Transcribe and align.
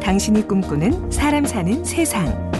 당신이 0.00 0.48
꿈꾸는 0.48 1.10
사람 1.10 1.44
사는 1.44 1.84
세상. 1.84 2.50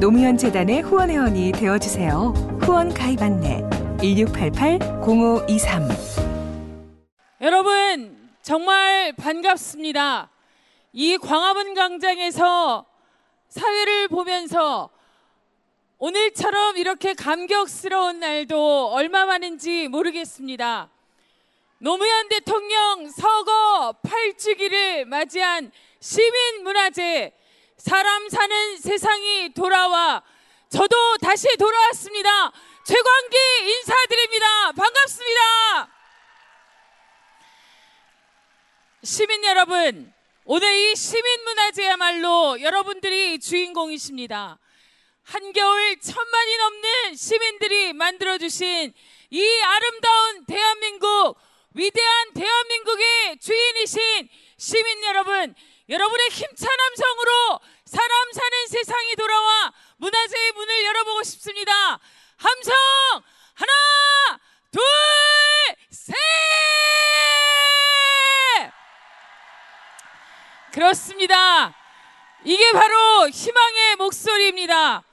노무현 0.00 0.36
재단의 0.36 0.82
후원 0.82 1.10
회원이 1.10 1.52
되어 1.52 1.78
주세요. 1.78 2.34
후원 2.60 2.92
가입 2.92 3.22
안내 3.22 3.62
1688-0523 3.98 5.88
여러분 7.40 8.30
정말 8.42 9.12
반갑습니다. 9.12 10.28
이 10.92 11.16
광화문 11.18 11.74
광장에서 11.74 12.84
사회를 13.48 14.08
보면서 14.08 14.90
오늘처럼 15.98 16.76
이렇게 16.78 17.14
감격스러운 17.14 18.18
날도 18.18 18.88
얼마 18.88 19.24
만인지 19.24 19.86
모르겠습니다. 19.86 20.90
노무현 21.78 22.28
대통령 22.28 23.08
서거 23.08 23.94
8주기를 24.02 25.04
맞이한 25.04 25.70
시민문화제 26.02 27.32
사람 27.76 28.28
사는 28.28 28.76
세상이 28.76 29.54
돌아와 29.54 30.22
저도 30.68 31.16
다시 31.18 31.46
돌아왔습니다. 31.56 32.50
최광기 32.84 33.36
인사드립니다. 33.70 34.72
반갑습니다. 34.72 35.92
시민 39.04 39.44
여러분, 39.44 40.12
오늘 40.44 40.74
이 40.74 40.96
시민문화제야말로 40.96 42.60
여러분들이 42.60 43.38
주인공이십니다. 43.38 44.58
한겨울 45.22 46.00
천만이 46.00 46.56
넘는 46.56 47.14
시민들이 47.14 47.92
만들어주신 47.92 48.92
이 49.30 49.60
아름다운 49.62 50.46
대한민국, 50.46 51.36
위대한 51.74 52.32
대한민국의 52.32 53.38
주인이신 53.38 54.28
시민 54.56 55.04
여러분, 55.04 55.54
여러분의 55.88 56.28
힘찬 56.28 56.68
함성으로 56.78 57.60
사람 57.84 58.32
사는 58.32 58.66
세상이 58.68 59.16
돌아와 59.16 59.72
문화제의 59.96 60.52
문을 60.52 60.84
열어보고 60.84 61.22
싶습니다. 61.24 61.98
함성 62.36 62.74
하나, 63.54 64.40
둘, 64.70 64.82
셋! 65.90 66.14
그렇습니다. 70.72 71.76
이게 72.44 72.72
바로 72.72 73.28
희망의 73.28 73.96
목소리입니다. 73.96 75.04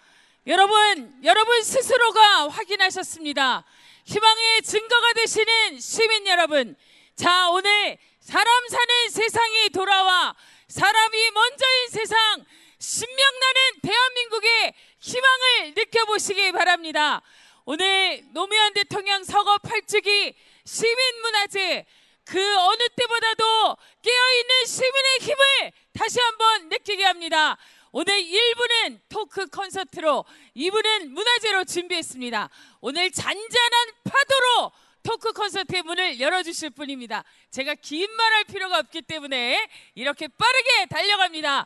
여러분, 0.47 1.21
여러분 1.23 1.61
스스로가 1.61 2.47
확인하셨습니다. 2.47 3.65
희망의 4.05 4.61
증거가 4.63 5.13
되시는 5.13 5.79
시민 5.79 6.25
여러분. 6.27 6.75
자, 7.15 7.49
오늘 7.49 7.97
사람 8.21 8.47
사는 8.69 9.09
세상이 9.09 9.69
돌아와 9.69 10.35
사람이 10.69 11.31
먼저인 11.31 11.89
세상, 11.89 12.45
신명나는 12.77 13.79
대한민국의 13.81 14.73
희망을 14.99 15.73
느껴보시기 15.75 16.51
바랍니다. 16.51 17.23
오늘 17.65 18.23
노무현 18.33 18.73
대통령 18.73 19.23
서거 19.23 19.57
8주기 19.57 20.35
시민문화제 20.65 21.85
그 22.23 22.39
어느 22.59 22.83
때보다도 22.95 23.77
깨어있는 24.03 24.65
시민의 24.67 25.17
힘을 25.21 25.71
다시 25.97 26.19
한번 26.19 26.69
느끼게 26.69 27.03
합니다. 27.03 27.57
오늘 27.91 28.21
1부는 28.21 28.99
토크 29.09 29.47
콘서트로 29.47 30.23
2부는 30.55 31.07
문화제로 31.07 31.65
준비했습니다. 31.65 32.47
오늘 32.81 33.09
잔잔한 33.09 33.87
파도로 34.03 34.71
토크 35.03 35.31
콘서트의 35.33 35.83
문을 35.83 36.19
열어주실 36.19 36.71
분입니다. 36.71 37.23
제가 37.51 37.75
긴 37.75 38.11
말할 38.15 38.43
필요가 38.45 38.79
없기 38.79 39.01
때문에 39.03 39.69
이렇게 39.95 40.27
빠르게 40.27 40.85
달려갑니다. 40.87 41.65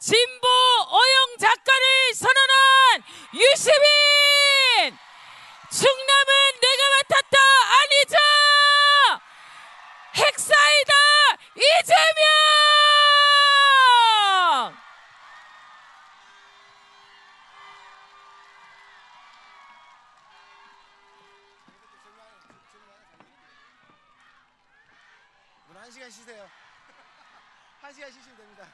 진보 0.00 0.48
어영 0.48 1.36
작가를 1.38 2.14
선언한 2.14 3.02
유시민! 3.34 4.98
충남은 5.70 6.60
내가 6.60 6.82
맡았다! 6.96 7.38
아니죠! 7.80 8.16
핵사이다! 10.16 10.94
이재명! 11.54 12.89
시간 26.10 26.26
쉬세요. 26.26 26.46
한 27.80 27.94
시간 27.94 28.10
쉬시면 28.10 28.36
됩니다. 28.36 28.66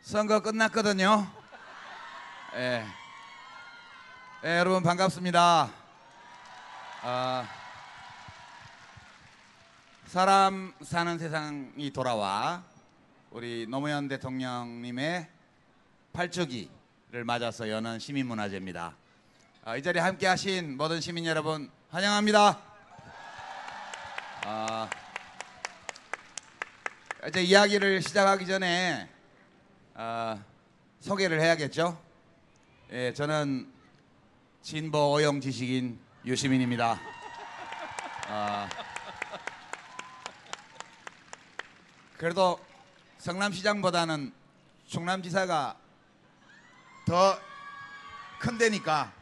선거 0.00 0.40
끝났거든요. 0.40 1.30
예. 2.54 2.86
예, 4.44 4.58
여러분 4.58 4.82
반갑습니다. 4.82 5.70
아, 7.02 7.48
사람 10.06 10.74
사는 10.80 11.18
세상이 11.18 11.90
돌아와 11.92 12.64
우리 13.30 13.66
노무현 13.66 14.08
대통령님의 14.08 15.28
8주기 16.14 16.77
를 17.10 17.24
맞아서 17.24 17.70
여는 17.70 18.00
시민문화제입니다. 18.00 18.94
아, 19.64 19.76
이 19.76 19.82
자리에 19.82 20.02
함께 20.02 20.26
하신 20.26 20.76
모든 20.76 21.00
시민 21.00 21.24
여러분 21.24 21.70
환영합니다. 21.88 22.58
아, 24.44 24.90
이제 27.26 27.42
이야기를 27.42 28.02
시작하기 28.02 28.46
전에 28.46 29.08
아, 29.94 30.38
소개를 31.00 31.40
해야겠죠. 31.40 31.98
예, 32.92 33.14
저는 33.14 33.72
진보 34.60 35.12
오용 35.12 35.40
지식인 35.40 35.98
유시민입니다. 36.26 37.00
아, 38.28 38.68
그래도 42.18 42.60
성남시장보다는 43.16 44.30
충남지사가 44.88 45.87
더 47.08 47.48
큰 48.38 48.56
데니까 48.56 49.12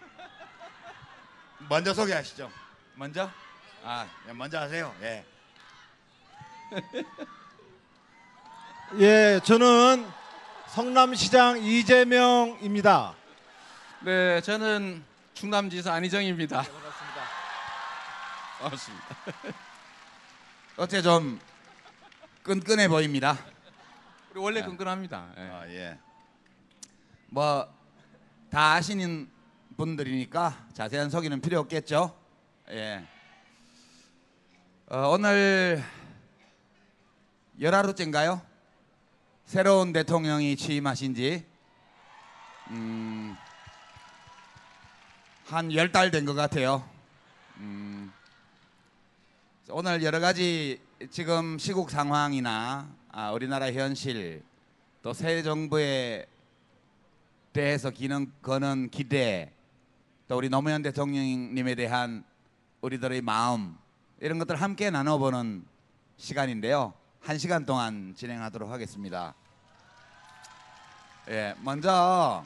먼저 1.69 1.95
소개하시죠. 1.95 2.51
먼저? 2.95 3.31
아, 3.83 4.07
예, 4.29 4.33
먼저 4.33 4.61
하세요. 4.61 4.95
예. 5.01 5.25
예, 9.01 9.41
저는 9.43 10.07
성남시장 10.69 11.63
이재명입니다. 11.63 13.15
네, 14.01 14.41
저는 14.43 15.03
충남지사 15.35 15.93
안희정입니다. 15.95 16.63
반갑습니다. 16.63 17.23
반갑습니다. 18.61 19.07
어째 20.77 21.03
좀 21.03 21.41
끈끈해 22.43 22.89
보입니다. 22.89 23.39
우리 24.33 24.41
원래 24.41 24.61
네. 24.61 24.67
끈끈합니다. 24.67 25.31
예. 25.39 25.43
아, 25.43 25.67
예. 25.69 25.99
뭐 27.29 27.76
다 28.57 28.73
아시는 28.73 29.29
분들이니까 29.77 30.69
자세한 30.73 31.11
소개는 31.11 31.43
필요 31.43 31.61
없겠죠. 31.61 32.19
예. 32.71 33.07
어, 34.89 35.11
오늘 35.11 35.85
열하루째인가요? 37.61 38.41
새로운 39.45 39.93
대통령이 39.93 40.57
취임하신 40.57 41.15
지 41.15 41.45
음, 42.71 43.37
한열 45.45 45.93
달 45.93 46.11
된 46.11 46.25
것 46.25 46.33
같아요. 46.33 46.83
음, 47.59 48.11
오늘 49.69 50.03
여러 50.03 50.19
가지 50.19 50.81
지금 51.11 51.59
시국 51.59 51.91
상황이나 51.91 52.89
아, 53.13 53.33
우리나라 53.33 53.71
현실 53.71 54.43
또 55.03 55.13
새 55.13 55.43
정부에 55.43 56.27
대해서 57.57 57.89
기능 57.89 58.31
거는 58.43 58.91
기대 58.91 59.51
또 60.29 60.37
우리 60.37 60.51
노무현 60.51 60.83
대통령님에 60.83 61.75
대한 61.75 62.23
우리들의 62.83 63.23
마음 63.23 63.79
이런 64.21 64.39
것들 64.39 64.57
함께 64.57 64.91
나눠보는 64.91 65.65
시간인데요. 66.19 66.93
한 67.23 67.39
시간 67.39 67.65
동안 67.65 68.13
진행하도록 68.15 68.71
하겠습니다. 68.71 69.35
예, 71.31 71.55
먼저 71.63 72.45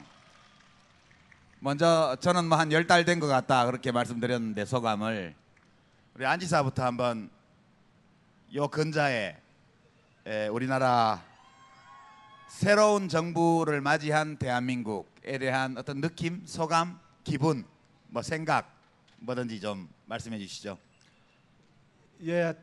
먼저 1.59 2.15
저는 2.21 2.45
뭐한열달된 2.45 3.19
것 3.19 3.27
같다 3.27 3.65
그렇게 3.65 3.91
말씀드렸는데 3.91 4.63
소감을 4.63 5.35
우리 6.15 6.25
안지사부터 6.25 6.85
한번 6.85 7.29
요 8.55 8.69
근자에 8.69 9.35
에, 10.25 10.47
우리나라 10.47 11.30
새로운 12.51 13.07
정부를 13.09 13.81
맞이한 13.81 14.37
대한민국에 14.37 15.39
대한 15.39 15.75
어떤 15.79 15.99
느낌, 15.99 16.43
소감, 16.45 16.99
기분, 17.23 17.65
뭐 18.09 18.21
생각 18.21 18.71
뭐든지 19.17 19.59
좀 19.59 19.89
말씀해 20.05 20.37
주시죠. 20.37 20.77
예, 22.25 22.53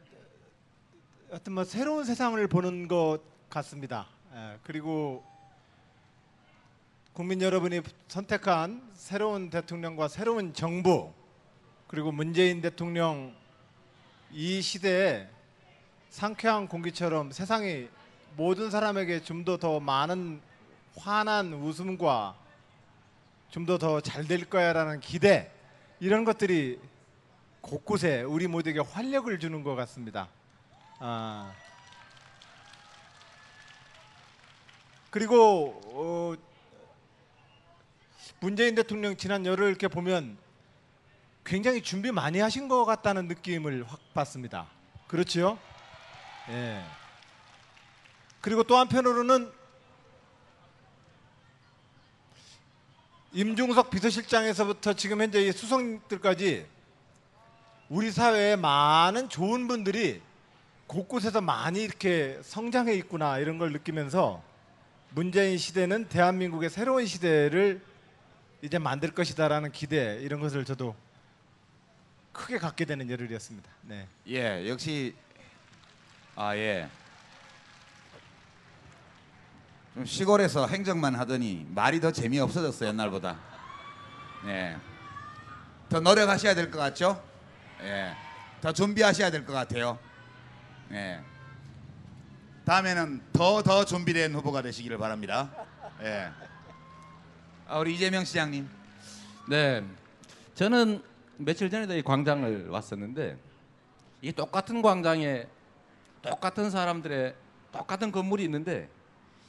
어떤 1.31 1.55
뭐 1.55 1.64
새로운 1.64 2.05
세상을 2.05 2.46
보는 2.46 2.87
것 2.87 3.19
같습니다. 3.49 4.06
예, 4.35 4.58
그리고 4.62 5.25
국민 7.12 7.43
여러분이 7.43 7.81
선택한 8.06 8.90
새로운 8.93 9.50
대통령과 9.50 10.06
새로운 10.06 10.55
정부 10.55 11.12
그리고 11.88 12.12
문재인 12.12 12.61
대통령 12.61 13.35
이 14.31 14.62
시대에 14.62 15.29
상쾌한 16.11 16.69
공기처럼 16.69 17.32
세상이 17.32 17.88
모든 18.38 18.70
사람에게 18.70 19.20
좀 19.25 19.44
더 19.44 19.56
더 19.56 19.81
많은 19.81 20.40
환한 20.96 21.52
웃음과 21.55 22.37
좀 23.50 23.67
더 23.67 23.79
더 23.79 24.00
잘 24.00 24.29
될 24.29 24.49
거야라는 24.49 25.00
기대 25.00 25.50
이런 25.99 26.25
것들이 26.25 26.79
곳곳에 27.61 28.23
우리 28.23 28.46
모두에게 28.46 28.79
활력을 28.79 29.40
주는 29.40 29.64
것 29.64 29.75
같습니다. 29.75 30.29
아. 31.00 31.52
그리고 35.11 35.81
어, 35.87 36.35
문재인 38.38 38.76
대통령 38.76 39.17
지난 39.17 39.44
열흘 39.46 39.67
이렇게 39.69 39.88
보면 39.88 40.38
굉장히 41.44 41.82
준비 41.82 42.12
많이 42.12 42.38
하신 42.38 42.69
것 42.69 42.85
같다는 42.85 43.26
느낌을 43.26 43.82
확 43.85 43.99
받습니다. 44.14 44.69
그렇지요? 45.08 45.58
예. 46.50 46.85
그리고 48.40 48.62
또 48.62 48.76
한편으로는 48.76 49.50
임종석 53.32 53.90
비서실장에서부터 53.90 54.94
지금 54.94 55.20
현재 55.20 55.40
이 55.43 55.52
수석들까지 55.52 56.67
우리 57.88 58.11
사회에 58.11 58.56
많은 58.56 59.29
좋은 59.29 59.69
분들이 59.69 60.23
곳곳에서 60.87 61.40
많이 61.40 61.82
이렇게 61.82 62.38
성장해 62.43 62.94
있구나 62.94 63.38
이런 63.38 63.58
걸 63.58 63.73
느끼면서 63.73 64.43
문재인 65.11 65.58
시대는 65.58 66.08
대한민국의 66.08 66.70
새로운 66.70 67.06
시대를 67.06 67.82
이제 68.62 68.79
만들 68.79 69.12
것이다라는 69.12 69.73
기대 69.73 70.19
이런 70.23 70.40
것을 70.40 70.64
저도 70.64 70.94
크게 72.32 72.58
갖게 72.58 72.85
되는 72.85 73.08
열흘이었습니다. 73.11 73.70
네. 73.82 74.06
예, 74.29 74.69
역시 74.69 75.14
아 76.35 76.56
예. 76.56 76.88
좀 79.94 80.05
시골에서 80.05 80.67
행정만 80.67 81.14
하더니 81.17 81.67
말이 81.70 82.00
더 82.00 82.12
재미 82.12 82.38
없어졌어요 82.38 82.88
옛날보다. 82.90 83.38
예. 84.46 84.76
더 85.88 86.00
노력하셔야 86.00 86.55
될 86.55 86.70
것 86.70 86.79
같죠? 86.79 87.23
예. 87.82 88.14
더 88.61 88.73
준비하셔야 88.73 89.31
될 89.31 89.44
것 89.44 89.52
같아요. 89.52 89.99
예. 90.93 91.20
다음에는 92.64 93.23
더 93.32 93.62
더 93.62 93.85
준비된 93.85 94.35
후보가 94.35 94.62
되시기를 94.62 94.99
바랍니다. 94.99 95.50
예. 96.02 96.31
아, 97.67 97.79
우리 97.79 97.94
이재명 97.94 98.25
시장님. 98.25 98.69
네, 99.49 99.82
저는 100.55 101.02
며칠 101.38 101.70
전에도 101.70 101.96
이 101.96 102.02
광장을 102.02 102.69
왔었는데 102.69 103.38
이 104.20 104.32
똑같은 104.32 104.82
광장에 104.82 105.46
똑같은 106.23 106.70
사람들의 106.70 107.35
똑같은 107.73 108.12
건물이 108.12 108.44
있는데 108.44 108.88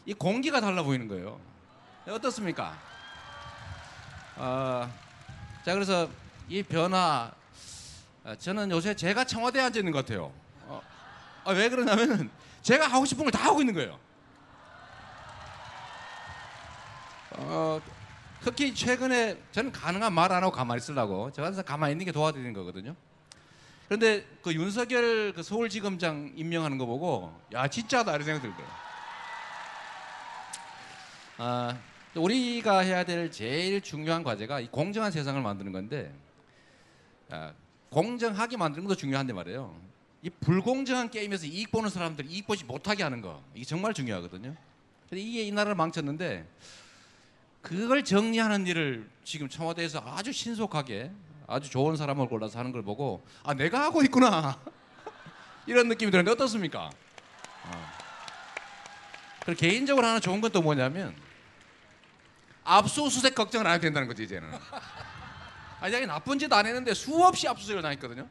이 0.10 0.14
공기가 0.16 0.60
달라 0.60 0.82
보이는 0.82 1.08
거예요. 1.08 1.40
어떻습니까? 2.08 2.76
아, 4.38 4.90
자 5.64 5.76
그래서 5.76 6.10
이 6.48 6.64
변화 6.64 7.32
아, 8.24 8.36
저는 8.36 8.72
요새 8.72 8.96
제가 8.96 9.24
청와대에 9.26 9.62
앉아 9.62 9.78
있는 9.78 9.92
것 9.92 10.00
같아요. 10.04 10.34
어, 10.66 10.82
아, 11.46 11.52
왜 11.52 11.70
그러냐면 11.70 12.32
제가 12.64 12.88
하고 12.88 13.06
싶은 13.06 13.24
걸 13.24 13.32
다 13.32 13.38
하고 13.46 13.60
있는 13.62 13.76
거예요. 13.76 14.00
어, 17.34 17.80
특히 18.42 18.74
최근에 18.74 19.40
저는 19.52 19.72
가능한 19.72 20.12
말 20.12 20.32
안 20.32 20.42
하고 20.42 20.52
가만히 20.52 20.80
있으려고 20.80 21.32
저 21.32 21.44
같은 21.44 21.64
가만히 21.64 21.92
있는 21.92 22.08
게 22.08 22.12
도와드리는 22.12 22.52
거거든요. 22.54 22.96
그런데 23.88 24.26
그 24.42 24.56
윤석열 24.56 25.34
그 25.36 25.44
서울지검장 25.44 26.32
임명하는 26.36 26.80
거 26.80 26.88
보고 26.88 27.40
야 27.54 27.68
진짜다 27.68 28.14
이런 28.16 28.26
생각 28.26 28.42
들더라고요. 28.42 28.89
아, 31.42 31.74
우리가 32.16 32.80
해야 32.80 33.06
될 33.06 33.32
제일 33.32 33.80
중요한 33.80 34.24
과제가 34.24 34.60
이 34.60 34.68
공정한 34.68 35.10
세상을 35.10 35.42
만드는 35.42 35.72
건데 35.72 36.14
아, 37.32 37.54
공정하게 37.90 38.58
만드는 38.58 38.86
것도 38.86 38.98
중요한데 38.98 39.32
말이에요. 39.32 39.74
이 40.22 40.30
불공정한 40.30 41.10
게임에서 41.10 41.46
이익 41.46 41.72
보는 41.72 41.90
사람들 41.90 42.26
이익 42.30 42.46
보지 42.46 42.66
못하게 42.66 43.04
하는 43.04 43.22
거 43.22 43.42
이게 43.56 43.64
정말 43.64 43.94
중요하거든요. 43.94 44.54
근데 45.10 45.22
이게 45.22 45.44
이 45.44 45.52
나라를 45.54 45.76
망쳤는데 45.76 46.46
그걸 47.62 48.04
정리하는 48.04 48.68
일을 48.68 49.10
지금 49.24 49.48
청와대에서 49.48 50.04
아주 50.06 50.34
신속하게 50.34 51.10
아주 51.48 51.70
좋은 51.70 51.96
사람을 51.96 52.28
골라서 52.28 52.60
하는 52.60 52.74
걸 52.74 52.84
보고 52.84 53.26
아 53.44 53.54
내가 53.54 53.82
하고 53.82 54.04
있구나 54.04 54.60
이런 55.66 55.88
느낌이 55.88 56.12
드는데 56.12 56.32
어떻습니까? 56.32 56.90
어. 57.64 57.72
그리고 59.46 59.58
개인적으로 59.58 60.06
하나 60.06 60.20
좋은 60.20 60.42
건 60.42 60.52
또 60.52 60.62
뭐냐면 60.62 61.29
압수수색 62.70 63.34
걱정을 63.36 63.66
안 63.68 63.74
해도 63.74 63.82
된다는 63.84 64.08
거지 64.08 64.24
이제는. 64.24 64.50
아니 65.82 65.92
자기 65.92 66.06
나쁜 66.06 66.38
짓 66.38 66.52
안 66.52 66.66
했는데 66.66 66.94
수없이 66.94 67.48
압수수색을 67.48 67.82
당했거든요. 67.82 68.28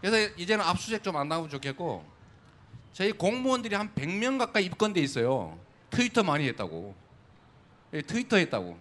그래서 0.00 0.32
이제는 0.36 0.64
압수수색 0.64 1.02
좀 1.02 1.16
안 1.16 1.28
나오면 1.28 1.48
좋겠고 1.50 2.04
저희 2.92 3.12
공무원들이 3.12 3.74
한 3.74 3.94
100명 3.94 4.38
가까이 4.38 4.64
입건돼 4.66 5.00
있어요. 5.00 5.58
트위터 5.90 6.22
많이 6.22 6.46
했다고. 6.48 6.94
예, 7.94 8.02
트위터 8.02 8.36
했다고. 8.36 8.78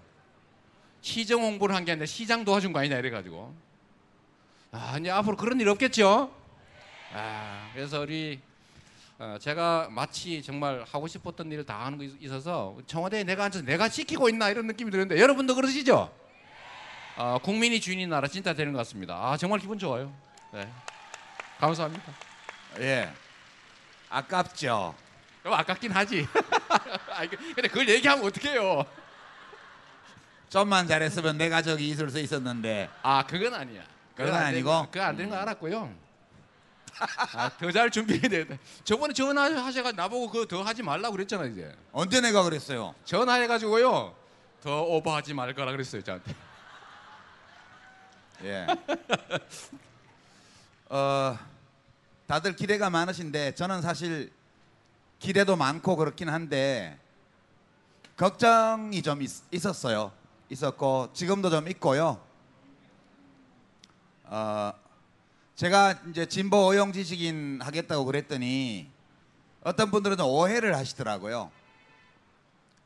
시정 1.01 1.41
홍보를 1.43 1.73
한 1.75 1.85
게 1.85 1.91
아니라 1.93 2.05
시장 2.05 2.43
도와준 2.43 2.73
거 2.73 2.79
아니냐 2.79 2.97
이래가지고. 2.97 3.55
아, 4.71 4.97
이제 4.99 5.09
앞으로 5.09 5.37
그런 5.37 5.59
일 5.61 5.69
없겠죠? 5.69 6.33
아, 7.13 7.69
그래서 7.73 8.01
우리 8.01 8.41
어, 9.19 9.37
제가 9.39 9.87
마치 9.89 10.43
정말 10.43 10.85
하고 10.91 11.07
싶었던 11.07 11.51
일을 11.51 11.65
다 11.65 11.85
하는 11.85 11.97
거 11.97 12.03
있- 12.03 12.21
있어서 12.21 12.77
청와대에 12.85 13.23
내가 13.23 13.45
앉아서 13.45 13.65
내가 13.65 13.89
지키고 13.89 14.29
있나 14.29 14.49
이런 14.49 14.67
느낌이 14.67 14.91
드는데 14.91 15.19
여러분도 15.19 15.55
그러시죠? 15.55 16.13
아, 17.15 17.39
국민이 17.41 17.81
주인인 17.81 18.09
나라 18.11 18.27
진짜 18.27 18.53
되는 18.53 18.73
것 18.73 18.77
같습니다. 18.79 19.15
아, 19.15 19.35
정말 19.37 19.59
기분 19.59 19.79
좋아요. 19.79 20.13
네. 20.53 20.71
감사합니다. 21.59 22.13
예. 22.79 23.11
아깝죠. 24.09 24.93
좀 25.41 25.51
아깝긴 25.53 25.91
하지. 25.91 26.27
아, 27.11 27.23
이거- 27.23 27.37
근데 27.55 27.67
그걸 27.69 27.89
얘기하면 27.89 28.23
어떡해요? 28.23 28.85
좀만 30.49 30.87
잘했으면 30.87 31.37
내가 31.39 31.61
저기 31.63 31.89
있을 31.89 32.09
수 32.09 32.19
있었는데 32.19 32.89
아 33.01 33.25
그건 33.25 33.53
아니야. 33.55 33.81
그건 34.15 34.33
안 34.33 34.43
아니고? 34.45 34.85
그건 34.91 35.07
안 35.07 35.17
되는 35.17 35.29
거 35.31 35.35
알았고요. 35.37 35.93
아, 37.33 37.49
더 37.57 37.71
잘 37.71 37.89
준비해야 37.91 38.45
돼. 38.45 38.59
저번에 38.83 39.13
전화하셔가 39.13 39.91
나보고 39.91 40.29
그거 40.31 40.45
더 40.45 40.63
하지 40.63 40.81
말라 40.83 41.09
고 41.09 41.15
그랬잖아 41.15 41.45
이제. 41.45 41.71
언제 41.91 42.21
내가 42.21 42.43
그랬어요? 42.43 42.95
전화해가지고요. 43.05 44.15
더 44.61 44.81
오버하지 44.83 45.33
말 45.33 45.53
거라 45.53 45.71
그랬어요 45.71 46.01
저한테. 46.01 46.35
예. 48.43 48.67
어, 50.89 51.37
다들 52.27 52.55
기대가 52.55 52.89
많으신데 52.89 53.55
저는 53.55 53.81
사실 53.81 54.31
기대도 55.19 55.55
많고 55.55 55.95
그렇긴 55.95 56.29
한데 56.29 56.99
걱정이 58.15 59.01
좀 59.01 59.21
있, 59.21 59.29
있었어요. 59.51 60.11
있었고 60.49 61.09
지금도 61.13 61.49
좀 61.49 61.67
있고요. 61.69 62.21
어, 64.25 64.73
제가 65.57 65.95
이제 66.11 66.27
진보 66.27 66.71
의용 66.71 66.93
지식인 66.93 67.61
하겠다고 67.63 68.05
그랬더니 68.05 68.91
어떤 69.63 69.89
분들은 69.89 70.21
오해를 70.21 70.75
하시더라고요. 70.75 71.49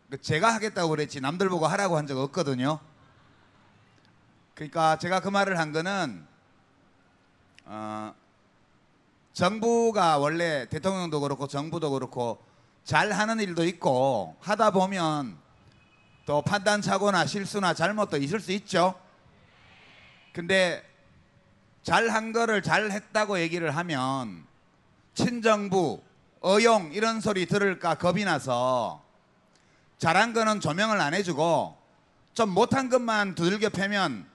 그 0.10 0.22
제가 0.22 0.54
하겠다고 0.54 0.90
그랬지 0.90 1.20
남들 1.20 1.50
보고 1.50 1.68
하라고 1.68 1.98
한 1.98 2.08
적 2.08 2.18
없거든요. 2.18 2.80
그러니까 4.56 4.98
제가 4.98 5.20
그 5.20 5.28
말을 5.28 5.60
한 5.60 5.74
거는 5.74 6.26
어, 7.66 8.14
정부가 9.34 10.18
원래 10.18 10.66
대통령도 10.70 11.20
그렇고 11.20 11.48
정부도 11.48 11.92
그렇고 11.92 12.42
잘 12.86 13.12
하는 13.12 13.42
일도 13.42 13.66
있고 13.66 14.38
하다 14.40 14.72
보면 14.72 15.38
또 16.26 16.42
판단착오나 16.42 17.26
실수나 17.26 17.74
잘못도 17.74 18.16
있을 18.16 18.40
수 18.40 18.54
있죠. 18.54 18.96
근데 20.32 20.90
잘한 21.84 22.32
거를 22.32 22.62
잘 22.62 22.92
했다고 22.92 23.40
얘기를 23.40 23.76
하면 23.76 24.46
친정부, 25.14 26.02
어용 26.40 26.92
이런 26.94 27.22
소리 27.22 27.46
들을까 27.46 27.96
겁이 27.96 28.24
나서 28.24 29.04
잘한 29.98 30.34
거는 30.34 30.60
조명을 30.60 31.00
안 31.00 31.14
해주고 31.14 31.78
좀 32.34 32.50
못한 32.50 32.90
것만 32.90 33.36
두들겨 33.36 33.70
패면 33.70 34.26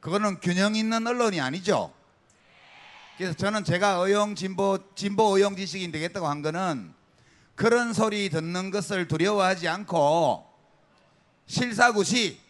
그거는 0.00 0.40
균형 0.40 0.74
있는 0.74 1.06
언론이 1.06 1.40
아니죠. 1.40 1.92
그래서 3.16 3.34
저는 3.34 3.62
제가 3.62 3.90
의용 3.92 4.34
진보 4.34 4.78
진보 4.94 5.36
의용 5.36 5.54
지식인 5.54 5.92
되겠다고 5.92 6.26
한 6.26 6.42
거는 6.42 6.92
그런 7.54 7.92
소리 7.92 8.28
듣는 8.30 8.70
것을 8.70 9.06
두려워하지 9.06 9.68
않고 9.68 10.44
실사구시 11.46 12.40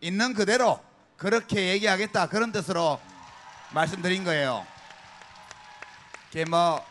있는 0.00 0.34
그대로 0.34 0.80
그렇게 1.16 1.68
얘기하겠다 1.70 2.28
그런 2.28 2.52
뜻으로 2.52 3.00
말씀드린 3.72 4.24
거예요. 4.24 4.66
이게 6.30 6.44
뭐 6.44 6.84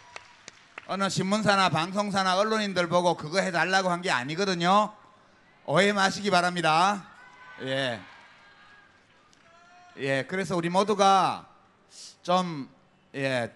어느 0.88 1.10
신문사나 1.10 1.70
방송사나 1.70 2.38
언론인들 2.38 2.88
보고 2.88 3.16
그거 3.16 3.40
해달라고 3.40 3.90
한 3.90 4.02
게 4.02 4.12
아니거든요. 4.12 4.94
오해 5.66 5.92
마시기 5.92 6.30
바랍니다. 6.30 7.06
예. 7.62 8.00
예, 9.98 10.24
그래서 10.28 10.56
우리 10.56 10.70
모두가 10.70 11.48
좀, 12.22 12.70
예, 13.16 13.52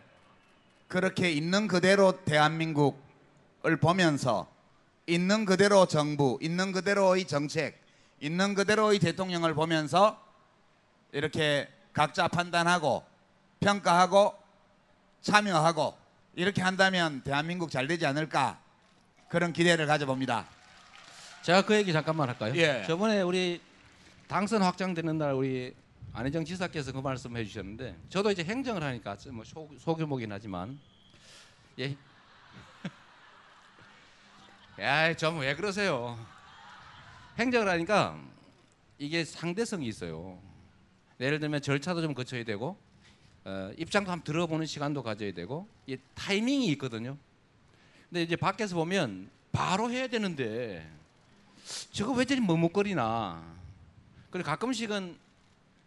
그렇게 0.87 1.31
있는 1.31 1.67
그대로 1.67 2.23
대한민국을 2.25 3.77
보면서 3.79 4.47
있는 5.05 5.45
그대로 5.45 5.85
정부, 5.85 6.37
있는 6.41 6.71
그대로의 6.71 7.25
정책, 7.25 7.79
있는 8.19 8.55
그대로의 8.55 8.99
대통령을 8.99 9.53
보면서 9.53 10.19
이렇게 11.11 11.69
각자 11.93 12.27
판단하고 12.27 13.03
평가하고 13.65 14.35
참여하고 15.21 15.95
이렇게 16.33 16.61
한다면 16.63 17.21
대한민국 17.23 17.69
잘 17.69 17.87
되지 17.87 18.05
않을까 18.07 18.59
그런 19.29 19.53
기대를 19.53 19.85
가져봅니다. 19.85 20.47
제가 21.43 21.61
그 21.63 21.75
얘기 21.75 21.93
잠깐만 21.93 22.27
할까요? 22.29 22.53
예. 22.55 22.83
저번에 22.87 23.21
우리 23.21 23.61
당선 24.27 24.63
확정되는 24.63 25.17
날 25.17 25.33
우리 25.33 25.75
안희정 26.13 26.43
지사께서 26.43 26.91
그 26.91 26.97
말씀 26.99 27.37
해 27.37 27.45
주셨는데 27.45 27.95
저도 28.09 28.31
이제 28.31 28.43
행정을 28.43 28.81
하니까 28.83 29.15
뭐 29.31 29.43
소, 29.45 29.69
소규모긴 29.79 30.31
하지만 30.31 30.79
예. 31.79 31.95
야, 34.81 35.13
좀 35.13 35.37
왜 35.37 35.55
그러세요? 35.55 36.17
행정을 37.37 37.69
하니까 37.69 38.19
이게 38.97 39.23
상대성이 39.23 39.87
있어요. 39.87 40.41
예를 41.19 41.39
들면 41.39 41.61
절차도 41.61 42.01
좀 42.01 42.15
거쳐야 42.15 42.43
되고 42.43 42.77
어, 43.43 43.71
입장도 43.77 44.11
한번 44.11 44.23
들어보는 44.23 44.65
시간도 44.65 45.03
가져야 45.03 45.33
되고 45.33 45.67
이 45.87 45.97
타이밍이 46.13 46.67
있거든요. 46.73 47.17
근데 48.09 48.23
이제 48.23 48.35
밖에서 48.35 48.75
보면 48.75 49.29
바로 49.51 49.89
해야 49.89 50.07
되는데 50.07 50.87
저거 51.91 52.13
왜 52.13 52.25
저리 52.25 52.41
머뭇거리나. 52.41 53.43
그리고 54.29 54.47
가끔씩은 54.47 55.17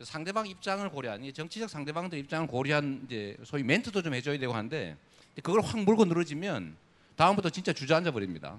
상대방 0.02 0.46
입장을 0.46 0.86
고려한 0.90 1.24
이 1.24 1.32
정치적 1.32 1.70
상대방들 1.70 2.18
입장을 2.18 2.46
고려한 2.46 3.02
이제 3.06 3.36
소위 3.44 3.62
멘트도 3.62 4.02
좀 4.02 4.14
해줘야 4.14 4.38
되고 4.38 4.52
하는데 4.52 4.96
그걸 5.36 5.60
확 5.62 5.78
물고 5.80 6.04
늘어지면 6.04 6.76
다음부터 7.16 7.50
진짜 7.50 7.72
주저앉아 7.72 8.10
버립니다. 8.10 8.56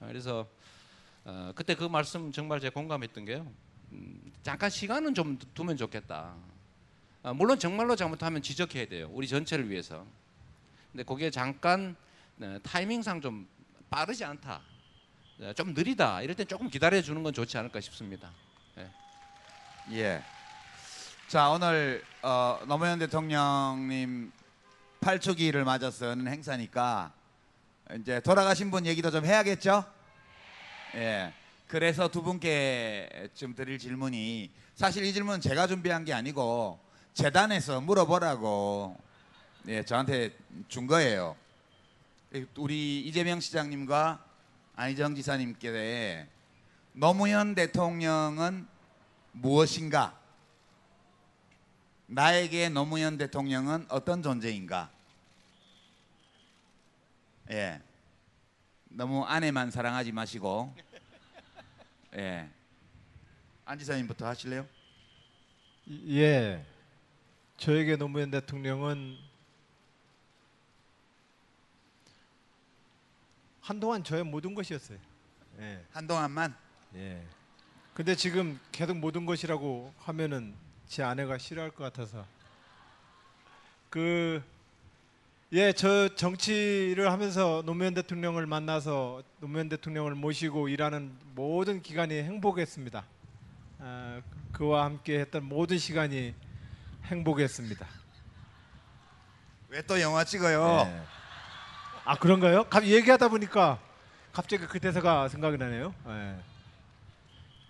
그래서 0.00 0.46
어, 1.24 1.52
그때 1.54 1.74
그 1.74 1.84
말씀 1.84 2.30
정말 2.32 2.60
제가 2.60 2.74
공감했던 2.74 3.24
게요. 3.24 3.46
음, 3.92 4.32
잠깐 4.42 4.70
시간은 4.70 5.14
좀 5.14 5.38
두면 5.54 5.76
좋겠다. 5.76 6.34
아, 7.22 7.34
물론 7.34 7.58
정말로 7.58 7.96
잘못하면 7.96 8.40
지적해야 8.40 8.86
돼요. 8.86 9.10
우리 9.12 9.28
전체를 9.28 9.68
위해서. 9.68 10.06
근데 10.90 11.04
그게 11.04 11.30
잠깐 11.30 11.94
네, 12.36 12.58
타이밍상 12.62 13.20
좀 13.20 13.46
빠르지 13.90 14.24
않다. 14.24 14.62
네, 15.38 15.52
좀 15.52 15.74
느리다. 15.74 16.22
이럴 16.22 16.34
땐 16.34 16.46
조금 16.46 16.70
기다려 16.70 17.02
주는 17.02 17.22
건 17.22 17.32
좋지 17.32 17.58
않을까 17.58 17.80
싶습니다. 17.80 18.32
예. 19.92 20.22
자 21.26 21.48
오늘 21.48 22.04
어, 22.22 22.60
노무현 22.66 23.00
대통령님 23.00 24.30
8주기를 25.00 25.64
맞아서 25.64 26.10
하는 26.10 26.28
행사니까 26.28 27.12
이제 27.98 28.20
돌아가신 28.20 28.70
분 28.70 28.86
얘기도 28.86 29.10
좀 29.10 29.24
해야겠죠? 29.24 29.84
예. 30.94 31.32
그래서 31.66 32.08
두 32.08 32.22
분께 32.22 33.30
좀 33.34 33.54
드릴 33.54 33.78
질문이 33.78 34.50
사실 34.74 35.04
이 35.04 35.12
질문은 35.12 35.40
제가 35.40 35.66
준비한 35.66 36.04
게 36.04 36.12
아니고 36.12 36.78
재단에서 37.14 37.80
물어보라고 37.80 38.96
예, 39.68 39.84
저한테 39.84 40.36
준 40.68 40.86
거예요. 40.86 41.36
우리 42.56 43.00
이재명 43.00 43.40
시장님과 43.40 44.24
안희정 44.76 45.14
지사님께 45.14 46.26
노무현 46.92 47.54
대통령은 47.54 48.66
무엇인가? 49.32 50.18
나에게 52.06 52.68
노무현 52.68 53.18
대통령은 53.18 53.86
어떤 53.88 54.22
존재인가? 54.22 54.90
예. 57.50 57.80
너무 58.88 59.24
아내만 59.24 59.70
사랑하지 59.70 60.10
마시고, 60.12 60.74
예. 62.16 62.48
안 63.64 63.78
지사님부터 63.78 64.26
하실래요? 64.26 64.66
예. 66.08 66.64
저에게 67.60 67.96
노무현 67.96 68.30
대통령은 68.30 69.18
한동안 73.60 74.02
저의 74.02 74.24
모든 74.24 74.54
것이었어요. 74.54 74.96
예. 75.60 75.84
한동안만. 75.92 76.56
예. 76.94 77.22
근데 77.92 78.14
지금 78.14 78.58
계속 78.72 78.96
모든 78.96 79.26
것이라고 79.26 79.92
하면은 79.98 80.54
제 80.88 81.02
아내가 81.02 81.36
싫어할 81.36 81.70
것 81.70 81.84
같아서 81.84 82.24
그 83.90 84.42
예, 85.52 85.74
저 85.74 86.14
정치를 86.14 87.12
하면서 87.12 87.62
노무현 87.66 87.92
대통령을 87.92 88.46
만나서 88.46 89.22
노무현 89.38 89.68
대통령을 89.68 90.14
모시고 90.14 90.70
일하는 90.70 91.14
모든 91.34 91.82
기간이 91.82 92.14
행복했습니다. 92.22 93.04
아, 93.80 94.22
그와 94.52 94.86
함께 94.86 95.20
했던 95.20 95.44
모든 95.44 95.76
시간이 95.76 96.34
행복했습니다. 97.04 97.86
왜 99.68 99.82
또 99.82 100.00
영화 100.00 100.24
찍어요? 100.24 100.84
예. 100.86 101.02
아 102.04 102.16
그런가요? 102.18 102.64
갑 102.64 102.84
얘기하다 102.84 103.28
보니까 103.28 103.78
갑자기 104.32 104.66
그 104.66 104.80
대사가 104.80 105.28
생각이 105.28 105.56
나네요. 105.58 105.94
예. 106.08 106.36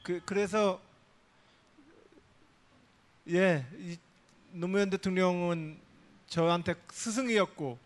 그 0.03 0.21
그래서 0.25 0.81
예, 3.29 3.67
이 3.79 3.99
노무현 4.53 4.89
대통령은 4.91 5.79
저한테 6.27 6.75
스승이었고 6.91 7.79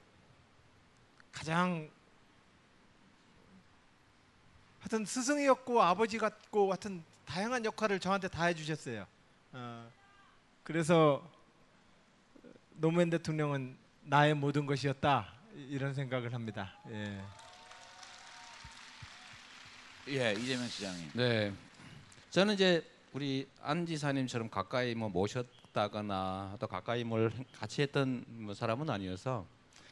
가장 1.33 1.91
하여튼 4.81 5.05
스승이었고 5.05 5.83
아버지 5.83 6.19
같고 6.19 6.69
하여튼 6.71 7.03
다양한 7.27 7.65
역할을 7.65 7.99
저한테 8.01 8.29
다 8.29 8.45
해주셨어요. 8.45 9.07
어, 9.55 9.91
그래서 10.63 11.29
노무현 12.85 13.09
대통령은 13.09 13.79
나의 14.03 14.35
모든 14.35 14.67
것이었다 14.67 15.33
이런 15.71 15.95
생각을 15.95 16.35
합니다. 16.35 16.75
예. 16.91 17.19
예, 20.09 20.33
이재명 20.35 20.69
시장님. 20.69 21.11
네. 21.15 21.51
저는 22.29 22.53
이제 22.53 22.87
우리 23.15 23.49
안 23.63 23.87
지사님처럼 23.87 24.51
가까이 24.51 24.95
뭐 24.95 25.09
모셨다거나 25.09 26.59
또 26.61 26.67
가까이 26.67 27.05
뭘 27.05 27.33
같이 27.59 27.81
했던 27.81 28.23
뭐 28.29 28.53
사람은 28.53 28.91
아니어서 28.91 29.47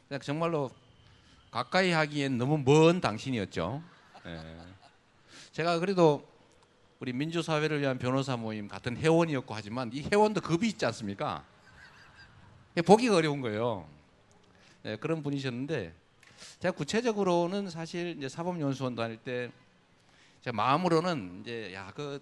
그냥 0.07 0.21
정말로 0.21 0.69
가까이 1.49 1.89
하기엔 1.89 2.37
너무 2.37 2.59
먼 2.59 3.01
당신이었죠. 3.01 3.81
예. 4.27 4.61
제가 5.51 5.79
그래도 5.79 6.29
우리 6.99 7.11
민주사회를 7.11 7.81
위한 7.81 7.97
변호사 7.97 8.37
모임 8.37 8.67
같은 8.67 8.95
회원이었고 8.97 9.51
하지만 9.55 9.89
이 9.91 10.03
회원도 10.03 10.41
급이 10.41 10.67
있지 10.67 10.85
않습니까? 10.85 11.43
이게 12.73 12.81
보기가 12.81 13.15
어려운 13.15 13.41
거예요. 13.41 13.87
예, 14.85 14.97
그런 14.97 15.23
분이셨는데 15.23 15.93
제가 16.59 16.73
구체적으로는 16.73 17.69
사실 17.69 18.15
이제 18.17 18.27
사법연수원 18.27 18.95
다닐 18.95 19.17
때 19.17 19.49
제가 20.41 20.55
마음으로는 20.55 21.41
이제 21.41 21.73
야 21.73 21.91
그 21.95 22.21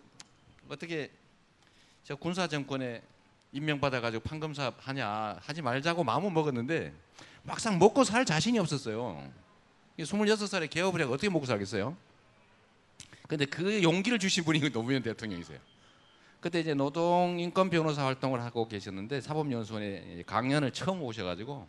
어떻게 0.70 1.12
저 2.04 2.16
군사 2.16 2.48
정권에 2.48 3.02
임명받아 3.52 4.00
가지고 4.00 4.24
판검사 4.24 4.74
하냐 4.78 5.38
하지 5.42 5.62
말자고 5.62 6.04
마음은 6.04 6.34
먹었는데 6.34 6.94
막상 7.44 7.78
먹고 7.78 8.04
살 8.04 8.24
자신이 8.24 8.58
없었어요. 8.60 9.30
26살에 10.00 10.70
개업을 10.70 11.02
해가 11.02 11.12
어떻게 11.12 11.30
먹고 11.30 11.46
살겠어요? 11.46 11.98
근데 13.28 13.46
그 13.46 13.84
용기를 13.84 14.20
주신 14.20 14.44
분이 14.44 14.60
그 14.60 14.72
노무현 14.74 15.02
대통령이세요. 15.02 15.60
그때 16.42 16.60
이제 16.60 16.74
노동 16.74 17.40
인권 17.40 17.70
변호사 17.70 18.04
활동을 18.04 18.42
하고 18.42 18.68
계셨는데 18.68 19.22
사법연수원에 19.22 20.24
강연을 20.26 20.72
처음 20.72 21.04
오셔가지고 21.04 21.68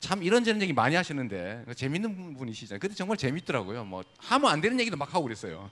참 0.00 0.24
이런저런 0.24 0.60
얘기 0.60 0.72
많이 0.72 0.96
하시는데 0.96 1.64
재밌는 1.76 2.34
분이시잖아요. 2.34 2.80
그때 2.80 2.94
정말 2.94 3.16
재밌더라고요. 3.16 3.84
뭐 3.84 4.02
하면 4.18 4.50
안 4.50 4.60
되는 4.60 4.78
얘기도 4.80 4.96
막 4.96 5.14
하고 5.14 5.22
그랬어요. 5.22 5.70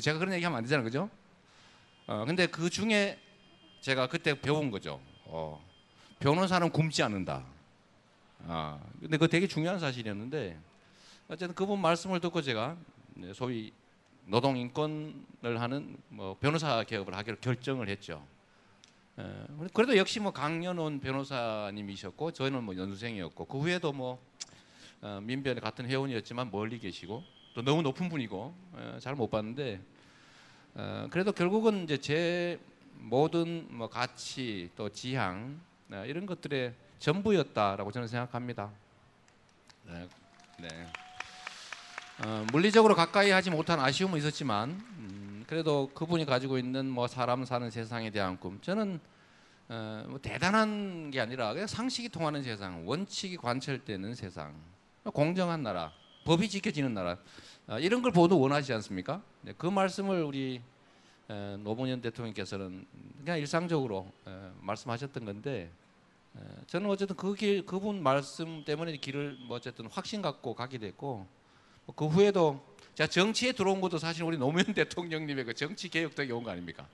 제가 0.00 0.20
그런 0.20 0.32
얘기 0.32 0.44
하면 0.44 0.58
안 0.58 0.62
되잖아요, 0.62 0.84
그죠? 0.84 1.10
어, 2.06 2.24
근데 2.24 2.46
그 2.46 2.70
중에 2.70 3.18
제가 3.80 4.06
그때 4.06 4.40
배운 4.40 4.70
거죠. 4.70 5.00
어, 5.24 5.60
변호사는 6.20 6.70
굶지 6.70 7.02
않는다. 7.02 7.44
아, 8.46 8.80
근데 9.00 9.16
그거 9.16 9.26
되게 9.26 9.48
중요한 9.48 9.80
사실이었는데 9.80 10.56
어쨌든 11.26 11.54
그분 11.54 11.80
말씀을 11.80 12.20
듣고 12.20 12.42
제가 12.42 12.76
소위 13.34 13.72
노동 14.26 14.56
인권을 14.56 15.60
하는 15.60 15.96
뭐 16.08 16.36
변호사 16.38 16.82
개업을 16.84 17.14
하기로 17.16 17.36
결정을 17.40 17.88
했죠. 17.88 18.24
에, 19.18 19.22
그래도 19.74 19.96
역시 19.96 20.20
뭐 20.20 20.32
강연원 20.32 21.00
변호사님이셨고 21.00 22.32
저희는 22.32 22.62
뭐 22.64 22.76
연수생이었고 22.76 23.44
그 23.46 23.58
후에도 23.58 23.92
뭐 23.92 24.22
어, 25.00 25.20
민변의 25.22 25.60
같은 25.60 25.86
회원이었지만 25.86 26.50
멀리 26.50 26.78
계시고 26.78 27.22
또 27.54 27.62
너무 27.62 27.82
높은 27.82 28.08
분이고 28.08 28.54
잘 29.00 29.14
못 29.16 29.30
봤는데 29.30 29.80
어, 30.74 31.08
그래도 31.10 31.32
결국은 31.32 31.84
이제 31.84 31.98
제 31.98 32.60
모든 32.98 33.66
뭐 33.70 33.88
가치 33.88 34.70
또 34.76 34.88
지향 34.88 35.60
어, 35.90 36.04
이런 36.06 36.24
것들의 36.24 36.72
전부였다라고 37.00 37.90
저는 37.90 38.06
생각합니다. 38.08 38.70
네. 39.84 40.08
네. 40.60 40.92
어, 42.24 42.46
물리적으로 42.52 42.94
가까이 42.94 43.30
하지 43.30 43.50
못한 43.50 43.80
아쉬움은 43.80 44.16
있었지만 44.16 44.70
음, 44.70 45.44
그래도 45.48 45.90
그분이 45.92 46.24
가지고 46.24 46.56
있는 46.56 46.88
뭐 46.88 47.08
사람 47.08 47.44
사는 47.44 47.68
세상에 47.68 48.10
대한 48.10 48.38
꿈 48.38 48.60
저는 48.60 49.00
어, 49.68 50.04
뭐 50.06 50.20
대단한 50.20 51.10
게 51.10 51.18
아니라 51.18 51.52
그냥 51.52 51.66
상식이 51.66 52.10
통하는 52.10 52.44
세상 52.44 52.86
원칙이 52.86 53.38
관철되는 53.38 54.14
세상 54.14 54.54
공정한 55.12 55.64
나라 55.64 55.92
법이 56.24 56.48
지켜지는 56.48 56.94
나라 56.94 57.18
어, 57.66 57.80
이런 57.80 58.02
걸 58.02 58.12
모두 58.12 58.38
원하지 58.38 58.72
않습니까? 58.74 59.20
네, 59.40 59.52
그 59.58 59.66
말씀을 59.66 60.22
우리 60.22 60.62
에, 61.28 61.56
노무현 61.56 62.00
대통령께서는 62.00 62.86
그냥 63.18 63.38
일상적으로 63.40 64.12
에, 64.28 64.30
말씀하셨던 64.60 65.24
건데 65.24 65.72
에, 66.36 66.40
저는 66.68 66.88
어쨌든 66.88 67.16
그 67.16 67.34
길, 67.34 67.66
그분 67.66 68.00
말씀 68.00 68.64
때문에 68.64 68.96
길을 68.98 69.38
뭐 69.48 69.56
어쨌든 69.56 69.86
확신 69.90 70.22
갖고 70.22 70.54
가게 70.54 70.78
됐고 70.78 71.06
뭐 71.16 71.41
그 71.94 72.06
후에도 72.06 72.64
제가 72.94 73.08
정치에 73.08 73.52
들어온 73.52 73.80
것도 73.80 73.98
사실 73.98 74.22
우리 74.22 74.36
노무현 74.36 74.66
대통령님의 74.74 75.44
그 75.44 75.54
정치 75.54 75.88
개혁 75.88 76.14
덕에 76.14 76.30
온 76.32 76.44
거 76.44 76.50
아닙니까? 76.50 76.86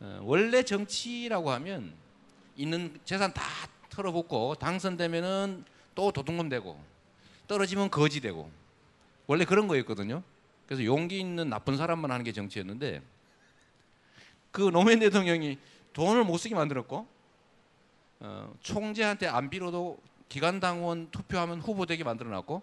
어, 0.00 0.20
원래 0.22 0.62
정치라고 0.62 1.50
하면 1.50 1.92
있는 2.56 2.98
재산 3.04 3.32
다 3.34 3.42
털어붓고 3.90 4.56
당선되면은 4.56 5.64
또 5.94 6.12
도둑놈 6.12 6.48
되고 6.48 6.80
떨어지면 7.48 7.90
거지 7.90 8.20
되고 8.20 8.50
원래 9.26 9.44
그런 9.44 9.66
거였거든요. 9.66 10.22
그래서 10.66 10.84
용기 10.84 11.18
있는 11.18 11.48
나쁜 11.48 11.76
사람만 11.76 12.10
하는 12.10 12.24
게 12.24 12.32
정치였는데 12.32 13.02
그 14.52 14.62
노무현 14.70 15.00
대통령이 15.00 15.58
돈을 15.92 16.24
못 16.24 16.38
쓰게 16.38 16.54
만들었고 16.54 17.06
어, 18.20 18.54
총재한테 18.60 19.26
안 19.26 19.50
빌어도 19.50 19.98
기관당원 20.28 21.10
투표하면 21.10 21.60
후보 21.60 21.86
되게 21.86 22.04
만들어놨고 22.04 22.62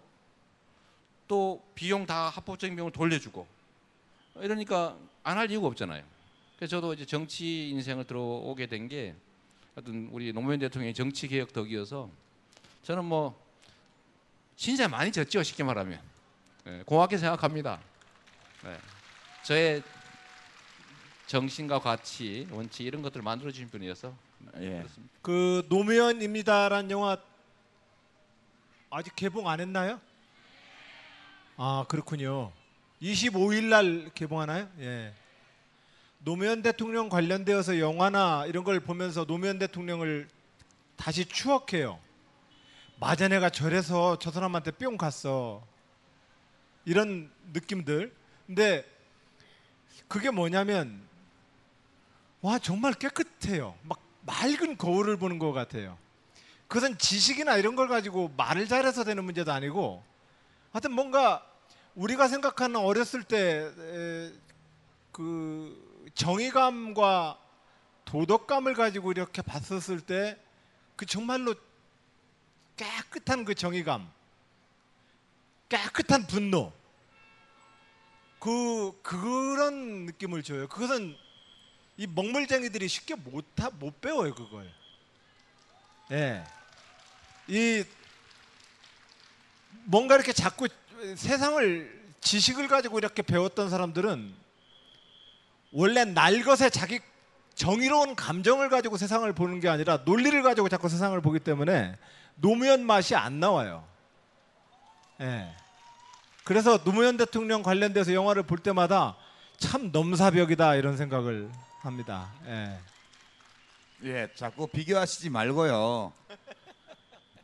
또 1.28 1.64
비용 1.74 2.06
다 2.06 2.28
합법적인 2.28 2.76
비용을 2.76 2.92
돌려주고 2.92 3.46
이러니까 4.36 4.96
안 5.22 5.38
할 5.38 5.50
이유가 5.50 5.66
없잖아요. 5.68 6.04
그래서 6.56 6.70
저도 6.70 6.94
이제 6.94 7.04
정치 7.04 7.68
인생을 7.70 8.04
들어오게 8.04 8.66
된게 8.66 9.14
어떤 9.74 10.08
우리 10.12 10.32
노무현 10.32 10.58
대통령의 10.58 10.94
정치 10.94 11.28
개혁 11.28 11.52
덕이어서 11.52 12.08
저는 12.82 13.04
뭐 13.04 13.38
진짜 14.56 14.88
많이 14.88 15.12
졌죠 15.12 15.42
쉽게 15.42 15.64
말하면 15.64 16.00
예, 16.66 16.82
고맙게 16.86 17.18
생각합니다. 17.18 17.80
네. 18.64 18.76
저의 19.42 19.82
정신과 21.26 21.80
가치, 21.80 22.46
원칙 22.50 22.86
이런 22.86 23.02
것들을 23.02 23.22
만들어 23.22 23.50
주신 23.50 23.68
분이어서 23.68 24.14
예. 24.60 24.78
그렇습니다. 24.78 25.12
그 25.22 25.66
노무현입니다라는 25.68 26.90
영화 26.90 27.18
아직 28.90 29.14
개봉 29.16 29.48
안 29.48 29.60
했나요? 29.60 30.00
아 31.58 31.86
그렇군요. 31.88 32.52
25일 33.00 33.64
날 33.64 34.10
개봉하나요? 34.14 34.68
예. 34.80 35.14
노무현 36.18 36.60
대통령 36.60 37.08
관련되어서 37.08 37.78
영화나 37.78 38.44
이런 38.46 38.62
걸 38.62 38.80
보면서 38.80 39.24
노무현 39.24 39.58
대통령을 39.58 40.28
다시 40.96 41.24
추억해요. 41.24 41.98
내가 43.30 43.48
절에서 43.48 44.18
저 44.18 44.30
사람한테 44.30 44.72
뿅 44.72 44.98
갔어. 44.98 45.62
이런 46.84 47.30
느낌들. 47.54 48.12
근데 48.46 48.84
그게 50.08 50.30
뭐냐면 50.30 51.00
와 52.42 52.58
정말 52.58 52.92
깨끗해요. 52.92 53.74
막 53.82 53.98
맑은 54.26 54.76
거울을 54.76 55.16
보는 55.16 55.38
것 55.38 55.52
같아요. 55.52 55.96
그것은 56.68 56.98
지식이나 56.98 57.56
이런 57.56 57.76
걸 57.76 57.88
가지고 57.88 58.30
말을 58.36 58.66
잘해서 58.68 59.04
되는 59.04 59.24
문제도 59.24 59.50
아니고 59.52 60.02
하여튼 60.72 60.92
뭔가 60.92 61.46
우리가 61.94 62.28
생각하는 62.28 62.76
어렸을 62.76 63.22
때 63.22 63.70
그 65.12 66.10
정의감과 66.14 67.38
도덕감을 68.04 68.74
가지고 68.74 69.12
이렇게 69.12 69.42
봤었을 69.42 70.00
때 70.00 70.46
그 70.96 71.04
정말로 71.04 71.54
깨끗한 72.76 73.44
그 73.44 73.54
정의감, 73.54 74.10
깨끗한 75.68 76.26
분노, 76.26 76.72
그 78.38 78.98
그런 79.02 80.06
느낌을 80.06 80.42
줘요. 80.42 80.68
그것은 80.68 81.16
이 81.98 82.06
먹물쟁이들이 82.06 82.88
쉽게 82.88 83.14
못, 83.14 83.44
하, 83.58 83.70
못 83.70 84.00
배워요 84.00 84.34
그걸. 84.34 84.70
예. 86.10 86.44
이 87.48 87.84
뭔가 89.86 90.16
이렇게 90.16 90.32
자꾸 90.32 90.68
세상을 91.16 91.96
지식을 92.20 92.68
가지고 92.68 92.98
이렇게 92.98 93.22
배웠던 93.22 93.70
사람들은 93.70 94.34
원래 95.72 96.04
날 96.04 96.42
것에 96.42 96.70
자기 96.70 97.00
정의로운 97.54 98.16
감정을 98.16 98.68
가지고 98.68 98.96
세상을 98.96 99.30
보는 99.32 99.60
게 99.60 99.68
아니라 99.68 100.02
논리를 100.04 100.42
가지고 100.42 100.68
자꾸 100.68 100.88
세상을 100.88 101.18
보기 101.20 101.38
때문에 101.38 101.96
노무현 102.34 102.84
맛이 102.84 103.14
안 103.14 103.40
나와요. 103.40 103.84
예. 105.20 105.54
그래서 106.44 106.82
노무현 106.82 107.16
대통령 107.16 107.62
관련돼서 107.62 108.12
영화를 108.12 108.42
볼 108.42 108.58
때마다 108.58 109.16
참 109.58 109.90
넘사벽이다 109.92 110.74
이런 110.74 110.96
생각을 110.96 111.50
합니다. 111.80 112.30
예. 112.46 112.78
예, 114.04 114.28
자꾸 114.34 114.66
비교하시지 114.66 115.30
말고요. 115.30 116.12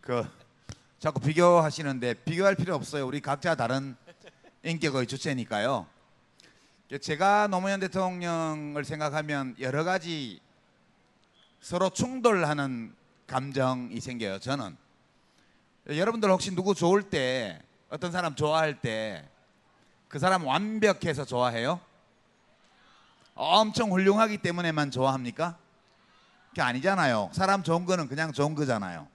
그 0.01 0.29
자꾸 1.03 1.19
비교하시는데 1.19 2.15
비교할 2.23 2.55
필요 2.55 2.77
없어요. 2.77 3.05
우리 3.05 3.21
각자 3.21 3.57
다른 3.57 3.97
인격의 4.63 5.09
주체니까요. 5.09 5.85
제가 7.01 7.49
노무현 7.49 7.81
대통령을 7.81 8.85
생각하면 8.85 9.57
여러 9.59 9.83
가지 9.83 10.41
서로 11.61 11.91
충돌하는 11.91 12.95
감정이 13.27 13.99
생겨요. 13.99 14.39
저는 14.39 14.77
여러분들 15.89 16.31
혹시 16.31 16.55
누구 16.55 16.73
좋을 16.73 17.03
때 17.03 17.61
어떤 17.91 18.13
사람 18.13 18.37
좋아할 18.37 18.81
때 18.81 19.29
그 20.07 20.21
사람 20.21 20.47
완벽해서 20.47 21.25
좋아해요? 21.25 21.81
엄청 23.35 23.91
훌륭하기 23.91 24.39
때문에만 24.39 24.93
좋아합니까? 24.93 25.59
그게 26.51 26.63
아니잖아요. 26.63 27.31
사람 27.33 27.65
좋은 27.65 27.87
거는 27.87 28.07
그냥 28.07 28.31
좋은 28.31 28.55
거잖아요. 28.55 29.09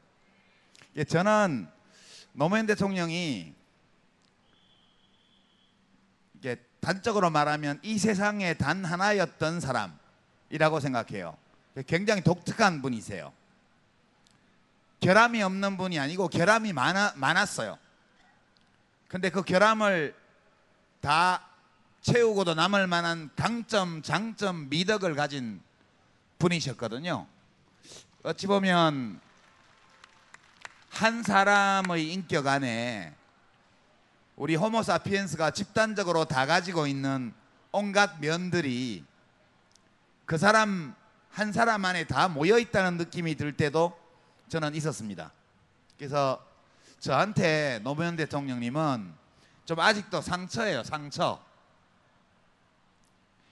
예, 0.97 1.06
저는 1.06 1.77
노무현 2.38 2.67
대통령이 2.67 3.52
이게 6.36 6.56
단적으로 6.80 7.32
말하면 7.32 7.80
이 7.82 7.97
세상에 7.97 8.54
단 8.54 8.86
하나였던 8.86 9.60
사람이라고 9.60 10.80
생각해요. 10.80 11.36
굉장히 11.88 12.21
독특한 12.21 12.84
분이세요. 12.84 13.34
결함이 15.00 15.41
없는 15.41 15.78
분이 15.78 15.97
아니고 15.97 16.28
결함이 16.28 16.73
많아, 16.73 17.13
많았어요. 17.15 17.80
근데 19.08 19.32
그 19.32 19.41
결함을 19.41 20.15
다 21.02 21.43
채우고도 22.02 22.54
남을 22.54 22.86
만한 22.86 23.32
강점, 23.36 24.04
장점, 24.04 24.69
미덕을 24.69 25.15
가진 25.15 25.60
분이셨거든요. 26.38 27.26
어찌 28.21 28.45
보면 28.45 29.21
한 30.98 31.22
사람의 31.22 32.12
인격 32.12 32.48
안에 32.48 33.14
우리 34.36 34.56
호모사피엔스가 34.56 35.52
집단적으로 35.52 36.26
다 36.26 36.48
가지고 36.48 36.88
있는 36.88 37.36
온갖 37.72 38.20
면들이 38.20 39.06
그 40.26 40.40
사람 40.40 40.96
한 41.30 41.52
사람 41.52 41.86
안에 41.86 42.06
다 42.06 42.28
모여 42.28 42.58
있다는 42.58 42.98
느낌이 42.98 43.36
들 43.36 43.56
때도 43.56 43.96
저는 44.50 44.74
있었습니다. 44.74 45.32
그래서 46.00 46.44
저한테 47.00 47.80
노무현 47.84 48.16
대통령님은 48.16 49.14
좀 49.66 49.80
아직도 49.80 50.22
상처예요, 50.22 50.84
상처. 50.84 51.40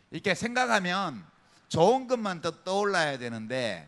이렇게 0.10 0.34
생각하면 0.34 1.24
좋은 1.68 2.08
것만 2.08 2.42
더 2.42 2.64
떠올라야 2.64 3.20
되는데 3.20 3.88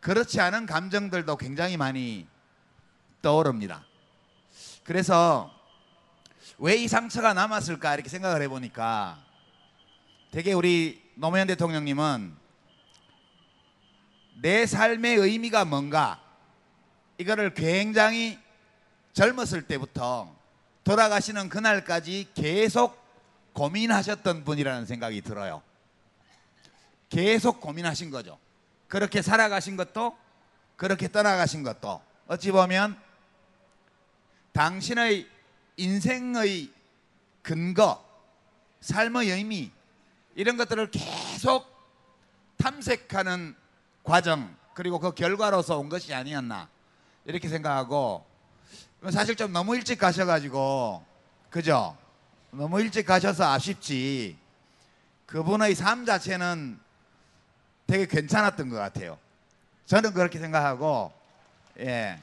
그렇지 0.00 0.40
않은 0.40 0.66
감정들도 0.66 1.36
굉장히 1.36 1.76
많이 1.76 2.33
떠오릅니다. 3.24 3.82
그래서 4.84 5.50
왜 6.58 6.76
이 6.76 6.88
상처가 6.88 7.32
남았을까 7.32 7.94
이렇게 7.94 8.10
생각을 8.10 8.42
해보니까 8.42 9.18
되게 10.30 10.52
우리 10.52 11.02
노무현 11.14 11.46
대통령님은 11.46 12.36
내 14.42 14.66
삶의 14.66 15.16
의미가 15.16 15.64
뭔가 15.64 16.20
이거를 17.16 17.54
굉장히 17.54 18.38
젊었을 19.14 19.62
때부터 19.62 20.34
돌아가시는 20.84 21.48
그날까지 21.48 22.28
계속 22.34 23.02
고민하셨던 23.54 24.44
분이라는 24.44 24.84
생각이 24.84 25.22
들어요. 25.22 25.62
계속 27.08 27.60
고민하신 27.60 28.10
거죠. 28.10 28.38
그렇게 28.86 29.22
살아가신 29.22 29.76
것도 29.76 30.14
그렇게 30.76 31.08
떠나가신 31.08 31.62
것도 31.62 32.02
어찌 32.26 32.50
보면 32.50 33.03
당신의 34.54 35.28
인생의 35.76 36.70
근거, 37.42 38.02
삶의 38.80 39.30
의미 39.30 39.70
이런 40.36 40.56
것들을 40.56 40.90
계속 40.92 41.66
탐색하는 42.56 43.56
과정 44.04 44.54
그리고 44.74 45.00
그 45.00 45.12
결과로서 45.12 45.78
온 45.78 45.88
것이 45.88 46.14
아니었나 46.14 46.68
이렇게 47.24 47.48
생각하고 47.48 48.24
사실 49.10 49.34
좀 49.34 49.52
너무 49.52 49.74
일찍 49.76 49.98
가셔가지고 49.98 51.04
그죠? 51.50 51.96
너무 52.52 52.80
일찍 52.80 53.06
가셔서 53.06 53.50
아쉽지 53.52 54.38
그분의 55.26 55.74
삶 55.74 56.06
자체는 56.06 56.78
되게 57.88 58.06
괜찮았던 58.06 58.68
것 58.68 58.76
같아요. 58.76 59.18
저는 59.86 60.14
그렇게 60.14 60.38
생각하고 60.38 61.12
예. 61.80 62.20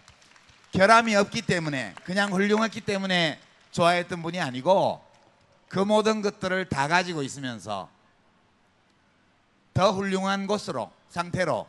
결함이 0.71 1.15
없기 1.15 1.41
때문에 1.41 1.93
그냥 2.05 2.31
훌륭했기 2.31 2.81
때문에 2.81 3.39
좋아했던 3.71 4.21
분이 4.21 4.39
아니고 4.39 5.03
그 5.67 5.79
모든 5.79 6.21
것들을 6.21 6.69
다 6.69 6.88
가지고 6.88 7.23
있으면서 7.23 7.89
더 9.73 9.91
훌륭한 9.91 10.47
곳으로 10.47 10.91
상태로 11.10 11.67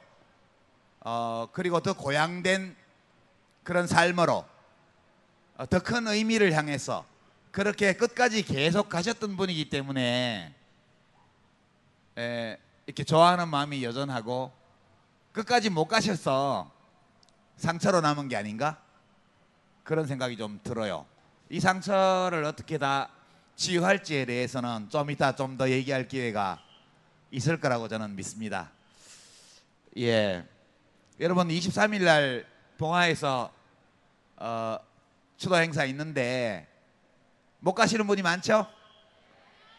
어 1.01 1.49
그리고 1.53 1.81
더 1.81 1.95
고양된 1.95 2.77
그런 3.65 3.87
삶으로 3.87 4.45
어, 5.57 5.67
더큰 5.67 6.07
의미를 6.09 6.53
향해서 6.53 7.05
그렇게 7.51 7.93
끝까지 7.93 8.43
계속 8.43 8.89
가셨던 8.89 9.37
분이기 9.37 9.69
때문에 9.69 10.55
에, 12.19 12.59
이렇게 12.87 13.05
좋아하는 13.05 13.49
마음이 13.49 13.85
여전하고 13.85 14.53
끝까지 15.33 15.71
못 15.71 15.87
가셔서 15.87 16.71
상처로 17.57 18.01
남은 18.01 18.29
게 18.29 18.37
아닌가 18.37 18.82
그런 19.85 20.07
생각이 20.07 20.37
좀 20.37 20.61
들어요. 20.63 21.07
이 21.49 21.61
상처를 21.61 22.45
어떻게 22.45 22.79
다 22.79 23.09
치유할지에 23.57 24.25
대해서는 24.25 24.89
좀 24.91 25.11
이따 25.11 25.35
좀 25.35 25.57
더 25.59 25.69
얘기할 25.69 26.09
기회가 26.09 26.63
있을 27.31 27.61
거라고 27.61 27.89
저는 27.89 28.15
믿습니다. 28.17 28.71
예, 29.99 30.47
여러분 31.21 31.49
23일 31.49 32.05
날 32.05 32.47
봉화에서 32.79 33.53
어, 34.37 34.79
추도 35.37 35.57
행사 35.57 35.85
있는데 35.85 36.67
못 37.61 37.75
가시는 37.75 38.07
분이 38.07 38.23
많죠? 38.23 38.67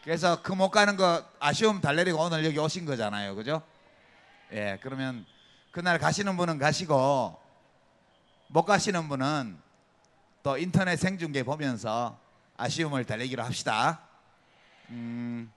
그래서 0.04 0.42
그 0.42 0.52
못 0.52 0.70
가는 0.70 0.96
거 0.96 1.24
아쉬움 1.40 1.80
달래리고 1.80 2.18
오늘 2.18 2.44
여기 2.44 2.58
오신 2.58 2.84
거잖아요, 2.84 3.34
그죠? 3.34 3.62
예, 4.52 4.78
그러면 4.82 5.24
그날 5.72 5.98
가시는 5.98 6.36
분은 6.36 6.58
가시고 6.58 7.36
못 8.48 8.64
가시는 8.64 9.08
분은 9.08 9.63
또 10.44 10.58
인터넷 10.58 10.96
생중계 10.96 11.42
보면서 11.42 12.20
아쉬움을 12.58 13.06
달래기로 13.06 13.42
합시다. 13.42 14.02
음, 14.90 15.50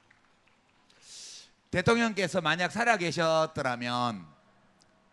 대통령께서 1.69 2.39
만약 2.39 2.71
살아 2.71 2.95
계셨더라면 2.95 4.25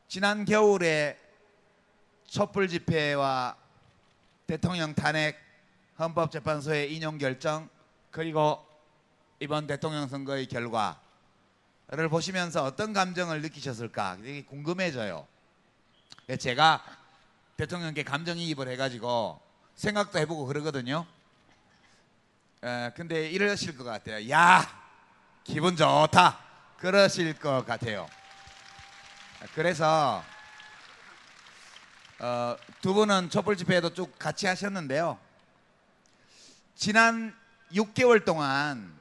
지난 0.06 0.44
겨울에 0.44 1.18
촛불 2.24 2.68
집회와 2.68 3.56
대통령 4.46 4.94
탄핵 4.94 5.40
헌법재판소의 5.98 6.94
인용 6.94 7.18
결정 7.18 7.68
그리고 8.12 8.64
이번 9.40 9.66
대통령 9.66 10.06
선거의 10.06 10.46
결과를 10.46 12.08
보시면서 12.08 12.62
어떤 12.62 12.92
감정을 12.92 13.42
느끼셨을까 13.42 14.18
되게 14.22 14.44
궁금해져요. 14.44 15.26
제가 16.38 16.84
대통령께 17.56 18.04
감정이입을 18.04 18.68
해가지고 18.68 19.42
생각도 19.74 20.18
해보고 20.18 20.46
그러거든요. 20.46 21.06
에, 22.62 22.90
근데 22.96 23.28
이러실 23.28 23.76
것 23.76 23.84
같아요. 23.84 24.30
야, 24.30 24.66
기분 25.42 25.76
좋다. 25.76 26.38
그러실 26.78 27.38
것 27.38 27.66
같아요. 27.66 28.08
그래서 29.54 30.24
어, 32.18 32.56
두 32.80 32.94
분은 32.94 33.30
촛불 33.30 33.56
집회에도 33.56 33.92
쭉 33.92 34.18
같이 34.18 34.46
하셨는데요. 34.46 35.18
지난 36.74 37.36
6개월 37.72 38.24
동안 38.24 38.94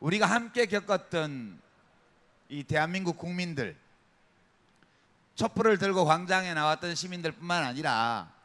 우리가 0.00 0.26
함께 0.26 0.66
겪었던 0.66 1.60
이 2.48 2.62
대한민국 2.62 3.18
국민들 3.18 3.76
촛불을 5.34 5.78
들고 5.78 6.04
광장에 6.04 6.54
나왔던 6.54 6.94
시민들뿐만 6.94 7.64
아니라 7.64 8.35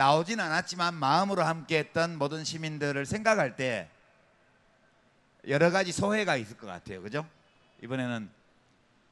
나오진 0.00 0.40
않았지만 0.40 0.92
마음으로 0.94 1.42
함께했던 1.42 2.18
모든 2.18 2.44
시민들을 2.44 3.06
생각할 3.06 3.56
때 3.56 3.88
여러 5.48 5.70
가지 5.70 5.90
소회가 5.90 6.36
있을 6.36 6.58
것 6.58 6.66
같아요. 6.66 7.00
그죠? 7.00 7.26
이번에는 7.82 8.28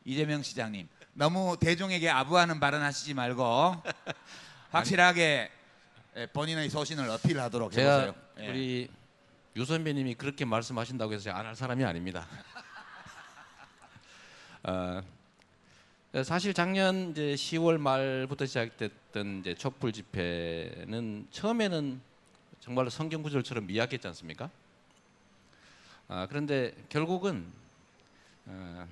이재명 0.05 0.43
시장님 0.43 0.87
너무 1.15 1.57
대중에게 1.59 2.11
아부하는 2.11 2.61
발언하시지 2.61 3.15
말고 3.15 3.83
확실하게 4.73 5.51
예, 6.17 6.27
본인의 6.27 6.69
소신을 6.69 7.09
어필하도록 7.09 7.73
제가 7.73 8.01
해보세요. 8.01 8.15
예. 8.41 8.49
우리 8.51 8.91
유 9.57 9.65
선배님이 9.65 10.15
그렇게 10.17 10.45
말씀하신다고 10.45 11.15
해서 11.15 11.31
안 11.31 11.47
할 11.47 11.57
사람이 11.57 11.83
아닙니다. 11.83 12.27
어, 14.65 15.01
사실 16.23 16.55
작년 16.55 17.11
이제 17.11 17.35
10월 17.35 17.77
말부터 17.77 18.47
시작됐던 18.47 19.41
이제 19.41 19.53
촛불 19.57 19.93
집회는 19.93 21.27
처음에는 21.33 22.01
정말로 22.61 22.89
성경 22.89 23.21
구절처럼 23.25 23.67
미약했지 23.67 24.07
않습니까? 24.07 24.49
아, 26.07 26.29
그런데 26.29 26.73
결국은 26.89 27.53
어, 28.47 28.87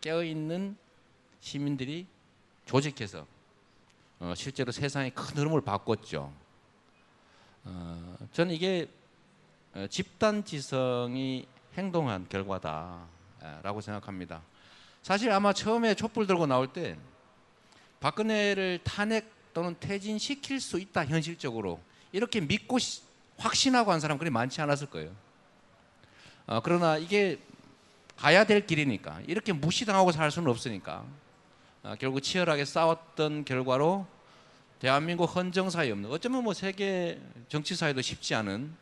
깨어 0.00 0.24
있는 0.24 0.74
시민들이 1.40 2.06
조직해서 2.64 3.26
어, 4.20 4.32
실제로 4.34 4.72
세상의 4.72 5.10
큰 5.10 5.36
흐름을 5.36 5.60
바꿨죠. 5.60 6.32
어, 7.64 8.16
저는 8.32 8.54
이게 8.54 8.88
어, 9.74 9.86
집단 9.90 10.42
지성이 10.42 11.46
행동한 11.74 12.26
결과다라고 12.30 13.82
생각합니다. 13.82 14.40
사실 15.02 15.30
아마 15.32 15.52
처음에 15.52 15.94
촛불 15.94 16.26
들고 16.26 16.46
나올 16.46 16.72
때 16.72 16.96
박근혜를 18.00 18.80
탄핵 18.84 19.30
또는 19.54 19.76
퇴진시킬 19.78 20.60
수 20.60 20.78
있다 20.78 21.04
현실적으로 21.06 21.80
이렇게 22.12 22.40
믿고 22.40 22.78
시- 22.78 23.02
확신하고 23.38 23.90
한 23.92 24.00
사람 24.00 24.18
그리 24.18 24.30
많지 24.30 24.60
않았을 24.60 24.88
거예요. 24.88 25.10
어, 26.46 26.60
그러나 26.62 26.96
이게 26.98 27.38
가야 28.16 28.44
될 28.44 28.66
길이니까 28.66 29.20
이렇게 29.26 29.52
무시당하고 29.52 30.12
살 30.12 30.30
수는 30.30 30.50
없으니까 30.50 31.04
어, 31.82 31.94
결국 31.98 32.20
치열하게 32.20 32.64
싸웠던 32.64 33.44
결과로 33.44 34.06
대한민국 34.78 35.24
헌정사에 35.26 35.90
없는 35.90 36.10
어쩌면 36.10 36.42
뭐 36.44 36.54
세계 36.54 37.20
정치사에도 37.48 38.00
쉽지 38.00 38.34
않은 38.34 38.74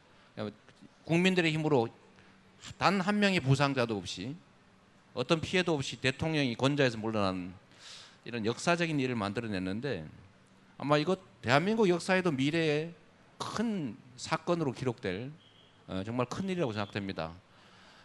국민들의 1.05 1.53
힘으로 1.53 1.89
단 2.79 3.01
한 3.01 3.19
명의 3.19 3.41
부상자도 3.41 3.97
없이 3.97 4.35
어떤 5.15 5.41
피해도 5.41 5.75
없이 5.75 6.01
대통령이 6.01 6.55
권좌에서 6.55 6.99
물러난 6.99 7.53
이런 8.25 8.47
역사적인 8.47 9.01
일을 9.01 9.17
만들어냈는데 9.17 10.07
아마 10.79 10.99
이것 10.99 11.19
대한민국 11.43 11.89
역사에도 11.89 12.31
미래에 12.31 12.93
큰 13.39 13.97
사건으로 14.17 14.73
기록될 14.73 15.31
어, 15.89 16.03
정말 16.05 16.27
큰 16.27 16.49
일이라고 16.49 16.73
생각됩니다. 16.73 17.33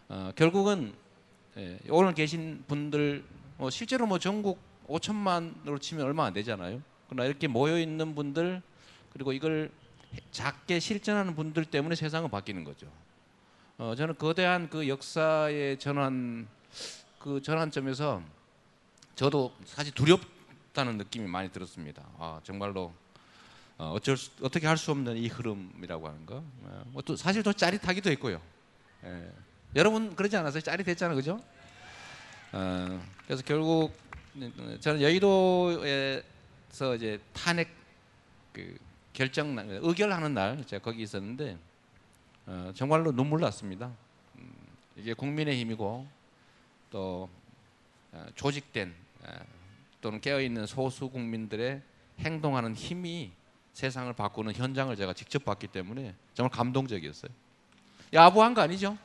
어, 0.08 0.32
결국은 0.34 0.94
예, 1.56 1.78
오늘 1.88 2.14
계신 2.14 2.64
분들 2.66 3.24
뭐 3.56 3.70
실제로 3.70 4.06
뭐 4.06 4.18
전국 4.18 4.58
5천만으로 4.88 5.80
치면 5.80 6.04
얼마 6.04 6.26
안 6.26 6.32
되잖아요. 6.32 6.82
그러나 7.08 7.26
이렇게 7.26 7.46
모여 7.46 7.78
있는 7.78 8.14
분들 8.14 8.62
그리고 9.12 9.32
이걸 9.32 9.70
작게 10.32 10.80
실천하는 10.80 11.34
분들 11.34 11.64
때문에 11.66 11.94
세상은 11.94 12.30
바뀌는 12.30 12.64
거죠. 12.64 12.86
어, 13.78 13.94
저는 13.96 14.16
거대한 14.16 14.68
그 14.68 14.88
역사의 14.88 15.78
전환 15.78 16.48
그 17.26 17.42
전환점에서 17.42 18.22
저도 19.16 19.52
사실 19.64 19.92
두렵다는 19.92 20.96
느낌이 20.96 21.26
많이 21.26 21.50
들었습니다. 21.50 22.04
아 22.20 22.38
정말로 22.44 22.94
어, 23.78 23.90
어쩔 23.96 24.16
수, 24.16 24.30
어떻게 24.42 24.68
할 24.68 24.76
수 24.76 24.92
없는 24.92 25.16
이 25.16 25.26
흐름이라고 25.26 26.06
하는 26.06 26.24
거. 26.24 26.36
어, 26.62 26.82
뭐또 26.92 27.16
사실 27.16 27.42
또 27.42 27.52
짜릿하기도 27.52 28.10
했고요. 28.12 28.40
예. 29.06 29.28
여러분 29.74 30.14
그러지 30.14 30.36
않았어요? 30.36 30.60
짜릿했잖아요, 30.60 31.16
그죠? 31.16 31.42
어, 32.52 33.04
그래서 33.24 33.42
결국 33.42 33.92
저는 34.78 35.02
여의도에서 35.02 36.94
이제 36.94 37.20
탄핵 37.32 37.74
그 38.52 38.78
결정 39.12 39.56
날, 39.56 39.80
의결하는 39.82 40.32
날 40.32 40.64
제가 40.64 40.80
거기 40.80 41.02
있었는데 41.02 41.58
어, 42.46 42.70
정말로 42.72 43.10
눈물 43.10 43.40
났습니다. 43.40 43.90
음, 44.36 44.54
이게 44.94 45.12
국민의 45.12 45.58
힘이고 45.58 46.14
또 46.96 47.28
어, 48.12 48.26
조직된 48.36 48.94
어, 49.24 49.32
또는 50.00 50.18
깨어 50.18 50.40
있는 50.40 50.64
소수 50.64 51.10
국민들의 51.10 51.82
행동하는 52.20 52.74
힘이 52.74 53.32
세상을 53.74 54.10
바꾸는 54.14 54.54
현장을 54.54 54.96
제가 54.96 55.12
직접 55.12 55.44
봤기 55.44 55.66
때문에 55.66 56.14
정말 56.32 56.50
감동적이었어요. 56.52 57.30
야부한 58.14 58.54
거 58.54 58.62
아니죠? 58.62 58.96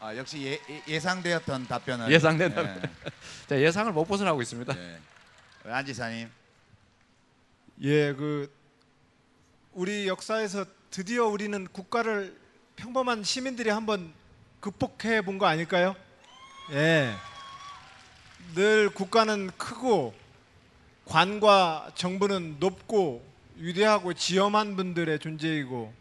아, 0.00 0.16
역시 0.16 0.42
예, 0.44 0.58
예- 0.74 0.82
예상되었던 0.88 1.68
답변을 1.68 2.10
예상된 2.10 2.50
예, 2.50 2.54
답변. 2.56 2.90
제가 3.48 3.60
예상을 3.62 3.92
못 3.92 4.04
벗어나고 4.06 4.42
있습니다. 4.42 4.74
예. 4.76 4.98
안 5.70 5.86
지사님. 5.86 6.28
예, 7.82 8.12
그 8.14 8.52
우리 9.72 10.08
역사에서 10.08 10.64
드디어 10.90 11.26
우리는 11.26 11.64
국가를 11.68 12.36
평범한 12.74 13.22
시민들이 13.22 13.70
한번 13.70 14.12
극복해 14.58 15.20
본 15.22 15.38
거 15.38 15.46
아닐까요? 15.46 15.94
예. 16.72 17.14
늘 18.54 18.88
국가는 18.90 19.50
크고 19.58 20.14
관과 21.06 21.92
정부는 21.94 22.56
높고 22.58 23.24
위대하고 23.56 24.14
지엄한 24.14 24.76
분들의 24.76 25.18
존재이고 25.18 25.92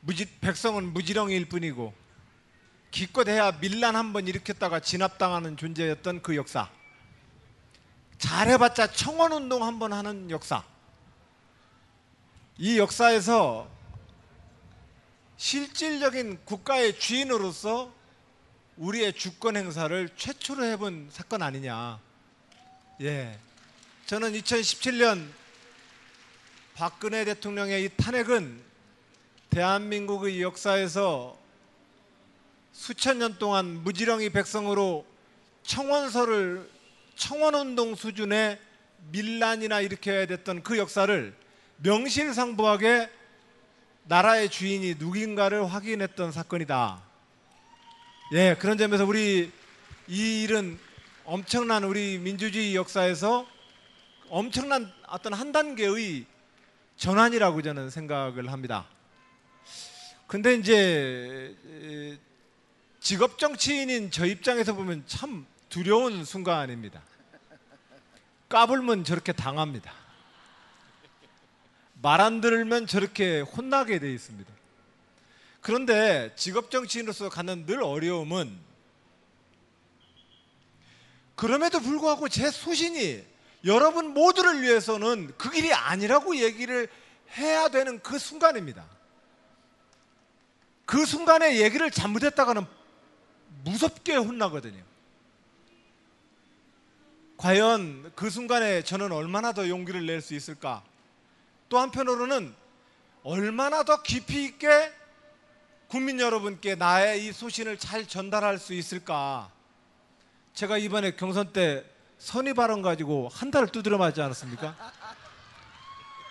무지, 0.00 0.26
백성은 0.40 0.92
무지렁이일 0.92 1.48
뿐이고 1.48 1.92
기껏해야 2.90 3.52
밀란 3.60 3.96
한 3.96 4.12
번 4.12 4.26
일으켰다가 4.26 4.80
진압당하는 4.80 5.56
존재였던 5.56 6.22
그 6.22 6.36
역사. 6.36 6.70
잘해봤자 8.18 8.92
청원운동 8.92 9.62
한 9.62 9.78
번 9.78 9.92
하는 9.92 10.30
역사. 10.30 10.64
이 12.56 12.78
역사에서 12.78 13.68
실질적인 15.36 16.40
국가의 16.44 16.98
주인으로서 16.98 17.92
우리의 18.78 19.12
주권 19.12 19.56
행사를 19.56 20.08
최초로 20.16 20.64
해본 20.64 21.08
사건 21.10 21.42
아니냐. 21.42 21.98
예. 23.00 23.36
저는 24.06 24.32
2017년 24.34 25.26
박근혜 26.74 27.24
대통령의 27.24 27.84
이 27.84 27.88
탄핵은 27.96 28.62
대한민국의 29.50 30.40
역사에서 30.42 31.36
수천 32.72 33.18
년 33.18 33.36
동안 33.38 33.82
무지렁이 33.82 34.30
백성으로 34.30 35.04
청원서를 35.64 36.70
청원운동 37.16 37.96
수준의 37.96 38.60
밀란이나 39.10 39.80
일으켜야 39.80 40.24
됐던 40.26 40.62
그 40.62 40.78
역사를 40.78 41.34
명실상부하게 41.78 43.10
나라의 44.04 44.48
주인이 44.48 44.94
누군가를 45.00 45.66
확인했던 45.66 46.30
사건이다. 46.30 47.07
예, 48.32 48.54
그런 48.58 48.76
점에서 48.76 49.04
우리 49.06 49.50
이 50.06 50.42
일은 50.42 50.78
엄청난 51.24 51.84
우리 51.84 52.18
민주주의 52.18 52.74
역사에서 52.76 53.46
엄청난 54.28 54.92
어떤 55.06 55.32
한 55.32 55.50
단계의 55.52 56.26
전환이라고 56.96 57.62
저는 57.62 57.88
생각을 57.90 58.52
합니다. 58.52 58.86
근데 60.26 60.54
이제 60.54 61.56
에, 61.66 62.18
직업 63.00 63.38
정치인인 63.38 64.10
저 64.10 64.26
입장에서 64.26 64.74
보면 64.74 65.04
참 65.06 65.46
두려운 65.70 66.24
순간입니다. 66.24 67.00
까불면 68.50 69.04
저렇게 69.04 69.32
당합니다. 69.32 69.92
말 72.02 72.20
안 72.20 72.40
들으면 72.40 72.86
저렇게 72.86 73.40
혼나게 73.40 73.98
돼 73.98 74.12
있습니다. 74.12 74.57
그런데 75.60 76.32
직업 76.36 76.70
정치인으로서 76.70 77.28
갖는 77.28 77.66
늘 77.66 77.82
어려움은 77.82 78.58
그럼에도 81.34 81.80
불구하고 81.80 82.28
제 82.28 82.50
소신이 82.50 83.24
여러분 83.64 84.08
모두를 84.14 84.62
위해서는 84.62 85.32
그 85.36 85.50
길이 85.50 85.72
아니라고 85.72 86.36
얘기를 86.36 86.88
해야 87.36 87.68
되는 87.68 88.00
그 88.00 88.18
순간입니다. 88.18 88.84
그 90.84 91.04
순간에 91.04 91.60
얘기를 91.60 91.90
잘못했다가는 91.90 92.64
무섭게 93.64 94.16
혼나거든요. 94.16 94.82
과연 97.36 98.12
그 98.16 98.30
순간에 98.30 98.82
저는 98.82 99.12
얼마나 99.12 99.52
더 99.52 99.68
용기를 99.68 100.06
낼 100.06 100.20
수 100.22 100.34
있을까? 100.34 100.82
또 101.68 101.78
한편으로는 101.78 102.54
얼마나 103.22 103.84
더 103.84 104.02
깊이 104.02 104.44
있게 104.44 104.92
국민 105.88 106.20
여러분께 106.20 106.74
나의 106.74 107.24
이 107.26 107.32
소신을 107.32 107.78
잘 107.78 108.06
전달할 108.06 108.58
수 108.58 108.74
있을까? 108.74 109.50
제가 110.52 110.76
이번에 110.76 111.12
경선 111.16 111.52
때 111.52 111.84
선의 112.18 112.52
발언 112.52 112.82
가지고 112.82 113.28
한 113.32 113.50
달을 113.50 113.68
두드려 113.68 113.96
맞지 113.96 114.20
않았습니까? 114.20 114.74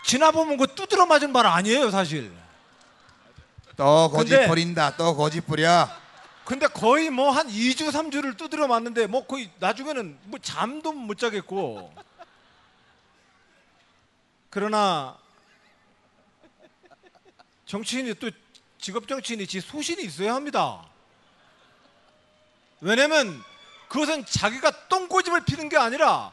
지나보면 0.06 0.58
그 0.58 0.68
두드려 0.76 1.06
맞은 1.08 1.32
말 1.32 1.46
아니에요, 1.48 1.90
사실. 1.90 2.32
또 3.76 4.10
고집 4.12 4.30
근데- 4.36 4.48
부린다. 4.48 4.96
또 4.96 5.16
고집 5.16 5.48
부려. 5.48 5.90
근데 6.46 6.66
거의 6.68 7.10
뭐 7.10 7.32
한 7.32 7.48
2주, 7.48 7.92
3주를 7.92 8.38
두드려 8.38 8.68
맞는데 8.68 9.08
뭐 9.08 9.26
거의 9.26 9.50
나중에는 9.60 10.18
뭐 10.26 10.40
잠도 10.40 10.94
못 10.94 11.18
자겠고. 11.18 11.92
그러나 14.50 15.18
정치인이 17.66 18.14
또 18.16 18.30
직업 18.80 19.08
정치인이 19.08 19.48
지 19.48 19.60
소신이 19.62 20.04
있어야 20.04 20.36
합니다. 20.36 20.84
왜냐면 22.82 23.44
그것은 23.90 24.26
자기가 24.26 24.88
똥꼬집을 24.88 25.46
피는 25.46 25.70
게 25.70 25.78
아니라 25.78 26.32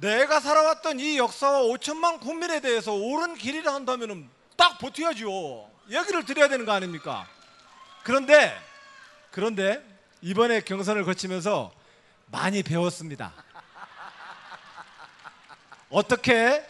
내가 0.00 0.40
살아왔던 0.40 1.00
이 1.00 1.18
역사와 1.18 1.62
5천만 1.62 2.20
국민에 2.20 2.60
대해서 2.60 2.92
옳은 2.92 3.34
길이라 3.34 3.72
한다면 3.72 4.28
딱 4.56 4.78
버텨야죠. 4.78 5.70
얘기를 5.90 6.24
드려야 6.24 6.48
되는 6.48 6.64
거 6.64 6.72
아닙니까? 6.72 7.26
그런데 8.02 8.56
그런데 9.30 9.84
이번에 10.22 10.60
경선을 10.60 11.04
거치면서 11.04 11.72
많이 12.26 12.62
배웠습니다. 12.62 13.32
어떻게 15.90 16.64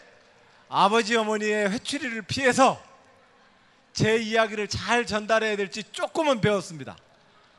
아버지 0.67 1.15
어머니의 1.15 1.71
회추리를 1.71 2.23
피해서 2.23 2.81
제 3.95 4.17
이야기를 4.17 4.67
잘 4.67 5.05
전달해야 5.05 5.55
될지 5.55 5.81
조금은 5.81 6.41
배웠습니다. 6.41 6.97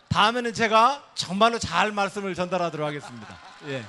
다음에는 0.08 0.52
제가 0.52 1.02
정말로 1.14 1.58
잘 1.58 1.92
말씀을 1.92 2.34
전달하도록 2.34 2.86
하겠습니다. 2.86 3.38
예. 3.68 3.82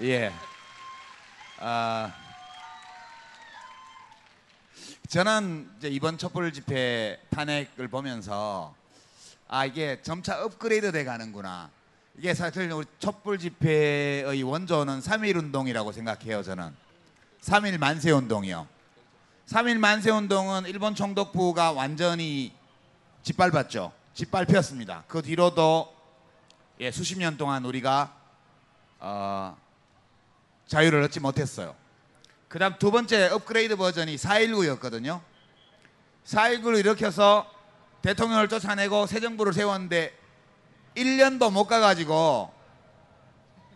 예. 0.00 0.32
아 1.60 2.14
저는 5.08 5.70
이제 5.78 5.88
이번 5.88 6.16
촛불 6.16 6.50
집회 6.50 7.20
탄핵을 7.28 7.88
보면서 7.88 8.74
아 9.48 9.66
이게 9.66 10.00
점차 10.00 10.42
업그레이드 10.42 10.92
돼 10.92 11.04
가는구나. 11.04 11.68
이게 12.16 12.32
사실 12.32 12.72
우리 12.72 12.86
촛불 12.98 13.38
집회의 13.38 14.42
원조는 14.42 15.00
3.1 15.00 15.36
운동이라고 15.36 15.92
생각해요, 15.92 16.42
저는. 16.42 16.74
3.1 17.42 17.78
만세 17.78 18.10
운동이요. 18.10 18.77
3.1 19.48 19.78
만세 19.78 20.10
운동은 20.10 20.66
일본 20.66 20.94
총독부가 20.94 21.72
완전히 21.72 22.52
짓밟았죠. 23.22 23.92
짓밟혔습니다. 24.12 25.04
그 25.08 25.22
뒤로도 25.22 25.90
예, 26.80 26.90
수십 26.90 27.18
년 27.18 27.38
동안 27.38 27.64
우리가 27.64 28.14
어, 28.98 29.56
자유를 30.66 31.02
얻지 31.04 31.20
못했어요. 31.20 31.74
그 32.48 32.58
다음 32.58 32.74
두 32.78 32.90
번째 32.90 33.30
업그레이드 33.30 33.74
버전이 33.76 34.16
4.19였거든요. 34.16 35.22
4.19를 36.26 36.80
일으켜서 36.80 37.50
대통령을 38.02 38.50
쫓아내고 38.50 39.06
새 39.06 39.18
정부를 39.18 39.54
세웠는데 39.54 40.14
1년도 40.94 41.50
못 41.50 41.66
가가지고 41.66 42.52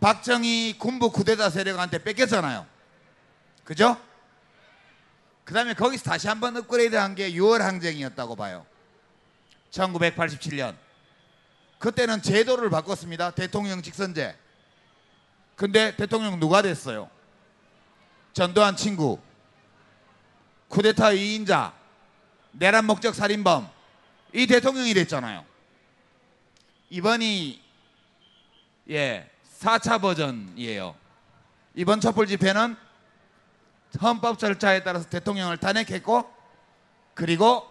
박정희 0.01 0.75
군부 0.77 1.11
쿠데타 1.11 1.49
세력한테 1.49 2.03
뺏겼잖아요. 2.03 2.67
그죠? 3.63 3.97
그 5.43 5.53
다음에 5.53 5.73
거기서 5.73 6.03
다시 6.03 6.27
한번 6.27 6.55
업그레이드 6.57 6.95
한 6.95 7.15
게 7.15 7.31
6월 7.33 7.59
항쟁이었다고 7.59 8.35
봐요. 8.35 8.65
1987년. 9.71 10.75
그때는 11.79 12.21
제도를 12.21 12.69
바꿨습니다. 12.69 13.31
대통령 13.31 13.81
직선제. 13.81 14.37
근데 15.55 15.95
대통령 15.95 16.39
누가 16.39 16.61
됐어요? 16.61 17.09
전두환 18.31 18.75
친구. 18.75 19.19
쿠데타 20.69 21.09
2인자. 21.11 21.73
내란 22.53 22.85
목적 22.85 23.13
살인범. 23.13 23.69
이 24.33 24.47
대통령이 24.47 24.93
됐잖아요. 24.93 25.45
이번이 26.89 27.61
예, 28.89 29.29
4차 29.59 30.01
버전이에요. 30.01 30.95
이번 31.75 31.99
촛불 32.01 32.27
집회는 32.27 32.75
헌법 34.01 34.39
절차에 34.39 34.83
따라서 34.83 35.07
대통령을 35.09 35.57
탄핵했고 35.57 36.31
그리고 37.13 37.67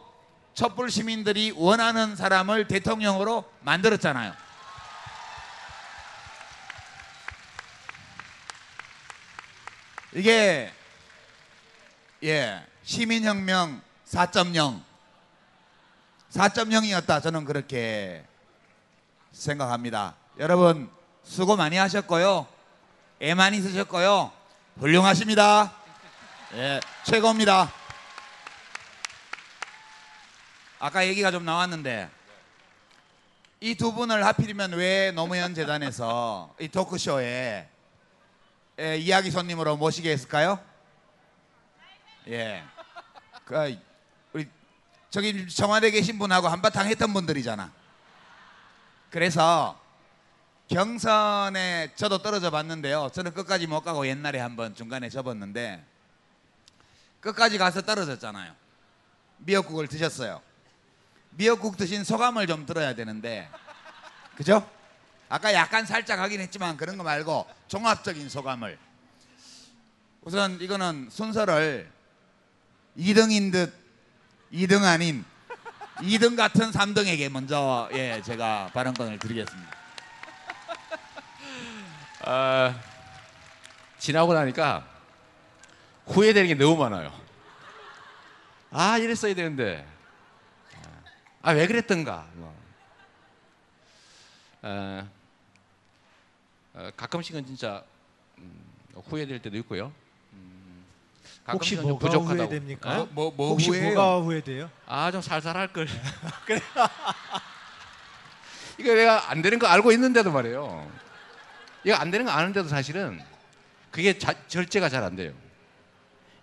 촛불 0.55 0.91
시민들이 0.91 1.53
원하는 1.57 2.15
사람을 2.15 2.69
대통령으로 2.69 3.51
만들었잖아요. 3.61 4.35
이게 10.15 10.71
예 12.23 12.67
시민혁명 12.83 13.81
4.0 14.07 14.83
4.0이었다 16.31 17.23
저는 17.23 17.45
그렇게 17.45 18.25
생각합니다. 19.33 20.15
여러분 20.39 20.91
수고 21.25 21.57
많이 21.57 21.77
하셨고요. 21.77 22.47
애 23.23 23.35
많이 23.35 23.61
쓰셨고요. 23.61 24.33
훌륭하십니다. 24.79 25.82
예, 26.55 26.81
최고입니다. 27.05 27.73
아까 30.79 31.07
얘기가 31.07 31.31
좀 31.31 31.45
나왔는데 31.47 32.11
이 33.61 33.75
두 33.75 33.93
분을 33.95 34.27
하필이면 34.27 34.73
왜 34.73 35.12
노무현 35.12 35.55
재단에서 35.55 36.55
이 36.61 36.69
토크쇼에 36.69 37.69
예, 38.81 38.97
이야기 38.99 39.31
손님으로 39.31 39.77
모시게 39.77 40.11
했을까요? 40.11 40.59
예, 42.29 42.62
그 43.47 43.79
우리 44.35 44.47
저기 45.09 45.49
청와대 45.49 45.91
계신 45.91 46.19
분하고 46.19 46.49
한바탕 46.49 46.87
했던 46.88 47.15
분들이잖아. 47.15 47.73
그래서 49.11 49.81
경선에 50.69 51.93
저도 51.95 52.19
떨어져 52.19 52.51
봤는데요. 52.51 53.11
저는 53.15 53.33
끝까지 53.33 53.67
못 53.67 53.81
가고 53.83 54.07
옛날에 54.07 54.38
한번 54.38 54.75
중간에 54.75 55.09
접었는데 55.09 55.91
끝까지 57.23 57.57
가서 57.57 57.81
떨어졌잖아요. 57.81 58.53
미역국을 59.39 59.89
드셨어요. 59.89 60.43
미역국 61.31 61.79
드신 61.79 62.05
소감을 62.05 62.47
좀 62.47 62.67
들어야 62.67 62.95
되는데 62.95 63.49
그죠? 64.37 64.69
아까 65.29 65.55
약간 65.55 65.87
살짝 65.87 66.19
하긴 66.19 66.41
했지만 66.41 66.77
그런 66.77 66.99
거 66.99 67.05
말고 67.05 67.47
종합적인 67.69 68.29
소감을 68.29 68.79
우선 70.23 70.61
이거는 70.61 71.09
순서를 71.11 71.91
2등인 72.99 73.51
듯 73.51 73.73
2등 74.53 74.85
아닌 74.85 75.25
2등 75.99 76.37
같은 76.37 76.71
3등에게 76.71 77.31
먼저 77.31 77.89
예 77.93 78.21
제가 78.25 78.71
발언권을 78.75 79.19
드리겠습니다. 79.19 79.73
아, 82.25 82.79
지나고 83.99 84.35
나니까 84.35 84.91
후회되는 86.07 86.49
게 86.49 86.55
너무 86.55 86.77
많아요. 86.77 87.12
아 88.71 88.99
이랬어야 88.99 89.35
되는데 89.35 89.87
아 91.43 91.53
왜 91.53 91.67
그랬던가. 91.67 92.27
뭐. 92.35 92.55
아, 94.62 95.07
어, 96.75 96.91
가끔씩은 96.97 97.45
진짜 97.47 97.83
음, 98.38 98.65
후회될 99.07 99.41
때도 99.43 99.57
있고요. 99.59 99.93
음, 100.33 100.85
혹시 101.53 101.75
좀 101.77 101.85
뭐가 101.87 101.99
부족하다고. 102.07 102.49
후회됩니까? 102.49 103.01
어? 103.03 103.09
뭐, 103.11 103.33
뭐 103.37 103.49
혹시 103.51 103.69
후회해요? 103.71 103.95
뭐가 103.95 104.21
후회돼요? 104.25 104.71
아 104.87 105.11
좀 105.11 105.21
살살 105.21 105.57
할 105.57 105.69
걸. 105.73 105.87
그래. 106.47 106.61
이거 108.79 108.95
내가 108.95 109.31
안 109.31 109.43
되는 109.43 109.59
거 109.59 109.67
알고 109.67 109.91
있는데도 109.93 110.31
말이에요. 110.33 110.91
이거 111.85 111.97
안 111.97 112.11
되는 112.12 112.25
거 112.25 112.33
아는데도 112.33 112.69
사실은 112.69 113.21
그게 113.91 114.17
자, 114.17 114.33
절제가 114.47 114.88
잘 114.88 115.03
안 115.03 115.17
돼요. 115.17 115.33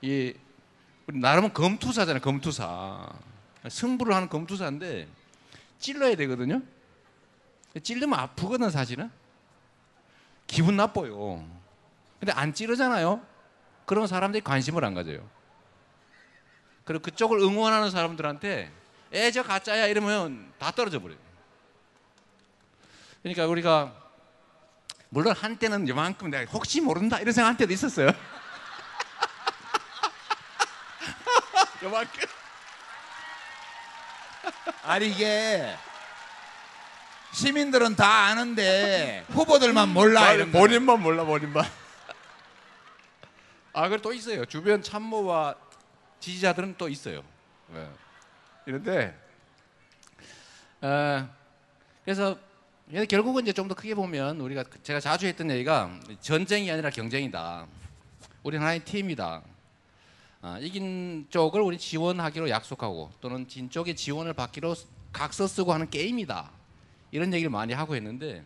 이 0.01 0.33
우리 1.07 1.19
나름은 1.19 1.53
검투사잖아요. 1.53 2.21
검투사. 2.21 3.09
승부를 3.67 4.13
하는 4.15 4.29
검투사인데 4.29 5.07
찔러야 5.79 6.15
되거든요. 6.15 6.61
찔르면 7.81 8.17
아프거든 8.17 8.69
사실은. 8.69 9.09
기분 10.47 10.77
나빠요. 10.77 11.45
근데 12.19 12.31
안 12.31 12.53
찌르잖아요. 12.53 13.21
그런 13.85 14.07
사람들이 14.07 14.43
관심을 14.43 14.83
안 14.85 14.93
가져요. 14.93 15.27
그리고 16.85 17.03
그쪽을 17.03 17.39
응원하는 17.39 17.91
사람들한테 17.91 18.71
에 19.11 19.31
저 19.31 19.41
가짜야 19.43 19.87
이러면 19.87 20.51
다 20.59 20.71
떨어져 20.71 20.99
버려요. 20.99 21.17
그러니까 23.23 23.47
우리가 23.47 23.93
물론 25.09 25.35
한때는 25.35 25.87
이만큼 25.87 26.29
내가 26.29 26.49
혹시 26.51 26.79
모른다 26.79 27.19
이런 27.19 27.33
생각 27.33 27.49
한 27.49 27.57
때도 27.57 27.73
있었어요. 27.73 28.11
요만큼. 31.83 32.27
아니 34.83 35.09
이게 35.09 35.75
시민들은 37.31 37.95
다 37.95 38.07
아는데 38.27 39.25
후보들만 39.29 39.89
몰라 39.89 40.33
이런 40.33 40.51
거. 40.51 40.59
본인만 40.59 41.01
몰라 41.01 41.23
본인만. 41.23 41.63
아, 43.73 43.87
그리고 43.87 44.01
또 44.01 44.13
있어요. 44.13 44.45
주변 44.45 44.81
참모와 44.81 45.55
지지자들은 46.19 46.75
또 46.77 46.89
있어요. 46.89 47.23
예. 47.75 47.87
이런데 48.65 49.17
어, 50.81 51.29
그래서 52.03 52.37
결국은 53.09 53.43
이제 53.43 53.53
좀 53.53 53.67
더 53.67 53.75
크게 53.75 53.93
보면 53.93 54.39
우리가 54.41 54.63
제가 54.81 54.99
자주 54.99 55.27
했던 55.27 55.51
얘기가 55.51 55.91
전쟁이 56.19 56.71
아니라 56.71 56.89
경쟁이다. 56.89 57.67
우리는 58.41 58.61
하나의 58.63 58.79
팀이다. 58.79 59.43
아, 60.41 60.57
이긴 60.59 61.27
쪽을 61.29 61.59
우리 61.61 61.77
지원하기로 61.77 62.49
약속하고 62.49 63.11
또는 63.19 63.47
진 63.47 63.69
쪽의 63.69 63.95
지원을 63.95 64.33
받기로 64.33 64.73
각서 65.11 65.47
쓰고 65.47 65.73
하는 65.73 65.89
게임이다. 65.89 66.49
이런 67.11 67.33
얘기를 67.33 67.49
많이 67.49 67.73
하고 67.73 67.95
했는데 67.95 68.43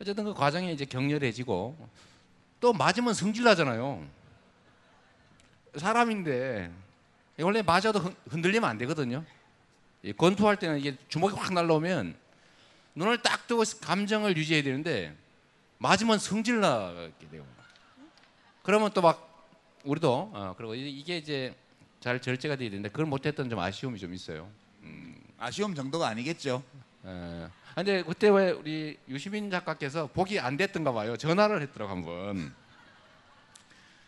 어쨌든 0.00 0.24
그 0.24 0.34
과정이 0.34 0.72
이제 0.72 0.84
격렬해지고 0.84 1.88
또 2.60 2.72
맞으면 2.72 3.14
성질나잖아요. 3.14 4.06
사람인데 5.76 6.70
원래 7.40 7.62
맞아도 7.62 8.00
흔- 8.00 8.16
흔들리면 8.28 8.68
안 8.68 8.78
되거든요. 8.78 9.24
이 10.02 10.12
권투할 10.12 10.56
때는 10.56 10.78
이게 10.78 10.96
주먹이 11.08 11.34
확 11.36 11.52
날라오면 11.54 12.16
눈을 12.96 13.22
딱 13.22 13.46
뜨고 13.46 13.62
감정을 13.80 14.36
유지해야 14.36 14.62
되는데 14.62 15.16
맞으면 15.78 16.18
성질나게 16.18 17.12
돼요. 17.30 17.46
그러면 18.62 18.90
또 18.92 19.00
막 19.00 19.27
우리도 19.84 20.30
어, 20.34 20.54
그리고 20.56 20.74
이- 20.74 20.90
이게 20.90 21.16
이제 21.18 21.54
잘 22.00 22.20
절제가 22.20 22.56
돼야 22.56 22.68
되는데 22.70 22.88
그걸 22.88 23.06
못했던 23.06 23.48
좀 23.50 23.58
아쉬움이 23.58 23.98
좀 23.98 24.14
있어요. 24.14 24.48
아쉬움 25.38 25.74
정도가 25.74 26.08
아니겠죠. 26.08 26.62
예. 27.06 27.48
근데 27.74 28.02
그때 28.02 28.28
왜 28.28 28.50
우리 28.50 28.98
유시민 29.08 29.50
작가께서 29.50 30.08
보기 30.08 30.40
안 30.40 30.56
됐던가 30.56 30.92
봐요. 30.92 31.16
전화를 31.16 31.62
했더라고 31.62 31.92
한번. 31.92 32.52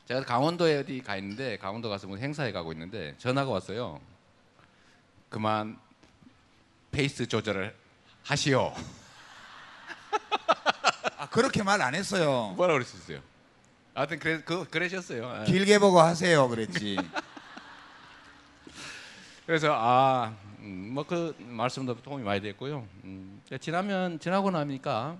제가 0.08 0.22
강원도에 0.24 0.78
어디 0.78 1.00
가 1.02 1.16
있는데 1.16 1.56
강원도 1.56 1.88
가서 1.88 2.08
무슨 2.08 2.24
행사에 2.24 2.50
가고 2.50 2.72
있는데 2.72 3.14
전화가 3.18 3.48
왔어요. 3.50 4.00
그만 5.28 5.78
페이스 6.90 7.28
조절을 7.28 7.76
하시오. 8.24 8.74
아 11.16 11.28
그렇게 11.28 11.62
말 11.62 11.80
안 11.80 11.94
했어요. 11.94 12.54
뭐라 12.56 12.72
그러셨어요? 12.72 13.20
하여튼 14.00 14.18
그래 14.18 14.40
그 14.42 14.64
그러셨어요. 14.64 15.42
예. 15.42 15.44
길게 15.44 15.78
보고 15.78 16.00
하세요 16.00 16.48
그랬지. 16.48 16.96
그래서 19.44 19.74
아 19.76 20.34
음, 20.60 20.92
뭐그 20.94 21.36
말씀도 21.38 22.00
도움이 22.00 22.24
많이 22.24 22.40
됐고요. 22.40 22.88
음, 23.04 23.42
지나면 23.60 24.18
지나고 24.18 24.50
나니까 24.50 25.18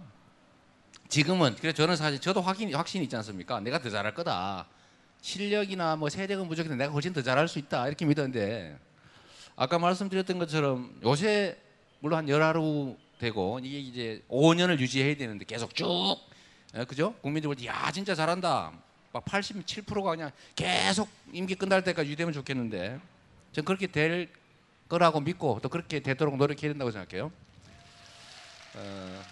지금은 1.11 1.57
그래 1.57 1.75
저는 1.75 1.97
사실 1.97 2.23
저도 2.23 2.41
확인 2.41 2.75
확신이 2.75 3.05
있지 3.05 3.15
않습니까? 3.17 3.61
내가 3.61 3.81
더 3.81 3.91
잘할 3.91 4.15
거다. 4.15 4.67
실력이나 5.21 5.97
뭐 5.97 6.09
세력은 6.09 6.49
부족해도 6.49 6.75
내가 6.75 6.91
훨씬 6.91 7.13
더 7.13 7.21
잘할 7.21 7.49
수 7.49 7.59
있다 7.59 7.87
이렇게 7.87 8.07
믿었는데 8.07 8.79
아까 9.57 9.79
말씀드렸던 9.79 10.39
것처럼 10.39 10.99
요새 11.03 11.59
물론 11.99 12.21
한 12.21 12.29
열하루 12.31 12.97
되고 13.19 13.61
이게 13.63 13.79
이제 13.79 14.25
5년을 14.31 14.79
유지해야 14.79 15.19
되는데 15.19 15.45
계속 15.45 15.75
쭉 15.75 16.17
예, 16.77 16.85
그죠? 16.85 17.15
국민들 17.23 17.53
볼야 17.53 17.91
진짜 17.93 18.15
잘한다. 18.15 18.73
막 19.13 19.25
87%가 19.25 20.11
그냥 20.11 20.31
계속 20.55 21.09
임기 21.33 21.57
끝날 21.57 21.83
때까지 21.83 22.09
유지되면 22.11 22.33
좋겠는데 22.33 23.01
전 23.53 23.65
그렇게 23.65 23.89
될 23.89 24.29
거라고 24.89 25.21
믿고 25.21 25.59
또 25.63 25.69
그렇게 25.69 26.01
되도록 26.01 26.37
노력해야 26.37 26.71
된다고 26.71 26.91
생각해요. 26.91 27.33
어, 28.75 29.23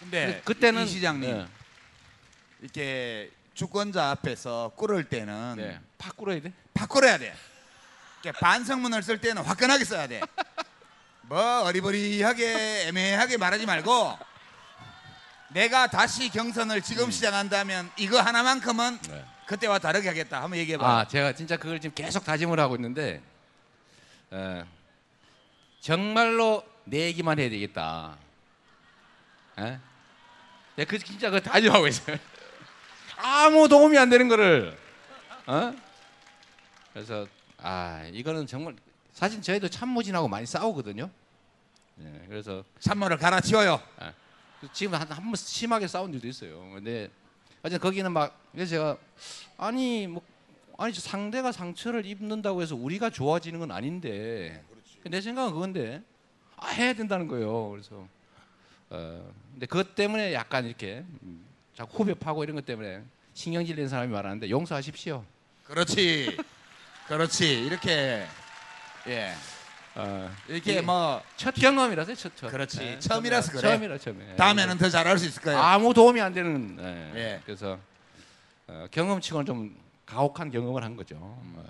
근데 0.00 0.40
그때는 0.44 0.84
이 0.84 0.86
시장님 0.86 1.30
네, 1.30 1.46
이렇게 2.62 3.30
주권자 3.52 4.10
앞에서 4.10 4.72
꿇을 4.76 5.04
때는 5.04 5.56
네. 5.56 5.80
팍 5.98 6.16
꿇어야 6.16 6.40
돼. 6.40 6.52
바꾸어야 6.72 7.18
돼. 7.18 7.34
이렇게 8.22 8.38
반성문을 8.38 9.02
쓸 9.02 9.20
때는 9.20 9.42
화끈하게 9.42 9.84
써야 9.84 10.06
돼. 10.06 10.20
뭐 11.22 11.64
어리버리하게 11.64 12.88
애매하게 12.88 13.36
말하지 13.36 13.66
말고 13.66 14.18
내가 15.56 15.86
다시 15.86 16.28
경선을 16.28 16.82
지금 16.82 17.10
시작한다면 17.10 17.90
이거 17.96 18.20
하나만큼은 18.20 18.92
음. 18.92 19.10
네. 19.10 19.24
그때와 19.46 19.78
다르게 19.78 20.08
하겠다. 20.08 20.42
한번 20.42 20.58
얘기해 20.58 20.76
봐. 20.76 20.98
아, 20.98 21.08
제가 21.08 21.32
진짜 21.32 21.56
그걸 21.56 21.80
지금 21.80 21.94
계속 21.94 22.24
다짐을 22.24 22.60
하고 22.60 22.74
있는데 22.74 23.22
에, 24.34 24.64
정말로 25.80 26.62
내 26.84 27.06
얘기만 27.06 27.38
해야 27.38 27.48
되겠다. 27.48 28.18
에? 29.58 29.78
네, 30.74 30.84
그 30.84 30.98
진짜 30.98 31.30
그 31.30 31.40
다짐하고 31.42 31.86
있어요. 31.86 32.18
아무 33.16 33.66
도움이 33.66 33.96
안 33.96 34.10
되는 34.10 34.28
거를. 34.28 34.76
어? 35.46 35.74
그래서 36.92 37.26
아 37.62 38.04
이거는 38.12 38.46
정말 38.46 38.76
사실 39.14 39.40
저희도 39.40 39.70
참모진하고 39.70 40.28
많이 40.28 40.44
싸우거든요. 40.44 41.08
예, 42.00 42.24
그래서 42.28 42.62
산모를 42.80 43.16
갈아치워요. 43.16 43.80
지금 44.72 44.94
한 44.94 45.06
한 45.10 45.24
번 45.24 45.34
심하게 45.36 45.86
싸운 45.86 46.12
일도 46.14 46.26
있어요. 46.28 46.58
근데 46.74 47.10
어제 47.62 47.78
거기는 47.78 48.10
막 48.12 48.38
그래서 48.52 48.70
제가 48.70 48.96
아니 49.58 50.06
뭐 50.06 50.22
아니 50.78 50.92
저 50.92 51.00
상대가 51.00 51.52
상처를 51.52 52.04
입는다고 52.06 52.62
해서 52.62 52.74
우리가 52.76 53.10
좋아지는 53.10 53.60
건 53.60 53.70
아닌데 53.70 54.62
내 55.04 55.20
생각은 55.20 55.52
그건데 55.52 56.02
아 56.56 56.68
해야 56.68 56.92
된다는 56.94 57.28
거예요. 57.28 57.70
그래서 57.70 58.06
어 58.90 59.32
근데 59.52 59.66
그것 59.66 59.94
때문에 59.94 60.32
약간 60.32 60.64
이렇게 60.66 61.04
음, 61.22 61.44
자꾸 61.74 61.98
후배 62.02 62.14
파고 62.14 62.44
이런 62.44 62.56
것 62.56 62.64
때문에 62.64 63.02
신경질 63.34 63.76
낸 63.76 63.88
사람이 63.88 64.10
많았는데 64.12 64.48
용서하십시오. 64.50 65.24
그렇지. 65.64 66.36
그렇지. 67.08 67.64
이렇게 67.66 68.26
예. 69.08 69.34
어, 69.98 70.30
이게 70.48 70.82
뭐첫 70.82 71.54
경험이라서 71.54 72.14
첫, 72.14 72.36
첫. 72.36 72.50
그렇지. 72.50 72.82
예, 72.82 72.98
처음이라서 72.98 73.52
그래. 73.52 73.60
처음이라 73.62 73.98
처음에. 73.98 74.36
다음에는 74.36 74.76
더 74.78 74.90
잘할 74.90 75.18
수 75.18 75.26
있을 75.26 75.40
거예요. 75.42 75.58
아무 75.58 75.94
도움이 75.94 76.20
안 76.20 76.34
되는 76.34 76.76
예. 76.78 77.18
예. 77.18 77.40
그래서 77.46 77.78
어, 78.66 78.86
경험치고는 78.90 79.46
좀 79.46 79.76
가혹한 80.04 80.50
경험을 80.50 80.84
한 80.84 80.96
거죠. 80.96 81.16
어. 81.18 81.64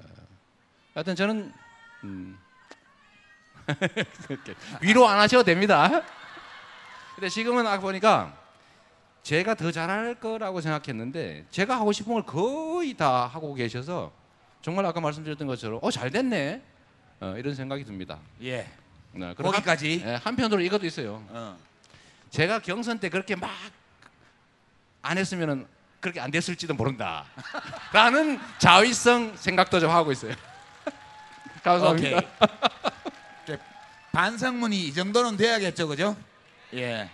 하여튼 0.94 1.14
저는 1.14 1.52
음, 2.04 2.36
위로 4.82 5.06
안 5.06 5.20
하셔도 5.20 5.44
됩니다. 5.44 6.02
근데 7.14 7.28
지금은 7.28 7.66
아까 7.66 7.80
보니까 7.80 8.36
제가 9.22 9.54
더 9.54 9.70
잘할 9.70 10.16
거라고 10.16 10.60
생각했는데 10.60 11.46
제가 11.50 11.76
하고 11.76 11.92
싶은 11.92 12.12
걸 12.12 12.22
거의 12.24 12.94
다 12.94 13.26
하고 13.26 13.54
계셔서 13.54 14.12
정말 14.62 14.84
아까 14.86 15.00
말씀드렸던 15.00 15.46
것처럼 15.46 15.78
어 15.82 15.90
잘 15.90 16.10
됐네 16.10 16.62
어, 17.20 17.34
이런 17.38 17.54
생각이 17.54 17.84
듭니다. 17.84 18.18
예. 18.42 18.68
네, 19.12 19.34
그리고 19.36 19.50
거기까지. 19.52 20.00
한, 20.00 20.08
예, 20.08 20.14
한편으로 20.16 20.60
이것도 20.60 20.86
있어요. 20.86 21.24
어. 21.28 21.58
제가 22.30 22.58
경선 22.60 22.98
때 22.98 23.08
그렇게 23.08 23.34
막 23.36 23.50
안 25.02 25.18
했으면은 25.18 25.68
그렇게 26.00 26.18
안 26.20 26.32
됐을지도 26.32 26.74
모른다. 26.74 27.24
라는 27.94 28.40
자위성 28.58 29.36
생각도 29.36 29.78
좀 29.78 29.90
하고 29.90 30.10
있어요. 30.10 30.34
감사합니다. 31.62 32.20
반성문이 34.10 34.88
이 34.88 34.92
정도는 34.92 35.36
돼야겠죠, 35.36 35.86
그죠? 35.86 36.16
예. 36.74 37.08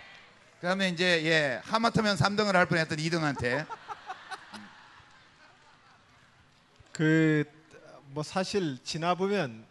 그다음에 0.59 0.89
이제 0.89 1.21
예 1.25 1.61
하마터면 1.65 2.15
3등을 2.15 2.53
할 2.53 2.65
뻔했던 2.65 2.97
2등한테 2.97 3.67
그 6.93 7.45
뭐 8.13 8.21
사실 8.21 8.77
지나 8.83 9.15
보면 9.15 9.65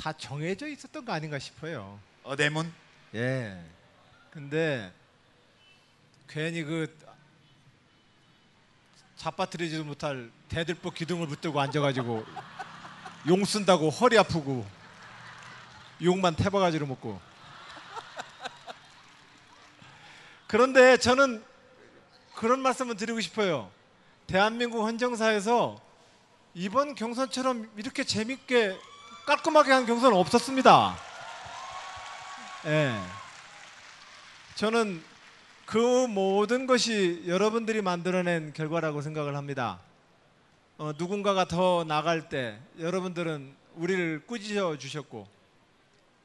다 0.00 0.12
정해져 0.12 0.68
있었던 0.68 1.04
거 1.04 1.12
아닌가 1.12 1.38
싶어요. 1.38 1.98
어대문 2.22 2.72
예. 3.14 3.60
근데 4.30 4.92
괜히 6.28 6.62
그 6.62 6.96
잡아뜨리지도 9.16 9.84
못할 9.84 10.30
대들보 10.48 10.92
기둥을 10.92 11.26
붙들고 11.26 11.60
앉아가지고 11.60 12.24
용 13.28 13.44
쓴다고 13.44 13.90
허리 13.90 14.16
아프고 14.16 14.64
욕만 16.00 16.36
태바가지로 16.36 16.86
먹고. 16.86 17.20
그런데 20.46 20.96
저는 20.96 21.44
그런 22.36 22.60
말씀을 22.60 22.96
드리고 22.96 23.20
싶어요. 23.20 23.70
대한민국 24.28 24.84
헌정사에서 24.84 25.80
이번 26.54 26.94
경선처럼 26.94 27.68
이렇게 27.76 28.04
재밌게 28.04 28.78
깔끔하게 29.28 29.72
한 29.72 29.84
경선은 29.84 30.16
없었습니다. 30.16 30.96
예. 32.64 32.98
저는 34.54 35.04
그 35.66 35.76
모든 36.06 36.66
것이 36.66 37.24
여러분들이 37.26 37.82
만들어낸 37.82 38.54
결과라고 38.54 39.02
생각을 39.02 39.36
합니다. 39.36 39.80
어, 40.78 40.92
누군가가 40.96 41.44
더 41.44 41.84
나갈 41.84 42.30
때 42.30 42.58
여러분들은 42.78 43.54
우리를 43.74 44.24
꾸짖어 44.26 44.78
주셨고 44.78 45.28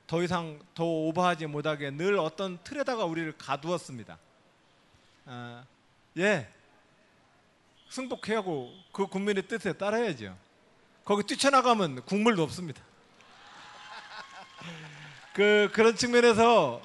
더 0.08 0.24
이상 0.24 0.62
더 0.74 0.86
오버하지 0.86 1.48
못하게 1.48 1.92
늘 1.92 2.18
어떤 2.18 2.58
틀에다가 2.64 3.04
우리를 3.04 3.34
가두었습니다. 3.38 4.18
아, 5.26 5.66
예, 6.20 6.48
승복해하고 7.90 8.72
그 8.94 9.08
국민의 9.08 9.46
뜻에 9.50 9.74
따라야죠. 9.74 10.38
거기 11.04 11.24
뛰쳐나가면 11.24 12.04
국물도 12.06 12.42
없습니다. 12.44 12.82
그 15.34 15.70
그런 15.74 15.96
측면에서 15.96 16.82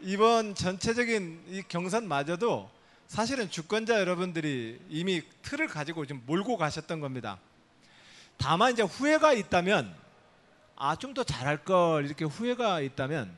이번 0.00 0.54
전체적인 0.54 1.44
이 1.48 1.62
경선마저도 1.68 2.68
사실은 3.06 3.48
주권자 3.50 4.00
여러분들이 4.00 4.80
이미 4.88 5.22
틀을 5.42 5.68
가지고 5.68 6.04
좀 6.06 6.22
몰고 6.26 6.56
가셨던 6.56 7.00
겁니다. 7.00 7.38
다만 8.38 8.72
이제 8.72 8.82
후회가 8.82 9.32
있다면 9.32 9.94
아 10.78 10.96
좀 10.96 11.14
더 11.14 11.24
잘할 11.24 11.64
걸 11.64 12.04
이렇게 12.04 12.24
후회가 12.24 12.80
있다면 12.80 13.32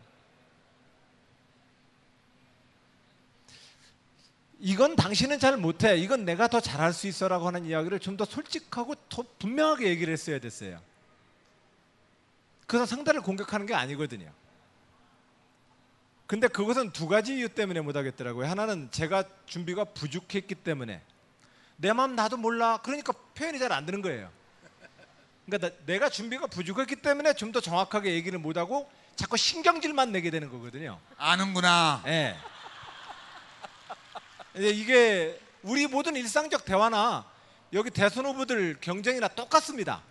이건 4.60 4.96
당신은 4.96 5.38
잘 5.38 5.56
못해 5.56 5.96
이건 5.96 6.24
내가 6.24 6.48
더 6.48 6.58
잘할 6.60 6.92
수 6.92 7.06
있어라고 7.06 7.46
하는 7.46 7.64
이야기를 7.66 8.00
좀 8.00 8.16
더 8.16 8.24
솔직하고 8.24 8.94
더 9.08 9.24
분명하게 9.38 9.86
얘기를 9.88 10.12
했어야 10.12 10.40
됐어요. 10.40 10.80
그래서 12.68 12.84
상대를 12.86 13.22
공격하는 13.22 13.66
게 13.66 13.74
아니거든요. 13.74 14.30
근데 16.26 16.46
그것은 16.46 16.92
두 16.92 17.08
가지 17.08 17.34
이유 17.34 17.48
때문에 17.48 17.80
못 17.80 17.96
하겠더라고요. 17.96 18.46
하나는 18.46 18.90
제가 18.90 19.24
준비가 19.46 19.84
부족했기 19.84 20.54
때문에 20.54 21.00
내 21.76 21.92
마음 21.94 22.14
나도 22.14 22.36
몰라. 22.36 22.78
그러니까 22.82 23.14
표현이 23.34 23.58
잘 23.58 23.72
안 23.72 23.86
되는 23.86 24.02
거예요. 24.02 24.30
그러니까 25.46 25.68
나- 25.70 25.74
내가 25.86 26.10
준비가 26.10 26.46
부족했기 26.46 26.96
때문에 26.96 27.32
좀 27.32 27.52
더 27.52 27.60
정확하게 27.60 28.12
얘기를 28.12 28.38
못 28.38 28.58
하고 28.58 28.90
자꾸 29.16 29.38
신경질만 29.38 30.12
내게 30.12 30.30
되는 30.30 30.50
거거든요. 30.50 31.00
아는구나. 31.16 32.02
예. 32.06 32.36
이제 34.56 34.68
이게 34.68 35.40
우리 35.62 35.86
모든 35.86 36.14
일상적 36.16 36.66
대화나 36.66 37.24
여기 37.72 37.90
대선 37.90 38.26
후보들 38.26 38.76
경쟁이나 38.82 39.28
똑같습니다. 39.28 40.02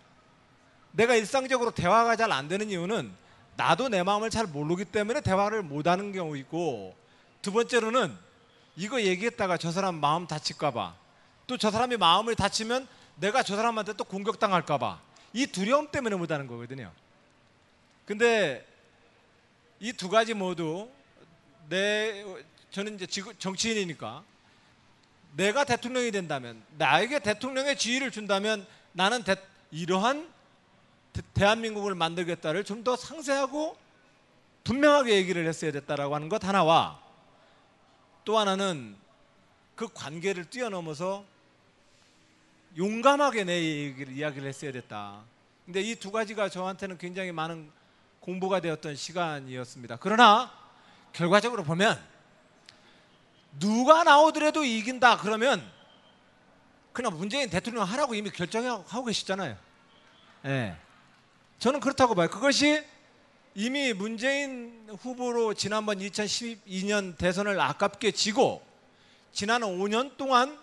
내가 0.92 1.14
일상적으로 1.14 1.70
대화가 1.70 2.16
잘 2.16 2.32
안 2.32 2.48
되는 2.48 2.70
이유는 2.70 3.12
나도 3.56 3.88
내 3.88 4.02
마음을 4.02 4.30
잘 4.30 4.46
모르기 4.46 4.84
때문에 4.84 5.20
대화를 5.20 5.62
못 5.62 5.86
하는 5.86 6.12
경우 6.12 6.36
있고 6.38 6.96
두 7.42 7.52
번째로는 7.52 8.16
이거 8.76 9.00
얘기했다가 9.02 9.56
저 9.56 9.72
사람 9.72 9.96
마음 9.96 10.26
다칠까 10.26 10.70
봐. 10.70 10.94
또 11.46 11.56
저 11.56 11.70
사람이 11.70 11.96
마음을 11.96 12.34
다치면 12.36 12.86
내가 13.16 13.42
저 13.42 13.56
사람한테 13.56 13.94
또 13.94 14.04
공격당할까 14.04 14.78
봐. 14.78 15.00
이 15.32 15.46
두려움 15.46 15.88
때문에 15.90 16.14
못 16.16 16.30
하는 16.30 16.46
거거든요. 16.46 16.92
근데 18.06 18.66
이 19.80 19.92
두 19.92 20.08
가지 20.08 20.34
모두 20.34 20.88
내 21.68 22.24
저는 22.70 22.94
이제 22.96 23.06
지구- 23.06 23.34
정치인이니까 23.38 24.22
내가 25.36 25.64
대통령이 25.64 26.10
된다면 26.10 26.62
나에게 26.76 27.18
대통령의 27.20 27.76
지위를 27.76 28.10
준다면 28.10 28.66
나는 28.92 29.22
대- 29.24 29.36
이러한 29.70 30.28
대, 31.18 31.22
대한민국을 31.34 31.94
만들겠다를 31.94 32.64
좀 32.64 32.84
더 32.84 32.94
상세하고 32.96 33.76
분명하게 34.64 35.16
얘기를 35.16 35.46
했어야 35.46 35.72
됐다라고 35.72 36.14
하는 36.14 36.28
것 36.28 36.44
하나와 36.44 37.00
또 38.24 38.38
하나는 38.38 38.96
그 39.74 39.88
관계를 39.92 40.48
뛰어넘어서 40.48 41.24
용감하게 42.76 43.44
내 43.44 43.62
얘기를 43.62 44.12
이야기를 44.12 44.46
했어야 44.48 44.70
됐다. 44.72 45.22
근데 45.64 45.80
이 45.82 45.96
두 45.96 46.12
가지가 46.12 46.48
저한테는 46.48 46.98
굉장히 46.98 47.32
많은 47.32 47.70
공부가 48.20 48.60
되었던 48.60 48.94
시간이었습니다. 48.94 49.96
그러나 50.00 50.52
결과적으로 51.12 51.64
보면 51.64 51.98
누가 53.58 54.04
나오더라도 54.04 54.64
이긴다 54.64 55.18
그러면 55.18 55.62
그냥 56.92 57.16
문재인 57.16 57.50
대통령 57.50 57.84
하라고 57.84 58.14
이미 58.14 58.30
결정하고 58.30 59.04
계시잖아요. 59.04 59.56
예. 60.44 60.76
저는 61.58 61.80
그렇다고 61.80 62.14
봐요. 62.14 62.28
그것이 62.28 62.84
이미 63.54 63.92
문재인 63.92 64.86
후보로 65.00 65.54
지난번 65.54 65.98
2012년 65.98 67.16
대선을 67.18 67.60
아깝게 67.60 68.12
지고 68.12 68.62
지난 69.32 69.62
5년 69.62 70.16
동안 70.16 70.56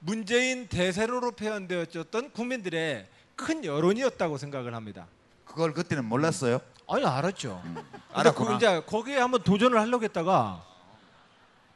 문재인 0.00 0.68
대세로로 0.68 1.32
표현되었던 1.32 2.32
국민들의 2.32 3.08
큰 3.34 3.64
여론이었다고 3.64 4.36
생각을 4.36 4.74
합니다. 4.74 5.06
그걸 5.46 5.72
그때는 5.72 6.04
몰랐어요. 6.04 6.60
아니 6.86 7.04
알았죠. 7.06 7.60
근데 7.64 7.82
알았구나. 8.12 8.50
그 8.50 8.56
이제 8.56 8.82
거기에 8.84 9.16
한번 9.18 9.42
도전을 9.42 9.80
하려고 9.80 10.04
했다가 10.04 10.64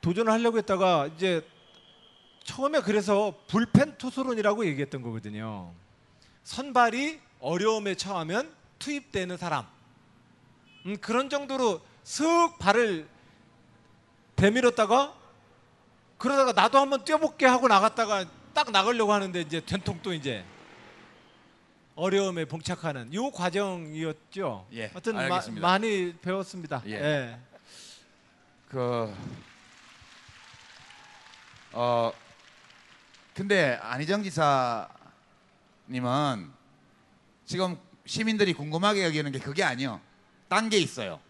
도전을 0.02 0.30
하려고 0.32 0.58
했다가 0.58 1.08
이제 1.16 1.46
처음에 2.44 2.80
그래서 2.80 3.34
불펜 3.48 3.96
투수론이라고 3.96 4.66
얘기했던 4.66 5.00
거거든요. 5.00 5.72
선발이 6.44 7.20
어려움에 7.42 7.96
처하면 7.96 8.54
투입되는 8.78 9.36
사람. 9.36 9.66
음, 10.86 10.96
그런 11.00 11.28
정도로 11.28 11.82
슥 12.04 12.24
발을 12.58 13.08
대밀었다가 14.36 15.14
그러다가 16.18 16.52
나도 16.52 16.78
한번 16.78 17.04
뛰어볼게 17.04 17.46
하고 17.46 17.68
나갔다가 17.68 18.24
딱 18.54 18.70
나가려고 18.70 19.12
하는데 19.12 19.40
이제 19.40 19.60
된통 19.60 20.00
또 20.02 20.14
이제 20.14 20.44
어려움에 21.96 22.44
봉착하는 22.44 23.12
요 23.12 23.30
과정이었죠. 23.30 24.66
예, 24.72 24.86
하여튼 24.86 25.14
마-. 25.14 25.40
많이 25.60 26.14
배웠습니다. 26.22 26.82
예. 26.86 26.92
예. 26.92 27.38
그, 28.68 29.12
어, 31.72 32.12
근데 33.34 33.78
안희정 33.82 34.22
지사님은 34.22 36.61
지금 37.44 37.78
시민들이 38.06 38.52
궁금하게 38.52 39.04
여기는 39.04 39.32
게 39.32 39.38
그게 39.38 39.62
아니요. 39.64 40.00
딴 40.48 40.68
게 40.68 40.78
있어요. 40.78 41.20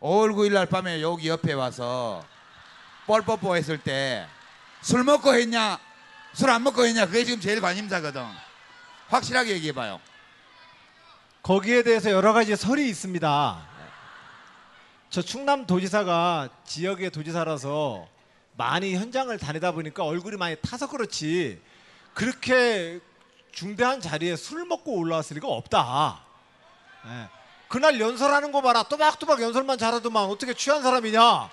5월 0.00 0.32
9일 0.32 0.52
날 0.52 0.66
밤에 0.66 1.00
여기 1.02 1.28
옆에 1.28 1.52
와서 1.52 2.24
뻘뽀뽀 3.06 3.56
했을 3.56 3.78
때 3.78 4.26
술 4.82 5.04
먹고 5.04 5.32
했냐, 5.32 5.78
술 6.34 6.50
안 6.50 6.64
먹고 6.64 6.84
했냐, 6.84 7.06
그게 7.06 7.24
지금 7.24 7.40
제일 7.40 7.60
관심사거든. 7.60 8.24
확실하게 9.08 9.50
얘기해 9.52 9.72
봐요. 9.72 10.00
거기에 11.44 11.84
대해서 11.84 12.10
여러 12.10 12.32
가지 12.32 12.56
설이 12.56 12.88
있습니다. 12.88 13.68
저 15.10 15.22
충남 15.22 15.66
도지사가 15.66 16.48
지역의 16.64 17.10
도지사라서 17.10 18.08
많이 18.56 18.96
현장을 18.96 19.36
다니다 19.38 19.70
보니까 19.70 20.04
얼굴이 20.04 20.36
많이 20.36 20.56
타서 20.56 20.88
그렇지 20.88 21.60
그렇게 22.14 22.98
중대한 23.52 24.00
자리에 24.00 24.34
술 24.36 24.64
먹고 24.64 24.96
올라왔을 24.96 25.36
리가 25.36 25.46
없다. 25.46 26.24
예. 27.06 27.28
그날 27.68 28.00
연설하는 28.00 28.52
거 28.52 28.60
봐라. 28.60 28.82
또박또박 28.82 29.40
연설만 29.40 29.78
잘하더만 29.78 30.24
어떻게 30.24 30.54
취한 30.54 30.82
사람이냐. 30.82 31.50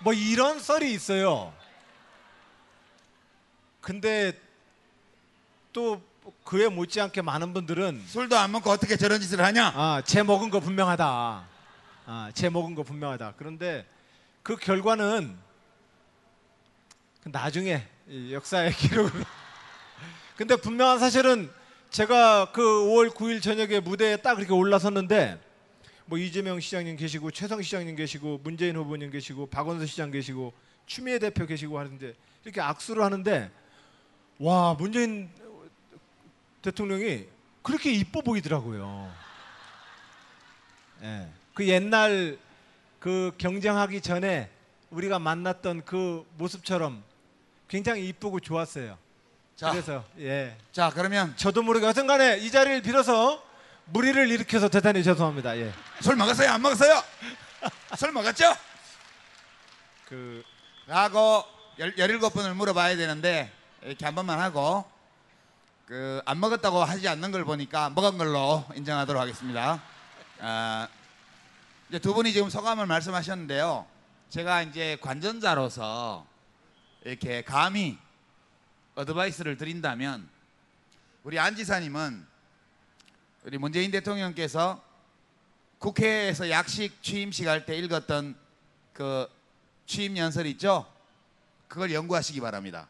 뭐 0.00 0.12
이런 0.12 0.60
썰이 0.60 0.92
있어요. 0.92 1.52
근데 3.80 4.38
또 5.72 6.02
그에 6.44 6.68
못지않게 6.68 7.22
많은 7.22 7.52
분들은 7.52 8.04
술도 8.06 8.36
안 8.36 8.52
먹고 8.52 8.70
어떻게 8.70 8.96
저런 8.96 9.20
짓을 9.20 9.44
하냐? 9.44 9.72
아, 9.74 10.02
제 10.04 10.22
먹은 10.22 10.50
거 10.50 10.60
분명하다. 10.60 11.48
아, 12.06 12.30
제 12.34 12.48
먹은 12.48 12.74
거 12.74 12.82
분명하다. 12.82 13.34
그런데 13.36 13.86
그 14.42 14.56
결과는 14.56 15.36
그 17.22 17.28
나중에 17.28 17.86
이 18.08 18.32
역사의 18.32 18.72
기록으로. 18.76 19.24
근데 20.36 20.54
분명한 20.54 20.98
사실은 20.98 21.50
제가 21.88 22.52
그 22.52 22.60
5월 22.60 23.08
9일 23.08 23.40
저녁에 23.40 23.80
무대에 23.80 24.18
딱 24.18 24.38
이렇게 24.38 24.52
올라섰는데 24.52 25.40
뭐 26.04 26.18
이재명 26.18 26.60
시장님 26.60 26.96
계시고 26.96 27.30
최성 27.30 27.62
시장님 27.62 27.96
계시고 27.96 28.40
문재인 28.44 28.76
후보님 28.76 29.10
계시고 29.10 29.46
박원순 29.46 29.86
시장 29.86 30.10
계시고 30.10 30.52
추미애 30.84 31.18
대표 31.18 31.46
계시고 31.46 31.78
하는데 31.78 32.14
이렇게 32.44 32.60
악수를 32.60 33.02
하는데 33.02 33.50
와 34.38 34.74
문재인 34.74 35.30
대통령이 36.60 37.24
그렇게 37.62 37.92
이뻐 37.92 38.20
보이더라고요. 38.20 39.10
예. 41.02 41.28
그 41.54 41.66
옛날 41.66 42.36
그 43.00 43.32
경쟁하기 43.38 44.02
전에 44.02 44.50
우리가 44.90 45.18
만났던 45.18 45.86
그 45.86 46.26
모습처럼 46.36 47.02
굉장히 47.68 48.06
이쁘고 48.08 48.40
좋았어요. 48.40 48.98
자, 49.56 49.70
그래서 49.70 50.04
예. 50.18 50.56
자 50.70 50.90
그러면 50.94 51.34
저도 51.36 51.62
모르게 51.62 51.86
어떤간에 51.86 52.36
이 52.38 52.50
자리를 52.50 52.82
빌어서 52.82 53.42
무리를 53.86 54.28
일으켜서 54.30 54.68
대단히 54.68 55.02
죄송합니다. 55.02 55.56
예. 55.56 55.72
술 56.02 56.16
먹었어요? 56.16 56.50
안 56.50 56.60
먹었어요? 56.60 57.02
술 57.96 58.12
먹었죠? 58.12 58.54
그 60.08 60.42
하고 60.88 61.44
열, 61.78 61.94
17번을 61.94 62.52
물어봐야 62.54 62.96
되는데 62.96 63.50
이렇게 63.82 64.04
한 64.04 64.14
번만 64.14 64.40
하고 64.40 64.84
그 65.86 66.20
안 66.26 66.40
먹었다고 66.40 66.82
하지 66.82 67.08
않는 67.08 67.30
걸 67.30 67.44
보니까 67.44 67.90
먹은 67.90 68.18
걸로 68.18 68.64
인정하도록 68.74 69.22
하겠습니다. 69.22 69.80
아, 70.40 70.88
이제 71.88 71.98
두 72.00 72.12
분이 72.12 72.32
지금 72.32 72.50
소감을 72.50 72.86
말씀하셨는데요. 72.86 73.86
제가 74.28 74.62
이제 74.62 74.98
관전자로서 75.00 76.26
이렇게 77.04 77.42
감히 77.42 77.96
어드바이스를 78.96 79.56
드린다면 79.58 80.28
우리 81.22 81.38
안 81.38 81.54
지사님은 81.54 82.26
우리 83.44 83.58
문재인 83.58 83.90
대통령께서 83.90 84.82
국회에서 85.78 86.48
약식 86.50 87.02
취임식 87.02 87.46
할 87.46 87.66
때 87.66 87.76
읽었던 87.76 88.34
그 88.94 89.28
취임 89.86 90.16
연설 90.16 90.46
있죠? 90.46 90.90
그걸 91.68 91.92
연구하시기 91.92 92.40
바랍니다. 92.40 92.88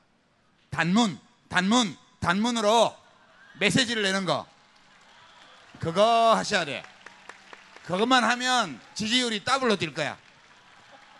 단문, 0.71 1.19
단문, 1.49 1.97
단문으로 2.21 2.97
메시지를 3.59 4.03
내는 4.05 4.25
거. 4.25 4.47
그거 5.81 6.35
하셔야 6.37 6.65
돼. 6.65 6.85
그것만 7.85 8.23
하면 8.23 8.81
지지율이 8.95 9.45
더블로 9.45 9.77
뛸 9.77 9.93
거야. 9.93 10.17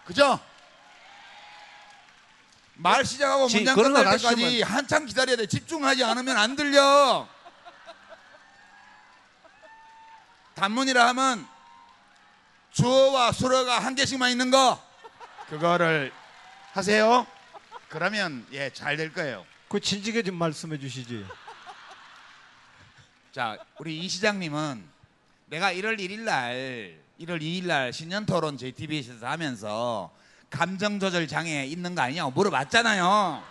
그죠? 0.05 0.39
말 2.77 3.05
시작하고 3.05 3.49
지- 3.49 3.57
문장 3.57 3.75
그런 3.75 3.93
거 3.93 3.99
끝날 4.01 4.19
때까지 4.19 4.37
가르치면- 4.37 4.65
한참 4.65 5.07
기다려야 5.07 5.37
돼. 5.37 5.47
집중하지 5.47 6.05
않으면 6.05 6.37
안 6.37 6.57
들려. 6.57 7.27
단문이라 10.55 11.09
하면 11.09 11.47
주어와 12.73 13.33
수어가 13.33 13.79
한 13.79 13.95
개씩만 13.95 14.31
있는 14.31 14.51
거 14.51 14.83
그거를 15.49 16.13
하세요. 16.73 17.27
그러면 17.89 18.47
예 18.53 18.71
잘 18.71 18.97
될 18.97 19.13
거예요. 19.13 19.47
그 19.69 19.81
진지하게 19.81 20.23
좀 20.23 20.37
말씀해 20.37 20.79
주시지. 20.79 21.27
자 23.33 23.59
우리 23.79 23.99
이 23.99 24.09
시장님은 24.09 24.87
내가 25.47 25.73
1월 25.75 25.99
1일 25.99 26.21
날 26.21 26.99
1월 27.21 27.41
2일 27.41 27.67
날 27.67 27.93
신년 27.93 28.25
토론 28.27 28.57
JTBC에서 28.57 29.27
하면서 29.27 30.11
감정 30.51 30.99
조절 31.01 31.27
장애 31.29 31.65
있는 31.67 31.95
거 31.95 32.03
아니냐고 32.03 32.31
물어봤잖아요. 32.31 33.43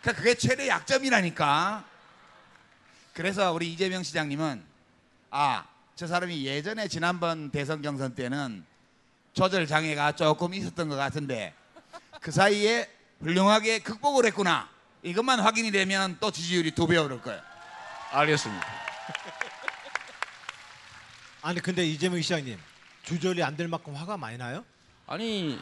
그러니까 0.00 0.20
그게 0.22 0.34
최대 0.34 0.68
약점이라니까. 0.68 1.84
그래서 3.14 3.52
우리 3.52 3.72
이재명 3.72 4.02
시장님은 4.02 4.64
아 5.30 5.64
저 5.96 6.08
사람이 6.08 6.44
예전에 6.44 6.88
지난번 6.88 7.52
대선 7.52 7.80
경선 7.80 8.16
때는 8.16 8.64
조절 9.32 9.64
장애가 9.64 10.12
조금 10.16 10.52
있었던 10.52 10.88
것 10.88 10.96
같은데 10.96 11.54
그 12.20 12.32
사이에 12.32 12.90
훌륭하게 13.20 13.78
극복을 13.78 14.26
했구나. 14.26 14.68
이것만 15.04 15.38
확인이 15.38 15.70
되면 15.70 16.16
또 16.18 16.32
지지율이 16.32 16.72
두 16.72 16.88
배 16.88 16.96
오를 16.96 17.20
거예요. 17.22 17.40
알겠습니다. 18.10 18.66
아니 21.42 21.60
근데 21.60 21.86
이재명 21.86 22.20
시장님 22.20 22.58
조절이 23.04 23.42
안 23.44 23.56
될 23.56 23.68
만큼 23.68 23.94
화가 23.94 24.16
많이 24.16 24.36
나요? 24.36 24.64
아니 25.06 25.58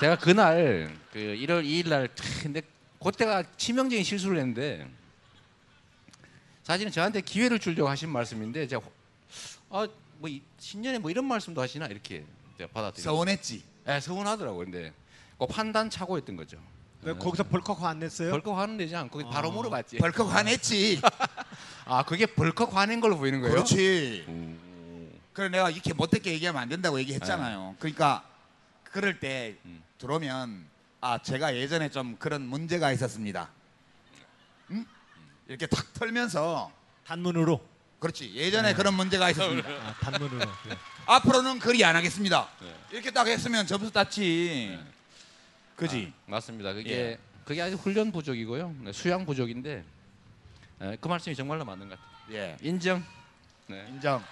제가 0.00 0.16
그날 0.18 0.96
그 1.12 1.18
1월 1.18 1.64
2일 1.64 1.88
날 1.88 2.08
탁, 2.08 2.24
근데 2.42 2.62
그때가 3.02 3.44
치명적인 3.56 4.04
실수를 4.04 4.38
했는데 4.38 4.86
사실은 6.62 6.92
저한테 6.92 7.20
기회를 7.22 7.58
주려고 7.58 7.88
하신 7.88 8.10
말씀인데 8.10 8.66
제가 8.68 8.82
아뭐 9.70 9.88
신년에 10.58 10.98
뭐 10.98 11.10
이런 11.10 11.24
말씀도 11.24 11.60
하시나 11.62 11.86
이렇게 11.86 12.24
제가 12.58 12.70
받아들여. 12.72 13.02
서운했지. 13.02 13.62
네, 13.86 14.00
서운하더라고요. 14.00 14.64
근데 14.64 14.92
그 15.38 15.46
판단 15.46 15.88
착오였던 15.88 16.36
거죠. 16.36 16.58
왜 17.02 17.14
거기서 17.14 17.44
벌컥 17.44 17.80
화 17.80 17.88
안 17.90 18.00
냈어요? 18.00 18.30
벌컥 18.32 18.58
화는 18.58 18.76
되지 18.76 18.96
않고 18.96 19.30
바로 19.30 19.50
아. 19.50 19.52
물어봤지. 19.52 19.98
벌컥 19.98 20.30
화냈지. 20.34 21.00
아 21.86 22.04
그게 22.04 22.26
벌컥 22.26 22.74
화낸 22.74 23.00
걸로 23.00 23.16
보이는 23.16 23.40
거예요? 23.40 23.54
그렇지. 23.54 24.24
음. 24.28 25.18
그래 25.32 25.48
내가 25.48 25.70
이렇게 25.70 25.92
못되게 25.94 26.32
얘기하면 26.32 26.60
안 26.60 26.68
된다고 26.68 26.98
얘기했잖아요. 26.98 27.76
그러니까 27.78 28.27
그럴 28.92 29.20
때 29.20 29.56
음. 29.64 29.82
들어오면 29.98 30.66
아 31.00 31.18
제가 31.22 31.56
예전에 31.56 31.90
좀 31.90 32.16
그런 32.16 32.42
문제가 32.42 32.92
있었습니다. 32.92 33.48
응? 34.70 34.84
이렇게 35.46 35.66
탁 35.66 35.92
털면서 35.94 36.72
단문으로. 37.06 37.64
그렇지 38.00 38.32
예전에 38.34 38.74
그런 38.74 38.94
문제가 38.94 39.28
있었습니다. 39.30 39.68
아, 39.68 39.94
단문으로. 40.00 40.40
예. 40.40 40.78
앞으로는 41.06 41.58
그리 41.58 41.84
안 41.84 41.96
하겠습니다. 41.96 42.48
네. 42.60 42.74
이렇게 42.92 43.10
딱 43.10 43.26
했으면 43.26 43.66
점수 43.66 43.90
땄지. 43.90 44.78
그지? 45.74 46.12
아, 46.26 46.30
맞습니다. 46.30 46.74
그게 46.74 46.90
예. 46.92 47.18
그게 47.44 47.62
아직 47.62 47.76
훈련 47.76 48.12
부족이고요. 48.12 48.74
네, 48.82 48.92
수양 48.92 49.24
부족인데 49.26 49.84
에, 50.80 50.96
그 51.00 51.08
말씀이 51.08 51.34
정말로 51.34 51.64
맞는 51.64 51.88
것 51.88 51.98
같아요. 51.98 52.36
예. 52.36 52.56
인정. 52.60 53.04
네. 53.66 53.86
인정. 53.88 54.22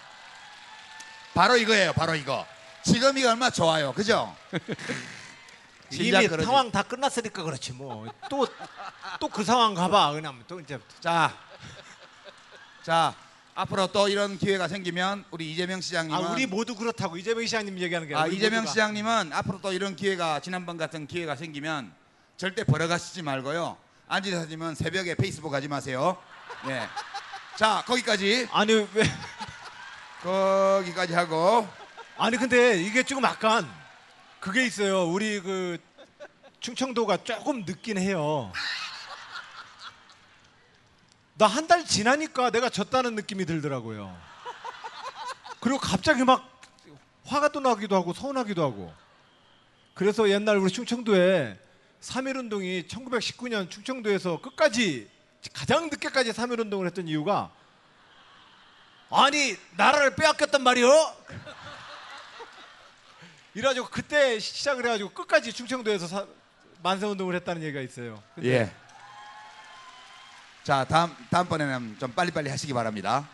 바로 1.35 1.57
이거예요. 1.57 1.93
바로 1.93 2.15
이거. 2.15 2.47
지금 2.87 3.19
이거 3.19 3.31
얼마 3.31 3.47
나 3.47 3.51
좋아요. 3.51 3.93
그죠? 3.93 4.35
이미 5.93 6.11
그러지. 6.29 6.45
상황 6.45 6.71
다 6.71 6.83
끝났으니까 6.83 7.43
그렇지 7.43 7.73
뭐. 7.73 8.07
또 8.31 8.47
또 9.19 9.29
그 9.29 9.43
상황 9.45 9.75
가봐. 9.75 10.13
그냥 10.13 10.43
또 10.47 10.61
이제 10.61 10.79
자, 11.01 11.35
자 12.83 13.15
앞으로 13.55 13.89
또 13.89 14.09
이런 14.09 14.39
기회가 14.39 14.69
생기면 14.69 15.25
우리 15.31 15.51
이재명 15.51 15.81
시장님은 15.81 16.25
아 16.25 16.31
우리 16.31 16.47
모두 16.47 16.75
그렇다고 16.77 17.17
이재명 17.17 17.45
시장님 17.45 17.79
얘기하는 17.81 18.07
게 18.09 18.15
아, 18.15 18.21
아니라 18.21 18.29
우리 18.29 18.37
이재명 18.37 18.61
모두가. 18.61 18.71
시장님은 18.73 19.33
앞으로 19.33 19.61
또 19.63 19.73
이런 19.73 19.97
기회가 19.97 20.39
지난번 20.41 20.77
같은 20.77 21.07
기회가 21.07 21.35
생기면 21.35 21.93
절대 22.37 22.63
벌어가시지 22.65 23.23
말고요. 23.23 23.77
안지사님은 24.09 24.75
새벽에 24.77 25.15
페이스북 25.17 25.55
하지 25.55 25.67
마세요. 25.69 26.17
네. 26.67 26.87
자 27.57 27.83
거기까지 27.87 28.49
아니 28.53 28.73
왜 28.93 29.11
거기까지 30.23 31.15
하고 31.15 31.67
아니 32.19 32.37
근데 32.37 32.81
이게 32.83 33.03
조금 33.03 33.25
약간 33.25 33.69
그게 34.41 34.65
있어요. 34.65 35.05
우리 35.05 35.41
그 35.41 35.79
충청도가 36.61 37.19
조금 37.25 37.65
늦긴 37.65 37.99
해요. 37.99 38.53
나 41.39 41.47
한 41.47 41.67
달 41.67 41.85
지나니까 41.85 42.51
내가 42.51 42.71
졌다는 42.71 43.15
느낌이 43.15 43.45
들더라고요. 43.45 44.17
그리고 45.61 45.79
갑자기 45.79 46.25
막 46.25 46.49
화가 47.27 47.49
또 47.49 47.61
나기도 47.61 47.95
하고 47.97 48.15
서운하기도 48.15 48.63
하고. 48.63 48.95
그래서 49.95 50.31
옛날 50.31 50.57
우리 50.57 50.71
충청도에 50.73 51.59
3.1 52.01 52.37
운동이 52.39 52.85
1919년 52.89 53.71
충청도에서 53.71 54.41
끝까지 54.41 55.11
가장 55.53 55.91
늦게까지 55.91 56.31
3.1 56.33 56.61
운동을 56.61 56.87
했던 56.87 57.09
이유가 57.09 57.51
아니 59.11 59.57
나라를 59.77 60.15
빼앗겼단 60.17 60.63
말이요. 60.63 60.89
이래가지고 63.57 63.89
그때 63.89 64.39
시작을 64.39 64.85
해가지고 64.85 65.09
끝까지 65.11 65.51
충청도에서 65.51 66.07
사- 66.07 66.27
만세 66.83 67.07
운동을 67.07 67.35
했다는 67.37 67.63
얘기가 67.63 67.81
있어요. 67.81 68.23
근데 68.35 68.51
예. 68.51 68.71
자 70.63 70.85
다음 70.85 71.17
다음번에는 71.31 71.97
좀 71.99 72.13
빨리빨리 72.13 72.51
하시기 72.51 72.75
바랍니다. 72.75 73.27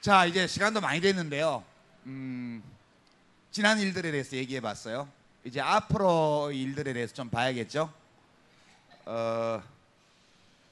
자 0.00 0.26
이제 0.26 0.48
시간도 0.48 0.80
많이 0.80 1.00
됐는데요. 1.00 1.62
음, 2.06 2.60
지난 3.52 3.78
일들에 3.78 4.10
대해서 4.10 4.34
얘기해봤어요. 4.36 5.08
이제 5.44 5.60
앞으로 5.60 6.50
일들에 6.52 6.92
대해서 6.92 7.14
좀 7.14 7.30
봐야겠죠. 7.30 7.92
어, 9.04 9.62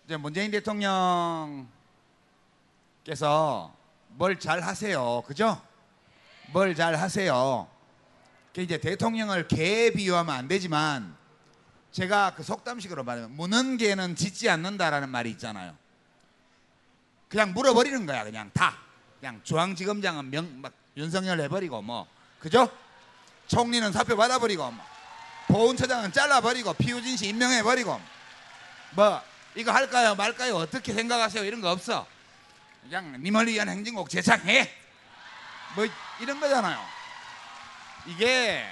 이제 0.06 0.16
문재인 0.16 0.50
대통령께서 0.50 1.68
뭘 4.08 4.36
잘 4.40 4.62
하세요, 4.62 5.22
그죠? 5.28 5.62
뭘 6.52 6.74
잘 6.74 6.96
하세요. 6.96 7.68
그 8.55 8.62
이제 8.62 8.78
대통령을 8.78 9.48
개에 9.48 9.90
비유하면 9.92 10.34
안 10.34 10.48
되지만 10.48 11.16
제가 11.92 12.34
그 12.34 12.42
속담식으로 12.42 13.05
말하면 13.05 13.32
무는 13.32 13.76
개는 13.76 14.16
짖지 14.16 14.48
않는다라는 14.48 15.09
말이 15.09 15.30
있잖아요. 15.30 15.76
그냥 17.28 17.53
물어버리는 17.53 18.07
거야, 18.07 18.24
그냥 18.24 18.51
다. 18.53 18.76
그냥 19.20 19.40
중앙지검장은 19.44 20.30
명, 20.30 20.61
막 20.61 20.72
윤석열 20.96 21.40
해버리고 21.40 21.82
뭐, 21.82 22.07
그죠? 22.40 22.68
총리는 23.46 23.92
사표 23.92 24.16
받아버리고 24.16 24.70
뭐, 24.70 24.84
보훈처장은 25.48 26.12
잘라버리고 26.12 26.74
피우진 26.74 27.16
씨 27.16 27.28
임명해버리고 27.28 28.01
뭐 28.92 29.20
이거 29.55 29.72
할까요, 29.72 30.14
말까요, 30.14 30.57
어떻게 30.57 30.92
생각하세요? 30.92 31.44
이런 31.44 31.61
거 31.61 31.70
없어. 31.70 32.07
그냥 32.82 33.20
님을 33.20 33.46
위한 33.48 33.68
행진곡 33.68 34.09
제창해. 34.09 34.72
뭐 35.74 35.86
이런 36.20 36.40
거잖아요. 36.40 36.99
이게 38.07 38.64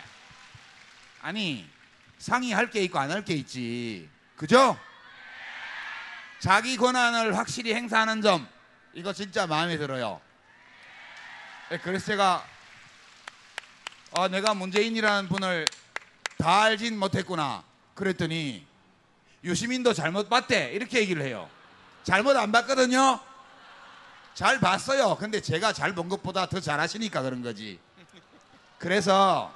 아니 1.21 1.69
상의할 2.19 2.71
게 2.71 2.83
있고 2.85 2.99
안 2.99 3.11
할 3.11 3.25
게 3.25 3.35
있지. 3.35 4.09
그죠? 4.37 4.79
자기 6.41 6.77
권한을 6.77 7.37
확실히 7.37 7.75
행사하는 7.75 8.23
점 8.23 8.49
이거 8.95 9.13
진짜 9.13 9.47
마음에 9.47 9.77
들어요. 9.77 10.21
예, 11.73 11.79
그래서 11.79 12.07
제가 12.07 12.47
아, 14.17 14.29
내가 14.29 14.55
문재인이라는 14.55 15.29
분을 15.29 15.67
다 16.39 16.63
알진 16.63 16.99
못했구나. 16.99 17.63
그랬더니 17.95 18.67
유시민도 19.45 19.93
잘못 19.93 20.29
봤대. 20.29 20.71
이렇게 20.73 21.01
얘기를 21.01 21.23
해요. 21.23 21.51
잘못 22.05 22.37
안 22.37 22.51
봤거든요. 22.53 23.21
잘 24.35 24.61
봤어요. 24.61 25.17
근데 25.17 25.41
제가 25.41 25.73
잘 25.73 25.95
본 25.95 26.09
것보다 26.09 26.47
더 26.47 26.61
잘하시니까 26.61 27.23
그런 27.23 27.43
거지. 27.43 27.79
그래서 28.79 29.53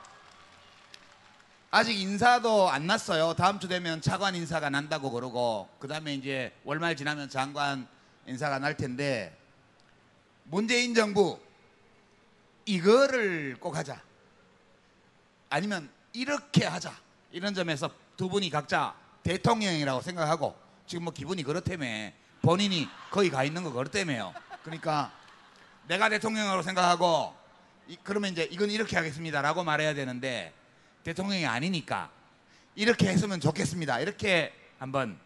아직 1.70 1.98
인사도 1.98 2.68
안 2.68 2.86
났어요. 2.86 3.34
다음 3.34 3.60
주 3.60 3.68
되면 3.68 4.00
차관 4.00 4.34
인사가 4.34 4.68
난다고 4.68 5.10
그러고 5.12 5.68
그다음에 5.78 6.14
이제 6.14 6.52
월말 6.64 6.96
지나면 6.96 7.30
장관 7.30 7.86
인사가 8.26 8.58
날 8.58 8.76
텐데 8.76 9.36
문재인 10.44 10.94
정부 10.94 11.38
이거를 12.66 13.56
꼭 13.60 13.76
하자. 13.76 14.02
아니면 15.50 15.88
이렇게 16.12 16.66
하자. 16.66 16.92
이런 17.30 17.54
점에서 17.54 17.90
두 18.16 18.28
분이 18.28 18.50
각자 18.50 18.94
대통령이라고 19.22 20.00
생각하고 20.02 20.56
지금 20.86 21.04
뭐 21.04 21.12
기분이 21.12 21.42
그렇다며 21.44 22.10
본인이 22.42 22.88
거기 23.10 23.30
가 23.30 23.44
있는 23.44 23.62
거 23.62 23.72
그렇다며요. 23.72 24.34
그러니까 24.64 25.12
내가 25.86 26.08
대통령으로 26.08 26.62
생각하고 26.62 27.41
이- 27.92 27.98
그러면 28.02 28.32
이제 28.32 28.44
이건 28.50 28.70
이렇게 28.70 28.96
하겠습니다라고 28.96 29.64
말해야 29.64 29.92
되는데 29.92 30.54
대통령이 31.04 31.44
아니니까 31.44 32.10
이렇게 32.74 33.08
했으면 33.08 33.38
좋겠습니다. 33.38 34.00
이렇게 34.00 34.54
한번 34.78 35.18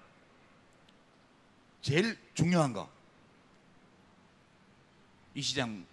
제일 1.80 2.18
중요한 2.34 2.72
거. 2.72 2.90
이 5.34 5.42
시장 5.42 5.86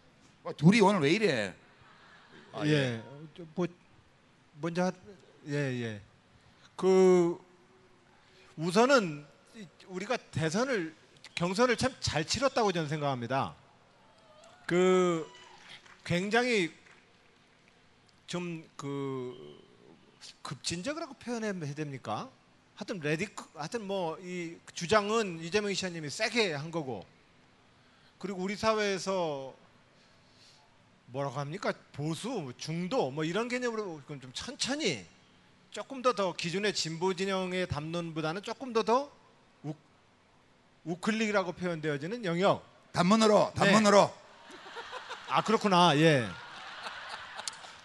어, 0.43 0.55
둘이 0.55 0.81
오늘 0.81 1.01
왜 1.01 1.11
이래? 1.11 1.53
아, 2.53 2.65
예. 2.65 3.03
어, 3.05 3.27
저뭐 3.37 3.67
먼저 4.59 4.85
하, 4.85 4.91
예, 5.47 5.53
예. 5.53 6.01
그 6.75 7.37
우선은 8.57 9.25
이- 9.55 9.67
우리가 9.87 10.17
대선을 10.17 10.95
경선을 11.35 11.77
참 11.77 11.93
잘 11.99 12.25
치렀다고 12.25 12.71
저는 12.71 12.89
생각합니다. 12.89 13.55
그 14.65 15.29
굉장히 16.03 16.73
좀 18.27 18.63
그 18.75 19.61
급진적이라고 20.41 21.13
표현해야 21.15 21.53
됩니까? 21.75 22.29
하여튼 22.75 22.99
레디 22.99 23.27
하여튼 23.55 23.85
뭐 23.85 24.17
이 24.21 24.57
주장은 24.73 25.39
이재명 25.43 25.73
시장님이 25.73 26.09
세게 26.09 26.53
한 26.53 26.71
거고 26.71 27.05
그리고 28.17 28.41
우리 28.41 28.55
사회에서 28.55 29.53
뭐라고 31.07 31.39
합니까 31.39 31.73
보수 31.91 32.53
중도 32.57 33.11
뭐 33.11 33.23
이런 33.23 33.47
개념으로 33.47 34.01
좀 34.07 34.31
천천히 34.33 35.05
조금 35.71 36.01
더 36.01 36.13
더 36.13 36.33
기존의 36.33 36.73
진보 36.73 37.13
진영의 37.13 37.67
담론보다는 37.67 38.41
조금 38.43 38.73
더더 38.73 39.11
우클릭이라고 40.85 41.53
표현되어지는 41.53 42.25
영역 42.25 42.65
단문으로 42.91 43.51
네. 43.55 43.59
단문으로 43.59 44.22
아 45.29 45.41
그렇구나. 45.41 45.95
예. 45.97 46.29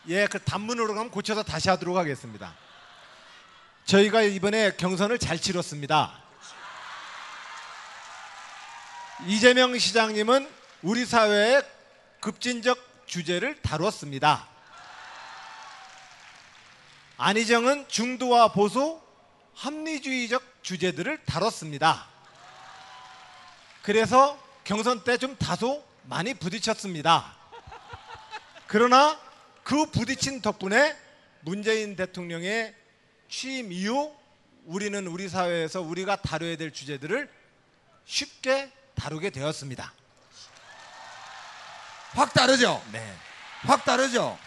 예, 0.08 0.26
그 0.26 0.42
단문으로 0.42 0.94
가면 0.94 1.10
고쳐서 1.10 1.42
다시 1.42 1.68
하도록 1.68 1.96
하겠습니다. 1.96 2.54
저희가 3.84 4.22
이번에 4.22 4.72
경선을 4.76 5.18
잘 5.18 5.38
치렀습니다. 5.38 6.12
이재명 9.26 9.76
시장님은 9.78 10.48
우리 10.82 11.04
사회의 11.04 11.62
급진적 12.20 12.78
주제를 13.06 13.60
다뤘습니다. 13.62 14.46
안희정은 17.16 17.88
중도와 17.88 18.52
보수, 18.52 19.00
합리주의적 19.56 20.42
주제들을 20.62 21.24
다뤘습니다. 21.24 22.06
그래서 23.82 24.38
경선 24.64 25.02
때 25.04 25.16
좀 25.16 25.36
다소 25.36 25.82
많이 26.08 26.32
부딪혔습니다. 26.32 27.36
그러나 28.66 29.18
그 29.62 29.90
부딪힌 29.90 30.40
덕분에 30.40 30.96
문재인 31.42 31.96
대통령의 31.96 32.74
취임 33.28 33.70
이후 33.70 34.16
우리는 34.64 35.06
우리 35.06 35.28
사회에서 35.28 35.82
우리가 35.82 36.16
다뤄야 36.16 36.56
될 36.56 36.72
주제들을 36.72 37.30
쉽게 38.06 38.72
다루게 38.94 39.30
되었습니다. 39.30 39.92
확 42.12 42.32
다르죠? 42.32 42.82
네. 42.90 43.14
확 43.62 43.84
다르죠? 43.84 44.38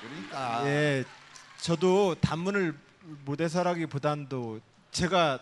그러니까 0.00 0.66
예, 0.66 1.04
저도 1.60 2.14
단문을 2.16 2.74
못 3.24 3.40
해설하기보단도 3.40 4.60
제가 4.90 5.40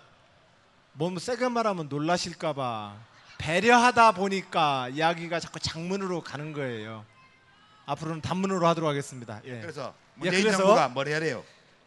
너무 0.95 1.21
세게 1.21 1.49
말하면 1.49 1.89
놀라실까봐 1.89 3.10
배려하다 3.45 4.13
보니까 4.13 4.91
이야기가 4.91 5.41
자꾸 5.41 5.59
장문으로 5.59 6.21
가는 6.23 6.53
거예요. 6.53 7.07
앞으로는 7.87 8.21
단문으로 8.21 8.67
하도록 8.69 8.89
하겠습니다. 8.89 9.41
예. 9.45 9.61
그래서 9.63 9.95
예, 10.19 10.21
문재인 10.21 10.43
그래서- 10.45 10.59
정부가 10.59 10.89
뭘 10.89 11.09
해야 11.09 11.19
돼요? 11.21 11.43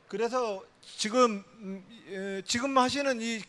그래서 0.08 0.64
지금 0.82 1.44
음, 1.60 1.86
예, 2.10 2.42
지금 2.46 2.76
하시는 2.78 3.22
이 3.22 3.42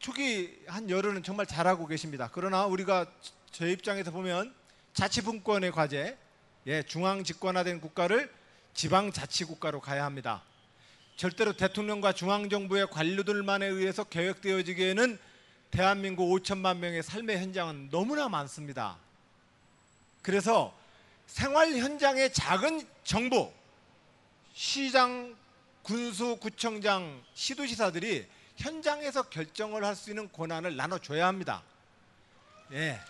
초기 0.00 0.58
한 0.66 0.90
열흘은 0.90 1.22
정말 1.22 1.46
잘하고 1.46 1.86
계십니다. 1.86 2.28
그러나 2.32 2.66
우리가 2.66 3.06
저 3.52 3.68
입장에서 3.68 4.10
보면 4.10 4.52
자치분권의 4.94 5.70
과제, 5.70 6.18
예, 6.66 6.82
중앙 6.82 7.22
집권화된 7.22 7.80
국가를 7.80 8.32
지방 8.74 9.12
자치 9.12 9.44
국가로 9.44 9.80
가야 9.80 10.04
합니다. 10.04 10.42
절대로 11.16 11.52
대통령과 11.52 12.12
중앙 12.14 12.48
정부의 12.48 12.88
관료들만에 12.90 13.66
의해서 13.66 14.02
계획되어지기에는 14.04 15.18
대한민국 15.70 16.28
5천만 16.30 16.78
명의 16.78 17.02
삶의 17.02 17.38
현장은 17.38 17.90
너무나 17.90 18.28
많습니다. 18.28 18.96
그래서 20.20 20.76
생활 21.26 21.72
현장의 21.76 22.32
작은 22.32 22.86
정보, 23.04 23.52
시장, 24.52 25.36
군수, 25.82 26.36
구청장, 26.36 27.22
시도지사들이 27.34 28.26
현장에서 28.56 29.22
결정을 29.22 29.84
할 29.84 29.94
수 29.94 30.10
있는 30.10 30.30
권한을 30.32 30.76
나눠줘야 30.76 31.26
합니다. 31.26 31.62
예. 32.72 33.00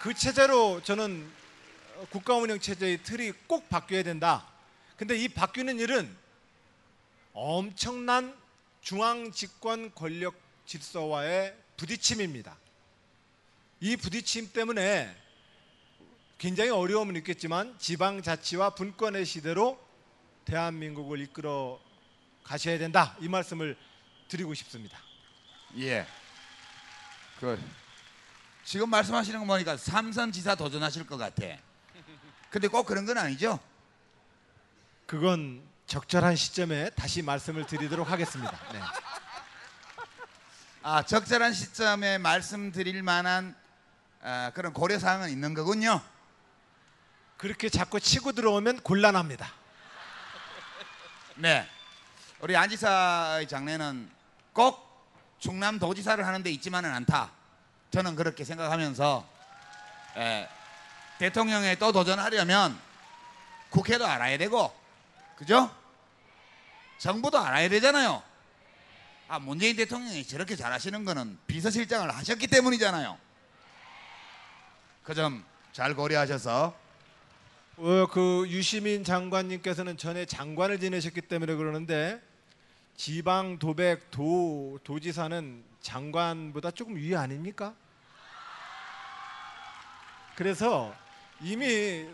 그 0.00 0.14
체제로 0.14 0.82
저는 0.82 1.30
어, 1.96 2.06
국가운영 2.10 2.58
체제의 2.58 3.02
틀이 3.02 3.32
꼭 3.46 3.68
바뀌어야 3.68 4.02
된다. 4.02 4.46
근데 4.96 5.16
이 5.16 5.28
바뀌는 5.28 5.78
일은 5.78 6.16
엄청난 7.34 8.34
중앙 8.80 9.30
집권 9.30 9.94
권력 9.94 10.34
질서와의 10.66 11.65
부딪힘입니다. 11.76 12.56
이 13.80 13.96
부딪힘 13.96 14.52
때문에 14.52 15.14
굉장히 16.38 16.70
어려움은 16.70 17.16
있겠지만 17.16 17.78
지방자치와 17.78 18.70
분권의 18.70 19.24
시대로 19.24 19.78
대한민국을 20.44 21.20
이끌어 21.20 21.80
가셔야 22.44 22.78
된다 22.78 23.16
이 23.20 23.28
말씀을 23.28 23.76
드리고 24.28 24.54
싶습니다. 24.54 24.98
예. 25.78 26.06
그 27.40 27.60
지금 28.64 28.90
말씀하시는 28.90 29.40
거 29.40 29.46
보니까 29.46 29.76
삼선 29.76 30.32
지사 30.32 30.54
도전하실 30.54 31.06
것 31.06 31.16
같아. 31.16 31.44
근데 32.50 32.68
꼭 32.68 32.84
그런 32.86 33.04
건 33.04 33.18
아니죠? 33.18 33.60
그건 35.06 35.62
적절한 35.86 36.34
시점에 36.36 36.90
다시 36.90 37.22
말씀을 37.22 37.66
드리도록 37.66 38.10
하겠습니다. 38.10 38.58
네. 38.72 38.80
아 40.88 41.02
적절한 41.02 41.52
시점에 41.52 42.16
말씀드릴 42.18 43.02
만한 43.02 43.56
아, 44.22 44.52
그런 44.54 44.72
고려 44.72 45.00
사항은 45.00 45.30
있는 45.30 45.52
거군요. 45.52 46.00
그렇게 47.36 47.68
자꾸 47.68 47.98
치고 47.98 48.30
들어오면 48.30 48.82
곤란합니다. 48.82 49.52
네. 51.38 51.68
우리 52.38 52.56
안 52.56 52.68
지사의 52.68 53.48
장래는 53.48 54.08
꼭 54.52 54.78
충남 55.40 55.80
도지사를 55.80 56.24
하는 56.24 56.44
데 56.44 56.52
있지만은 56.52 56.94
않다. 56.94 57.32
저는 57.90 58.14
그렇게 58.14 58.44
생각하면서 58.44 59.28
예, 60.18 60.48
대통령에 61.18 61.74
또 61.80 61.90
도전하려면 61.90 62.78
국회도 63.70 64.06
알아야 64.06 64.38
되고 64.38 64.72
그죠? 65.34 65.68
정부도 66.98 67.40
알아야 67.40 67.68
되잖아요. 67.70 68.22
아 69.28 69.38
문재인 69.38 69.76
대통령이 69.76 70.24
저렇게 70.24 70.54
잘하시는 70.56 71.04
거는 71.04 71.38
비서실장을 71.46 72.08
하셨기 72.14 72.46
때문이잖아요. 72.46 73.18
그 75.02 75.14
점 75.14 75.44
잘 75.76 75.94
고려하셔서 75.94 76.74
어, 77.76 78.06
그 78.10 78.46
유시민 78.48 79.04
장관님께서는 79.04 79.98
전에 79.98 80.24
장관을 80.24 80.80
지내셨기 80.80 81.20
때문에 81.20 81.54
그러는데 81.54 82.18
지방 82.96 83.58
도백 83.58 84.10
도 84.10 84.78
도지사는 84.84 85.62
장관보다 85.82 86.70
조금 86.70 86.96
위 86.96 87.14
아닙니까? 87.14 87.74
그래서 90.34 90.94
이미 91.42 92.08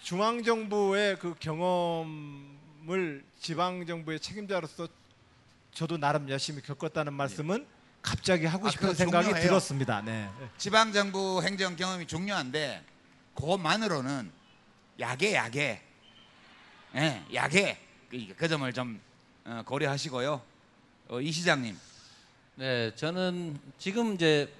중앙 0.00 0.44
정부의 0.44 1.18
그 1.18 1.34
경험을 1.40 3.24
지방 3.40 3.84
정부의 3.84 4.20
책임자로서 4.20 4.86
저도 5.78 5.96
나름 5.96 6.28
열심히 6.28 6.60
겪었다는 6.60 7.12
말씀은 7.12 7.64
갑자기 8.02 8.46
하고 8.46 8.66
아, 8.66 8.70
싶은 8.72 8.88
그거 8.88 8.94
생각이 8.94 9.26
중요해요. 9.26 9.46
들었습니다. 9.46 10.02
네. 10.04 10.28
지방 10.56 10.92
정부 10.92 11.40
행정 11.40 11.76
경험이 11.76 12.04
중요한데 12.04 12.82
그것만으로는 13.36 14.28
약해 14.98 15.34
약해 15.36 15.80
예 16.96 17.22
약해 17.32 17.78
그, 18.10 18.34
그 18.36 18.48
점을 18.48 18.72
좀 18.72 19.00
어, 19.44 19.62
고려하시고요 19.64 20.42
어, 21.10 21.20
이 21.20 21.30
시장님 21.30 21.78
네, 22.56 22.92
저는 22.96 23.60
지금 23.78 24.14
이제 24.14 24.52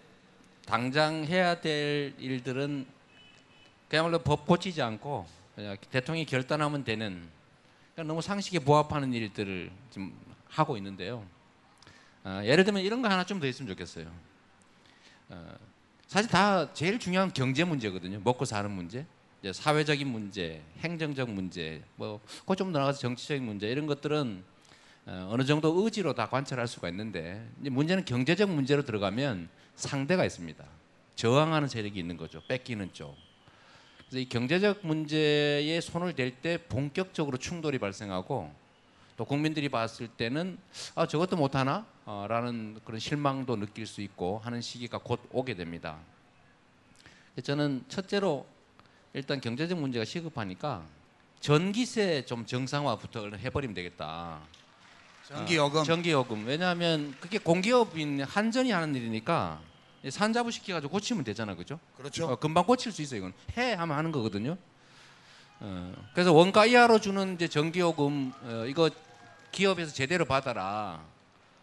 당장 0.66 1.25
해야 1.25 1.61
될 1.61 2.14
일들은 2.21 2.87
그야말로 3.89 4.21
법 4.21 4.47
고치지 4.47 4.81
않고 4.81 5.27
그냥 5.57 5.77
대통령이 5.91 6.27
결단하면 6.27 6.85
되는 6.85 7.29
그러니까 7.93 8.12
너무 8.12 8.23
상식에 8.23 8.61
부합하는 8.61 9.12
일들을 9.12 9.73
지금 9.91 10.28
하고 10.49 10.76
있는데요. 10.76 11.26
아, 12.24 12.44
예를 12.44 12.64
들면 12.64 12.82
이런 12.82 13.03
거 13.03 13.09
하나 13.09 13.24
좀 13.24 13.40
더 13.40 13.46
있으면 13.46 13.68
좋겠어요. 13.68 14.11
어, 15.30 15.55
사실 16.07 16.30
다 16.30 16.72
제일 16.72 16.99
중요한 16.99 17.32
경제 17.32 17.64
문제거든요. 17.64 18.20
먹고 18.24 18.44
사는 18.44 18.70
문제, 18.70 19.07
사회적인 19.53 20.09
문제, 20.09 20.62
행정적 20.78 21.30
문제, 21.30 21.82
뭐그좀 21.96 22.72
나가서 22.72 22.99
정치적인 22.99 23.44
문제 23.44 23.68
이런 23.68 23.86
것들은 23.86 24.42
어, 25.07 25.28
어느 25.30 25.44
정도 25.44 25.82
의지로 25.82 26.14
다 26.14 26.28
관찰할 26.28 26.66
수가 26.66 26.88
있는데 26.90 27.46
문제는 27.59 28.05
경제적 28.05 28.51
문제로 28.51 28.84
들어가면 28.84 29.49
상대가 29.74 30.24
있습니다. 30.24 30.64
저항하는 31.14 31.68
세력이 31.68 31.99
있는 31.99 32.16
거죠. 32.16 32.42
뺏기는 32.49 32.92
쪽. 32.92 33.16
그래서 34.09 34.18
이 34.18 34.28
경제적 34.28 34.86
문제에 34.86 35.80
손을 35.80 36.14
댈 36.14 36.40
때 36.40 36.59
본격적으로 36.68 37.36
충돌이 37.38 37.78
발생하고 37.78 38.53
또 39.19 39.25
국민들이 39.25 39.69
봤을 39.69 40.07
때는 40.07 40.57
아 40.95 41.05
저것도 41.05 41.37
못하나? 41.37 41.85
어, 42.05 42.27
라는 42.29 42.79
그런 42.85 43.01
실망도 43.01 43.57
느낄 43.57 43.85
수 43.85 44.01
있고 44.01 44.41
하는 44.45 44.61
시기가 44.61 44.99
곧 44.99 45.19
오게 45.33 45.55
됩니다. 45.55 45.99
저는 47.43 47.85
첫째로 47.89 48.47
일단 49.12 49.41
경제적 49.41 49.77
문제가 49.77 50.05
시급하니까 50.05 50.85
전기세 51.41 52.25
좀 52.27 52.47
정상화부터 52.47 53.31
해버리면 53.37 53.75
되겠다. 53.75 54.39
전기요금 55.27 55.81
어, 55.81 55.83
전기요금. 55.83 56.47
왜냐하면 56.47 57.12
그게 57.19 57.39
공기업인 57.39 58.23
한전이 58.23 58.71
하는 58.71 58.95
일이니까 58.95 59.61
산자부 60.09 60.53
시켜가지고 60.53 60.93
고치면 60.93 61.25
되잖아, 61.25 61.57
그죠? 61.57 61.81
그렇죠 61.97 62.29
어, 62.29 62.37
금방 62.37 62.64
고칠 62.64 62.93
수 62.93 63.03
있어 63.03 63.16
이건 63.16 63.33
해 63.57 63.75
하면 63.75 63.97
하는 63.99 64.12
거거든요. 64.12 64.57
어, 65.59 65.93
그래서 66.14 66.33
원가 66.33 66.66
이하로 66.66 67.01
주는 67.01 67.35
이제 67.35 67.49
전기요금 67.49 68.33
어, 68.45 68.64
이거 68.69 68.89
기업에서 69.53 69.92
제대로 69.92 70.24
받아라. 70.24 71.03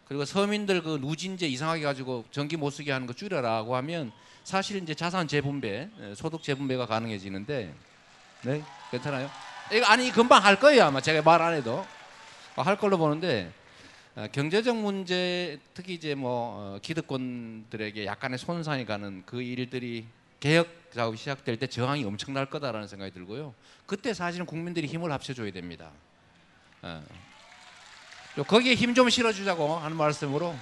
그리고 0.08 0.24
서민들 0.24 0.82
그 0.82 0.98
누진제 1.00 1.46
이상하게 1.48 1.82
가지고 1.82 2.24
전기 2.30 2.56
못 2.56 2.70
쓰게 2.70 2.92
하는 2.92 3.06
거 3.06 3.12
줄여라고 3.12 3.74
하면 3.76 4.12
사실 4.44 4.80
이제 4.80 4.94
자산 4.94 5.26
재분배, 5.26 5.88
에, 6.00 6.14
소득 6.14 6.42
재분배가 6.42 6.86
가능해지는데 6.86 7.74
네 8.44 8.62
괜찮아요? 8.92 9.28
이거 9.72 9.84
아니 9.86 10.12
금방 10.12 10.44
할 10.44 10.60
거예요 10.60 10.84
아마 10.84 11.00
제가 11.00 11.22
말 11.22 11.42
안 11.42 11.54
해도 11.54 11.84
어, 12.54 12.62
할 12.62 12.76
걸로 12.78 12.96
보는데 12.98 13.52
어, 14.14 14.26
경제적 14.30 14.76
문제 14.76 15.58
특히 15.74 15.94
이제 15.94 16.14
뭐 16.14 16.76
어, 16.76 16.78
기득권들에게 16.80 18.06
약간의 18.06 18.38
손상이 18.38 18.86
가는 18.86 19.24
그 19.26 19.42
일들이 19.42 20.06
개혁 20.38 20.68
작업이 20.94 21.16
시작될 21.16 21.58
때 21.58 21.66
저항이 21.66 22.04
엄청날 22.04 22.46
거다라는 22.48 22.86
생각이 22.86 23.10
들고요. 23.12 23.54
그때 23.86 24.14
사실은 24.14 24.46
국민들이 24.46 24.86
힘을 24.86 25.10
합쳐줘야 25.10 25.50
됩니다. 25.50 25.90
어. 28.36 28.40
요 28.40 28.44
거기에 28.44 28.74
힘 28.74 28.94
좀 28.94 29.08
실어주자고 29.10 29.76
하는 29.78 29.96
말씀으로 29.96 30.54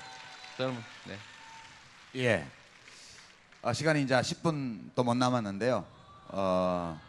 저는 0.56 0.82
네. 1.06 1.18
예. 2.16 2.46
어, 3.62 3.72
시간이 3.72 4.02
이제 4.02 4.14
10분도 4.14 5.04
못 5.04 5.14
남았는데요. 5.14 5.84
어, 6.28 7.00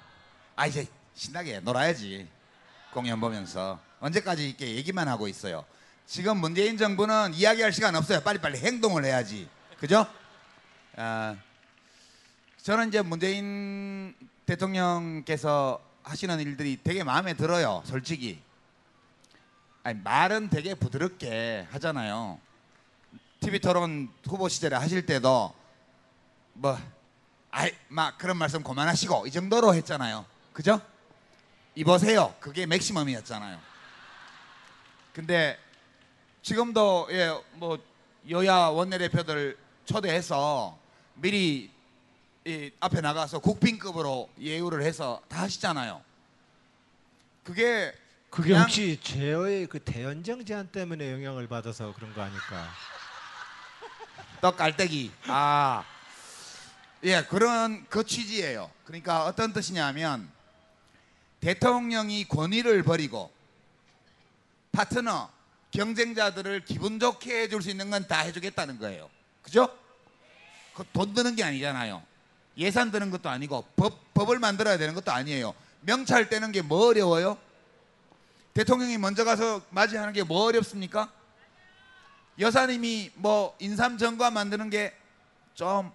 아 0.56 0.68
이제 0.68 0.88
신나게 1.14 1.60
놀아야지. 1.60 2.28
공연 2.94 3.20
보면서 3.20 3.80
언제까지 4.00 4.48
이렇게 4.50 4.76
얘기만 4.76 5.08
하고 5.08 5.28
있어요. 5.28 5.66
지금 6.06 6.38
문재인 6.38 6.78
정부는 6.78 7.34
이야기할 7.34 7.74
시간 7.74 7.96
없어요. 7.96 8.22
빨리빨리 8.22 8.60
행동을 8.60 9.04
해야지. 9.04 9.50
그죠? 9.80 10.06
아, 10.96 11.36
저는 12.62 12.88
이제 12.90 13.02
문재인 13.02 14.16
대통령께서 14.46 15.82
하시는 16.04 16.40
일들이 16.40 16.80
되게 16.82 17.04
마음에 17.04 17.34
들어요. 17.34 17.84
솔직히. 17.86 18.40
아니 19.86 20.00
말은 20.00 20.50
되게 20.50 20.74
부드럽게 20.74 21.68
하잖아요. 21.70 22.40
TV 23.40 23.60
토론 23.60 24.12
후보 24.28 24.50
시절에 24.50 24.76
하실 24.76 25.06
때도 25.06 25.54
뭐 26.54 26.76
아이 27.52 27.72
막 27.90 28.18
그런 28.18 28.36
말씀 28.38 28.64
그만하시고 28.64 29.28
이 29.28 29.32
정도로 29.32 29.76
했잖아요. 29.76 30.26
그죠? 30.54 30.82
이보세요. 31.76 32.34
그게 32.40 32.66
맥시멈이었잖아요. 32.66 33.60
근데 35.14 35.60
지금도 36.42 37.08
예 37.12 37.40
뭐 37.54 37.78
여야 38.32 38.56
원내대표들 38.70 39.56
초대해서 39.86 40.80
미리 41.14 41.70
이 42.44 42.72
앞에 42.80 43.02
나가서 43.02 43.38
국빈급으로 43.38 44.32
예우를 44.40 44.82
해서 44.82 45.22
다 45.28 45.44
하시잖아요. 45.44 46.02
그게 47.44 47.94
그게 48.36 48.50
그냥- 48.50 48.64
혹시 48.64 49.00
제어의 49.02 49.68
그 49.68 49.80
대연정 49.80 50.44
제한 50.44 50.68
때문에 50.68 51.14
영향을 51.14 51.48
받아서 51.48 51.94
그런 51.94 52.14
거 52.14 52.22
아닐까? 52.22 52.68
떡 54.42 54.58
깔때기. 54.58 55.10
아, 55.28 55.86
예, 57.06 57.24
그런 57.24 57.86
그 57.90 58.04
취지예요. 58.06 58.70
그러니까 58.84 59.24
어떤 59.26 59.54
뜻이냐면 59.54 60.30
대통령이 61.40 62.28
권위를 62.28 62.84
버리고 62.84 63.32
파트너, 64.74 65.30
경쟁자들을 65.72 66.66
기분 66.66 67.00
좋게 67.00 67.44
해줄 67.44 67.62
수 67.62 67.70
있는 67.70 67.90
건 67.90 68.06
다 68.08 68.20
해주겠다는 68.20 68.80
거예요. 68.80 69.10
그죠? 69.44 69.74
그돈 70.76 71.14
드는 71.14 71.36
게 71.38 71.44
아니잖아요. 71.46 72.04
예산 72.58 72.92
드는 72.92 73.12
것도 73.12 73.30
아니고 73.30 73.64
법, 73.78 74.14
법을 74.14 74.40
만들어야 74.40 74.78
되는 74.78 74.94
것도 74.94 75.12
아니에요. 75.14 75.54
명찰 75.82 76.28
떼는 76.30 76.52
게 76.52 76.62
뭐 76.62 76.88
어려워요? 76.88 77.38
대통령이 78.60 78.98
먼저 78.98 79.24
가서 79.26 79.62
맞이하는 79.70 80.14
게 80.14 80.24
뭐 80.24 80.46
어렵습니까? 80.46 81.12
여사님이 82.40 83.12
뭐 83.16 83.56
인삼 83.60 83.98
전과 83.98 84.32
만드는 84.32 84.70
게 84.70 84.94
좀 85.56 85.90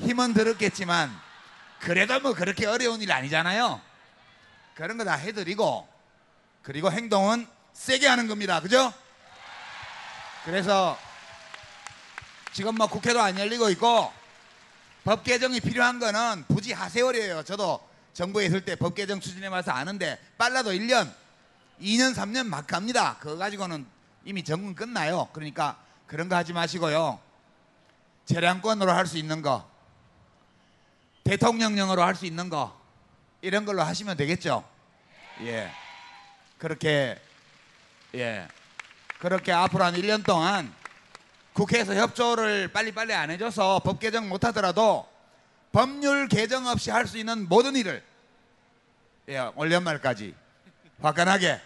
힘은 0.00 0.34
들었겠지만 0.34 1.08
그래도 1.78 2.18
뭐 2.18 2.34
그렇게 2.34 2.66
어려운 2.66 3.00
일 3.00 3.12
아니잖아요. 3.12 3.80
그런 4.74 4.96
거 4.98 5.04
다 5.04 5.14
해드리고 5.14 5.88
그리고 6.62 6.90
행동은 6.90 7.46
세게 7.74 8.08
하는 8.08 8.26
겁니다. 8.26 8.60
그죠? 8.60 8.92
그래서 10.44 10.98
지금 12.52 12.74
뭐 12.74 12.88
국회도 12.88 13.20
안 13.20 13.38
열리고 13.38 13.70
있고 13.70 14.12
법 15.04 15.22
개정이 15.22 15.60
필요한 15.60 16.00
거는 16.00 16.44
부지 16.48 16.72
하세월이에요. 16.72 17.44
저도 17.44 17.88
정부에 18.14 18.46
있을 18.46 18.64
때 18.64 18.74
법 18.74 18.96
개정 18.96 19.20
추진해 19.20 19.48
봐서 19.48 19.70
아는데 19.70 20.20
빨라도 20.38 20.70
1년, 20.72 21.12
2년, 21.82 22.14
3년 22.14 22.46
막 22.46 22.66
갑니다. 22.66 23.16
그거 23.20 23.36
가지고는 23.36 23.84
이미 24.24 24.42
정권 24.44 24.74
끝나요. 24.74 25.28
그러니까 25.32 25.76
그런 26.06 26.28
거 26.28 26.36
하지 26.36 26.52
마시고요. 26.52 27.20
재량권으로 28.24 28.92
할 28.92 29.06
수 29.06 29.18
있는 29.18 29.42
거, 29.42 29.68
대통령령으로 31.24 32.02
할 32.02 32.14
수 32.14 32.24
있는 32.26 32.48
거 32.48 32.80
이런 33.40 33.64
걸로 33.64 33.82
하시면 33.82 34.16
되겠죠. 34.16 34.64
예. 35.42 35.70
그렇게 36.58 37.20
예. 38.14 38.46
그렇게 39.18 39.52
앞으로 39.52 39.84
한 39.84 39.94
1년 39.94 40.24
동안 40.24 40.72
국회에서 41.52 41.94
협조를 41.94 42.68
빨리빨리 42.72 43.12
안 43.12 43.30
해줘서 43.30 43.80
법 43.80 43.98
개정 44.00 44.28
못 44.28 44.44
하더라도 44.44 45.08
법률 45.72 46.28
개정 46.28 46.66
없이 46.66 46.90
할 46.90 47.06
수 47.06 47.18
있는 47.18 47.48
모든 47.48 47.74
일을 47.76 48.02
예, 49.28 49.38
올 49.56 49.72
연말까지 49.72 50.34
화끈하게 51.00 51.60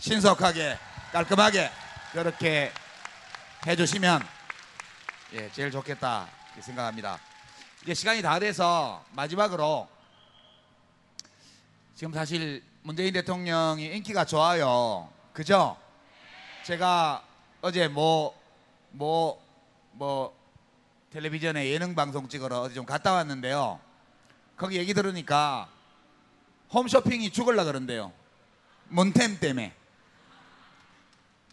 신속하게 0.00 0.78
깔끔하게 1.12 1.70
그렇게 2.12 2.72
해주시면 3.66 4.26
예, 5.34 5.50
제일 5.52 5.70
좋겠다 5.70 6.26
생각합니다. 6.60 7.18
이제 7.82 7.94
시간이 7.94 8.22
다 8.22 8.38
돼서 8.38 9.04
마지막으로 9.12 9.88
지금 11.94 12.12
사실 12.12 12.62
문재인 12.82 13.12
대통령이 13.12 13.84
인기가 13.96 14.24
좋아요. 14.24 15.08
그죠? 15.32 15.76
제가 16.64 17.22
어제 17.60 17.88
뭐 17.88 18.34
뭐 18.92 19.38
뭐 19.92 20.34
텔레비전에 21.12 21.68
예능 21.70 21.94
방송 21.94 22.28
찍으러 22.28 22.60
어디 22.60 22.74
좀 22.74 22.86
갔다 22.86 23.12
왔는데요. 23.12 23.80
거기 24.56 24.78
얘기 24.78 24.94
들으니까 24.94 25.68
홈쇼핑이 26.72 27.30
죽을라 27.30 27.64
그런대요. 27.64 28.12
문템 28.88 29.38
때문에. 29.38 29.74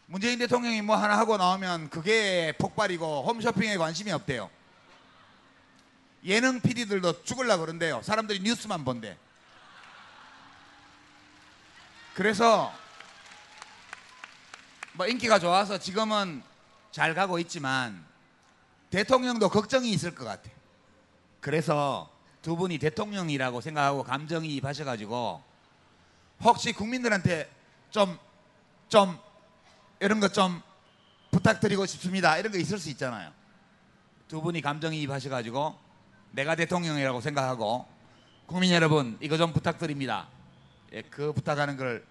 문재인 0.08 0.39
대통령이 0.39 0.82
뭐 0.82 0.95
하나 0.95 1.18
하고 1.18 1.36
나오면 1.36 1.89
그게 1.89 2.53
폭발이고 2.58 3.24
홈쇼핑에 3.24 3.76
관심이 3.76 4.10
없대요. 4.12 4.49
예능 6.24 6.62
PD들도 6.62 7.24
죽을라 7.24 7.58
그런대요. 7.58 8.01
사람들이 8.03 8.39
뉴스만 8.39 8.86
본대. 8.86 9.18
그래서 12.16 12.74
뭐 14.93 15.08
인기가 15.08 15.39
좋아서 15.39 15.78
지금은 15.78 16.41
잘 16.91 17.14
가고 17.14 17.38
있지만 17.39 18.03
대통령도 18.89 19.49
걱정이 19.49 19.91
있을 19.91 20.16
것 20.16 20.24
같아. 20.24 20.49
그래서 21.41 22.10
두 22.41 22.55
분이 22.55 22.78
대통령이라고 22.80 23.60
생각하고 23.60 24.03
감정이입하셔가지고 24.03 25.43
혹시 26.39 26.72
국민들한테 26.72 27.51
좀 27.91 28.18
좀 28.89 29.18
이런 30.00 30.20
것 30.20 30.34
좀 30.34 30.62
부탁드리고 31.32 31.86
싶습니다. 31.86 32.38
이런 32.38 32.52
거 32.52 32.58
있을 32.58 32.78
수 32.78 32.89
있잖아요. 32.89 33.32
두 34.28 34.41
분이 34.41 34.62
감정이입하셔가지고 34.62 35.78
내가 36.32 36.56
대통령이라고 36.56 37.22
생각하고 37.22 37.86
국민 38.45 38.72
여러분 38.72 39.18
이거 39.22 39.38
좀 39.38 39.54
부탁드립니다. 39.54 40.28
예, 40.93 41.02
그 41.04 41.34
부탁하는 41.34 41.78
걸 41.78 42.06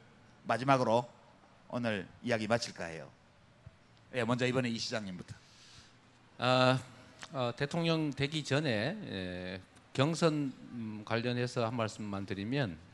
마지막으로 0.44 1.08
오늘 1.68 2.06
이야기 2.22 2.46
마칠까 2.46 2.84
해요. 2.84 3.10
예, 4.14 4.24
먼저 4.24 4.46
이번에 4.46 4.68
이 4.68 4.78
시장님부터. 4.78 5.34
아, 6.38 6.78
어, 7.32 7.52
대통령 7.56 8.12
되기 8.12 8.44
전에 8.44 8.96
에, 9.08 9.60
경선 9.92 10.52
음, 10.72 11.02
관련해서 11.04 11.64
한 11.66 11.74
말씀만 11.74 12.26
드리면 12.26 12.78
아, 12.78 12.85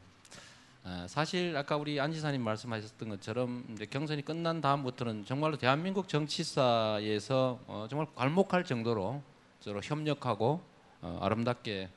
사실 1.06 1.56
아까 1.56 1.76
우리 1.76 2.00
안 2.00 2.12
지사님 2.12 2.42
말씀하셨던 2.42 3.08
것처럼 3.08 3.64
이제 3.72 3.86
경선이 3.86 4.22
끝난 4.22 4.60
다음부터는 4.60 5.24
정말로 5.24 5.56
대한민국 5.56 6.08
정치사에서 6.08 7.60
어, 7.68 7.86
정말 7.88 8.08
괄목할 8.16 8.64
정도로 8.64 9.22
서로 9.60 9.80
협력하고 9.80 10.60
어, 11.00 11.18
아름답게 11.22 11.88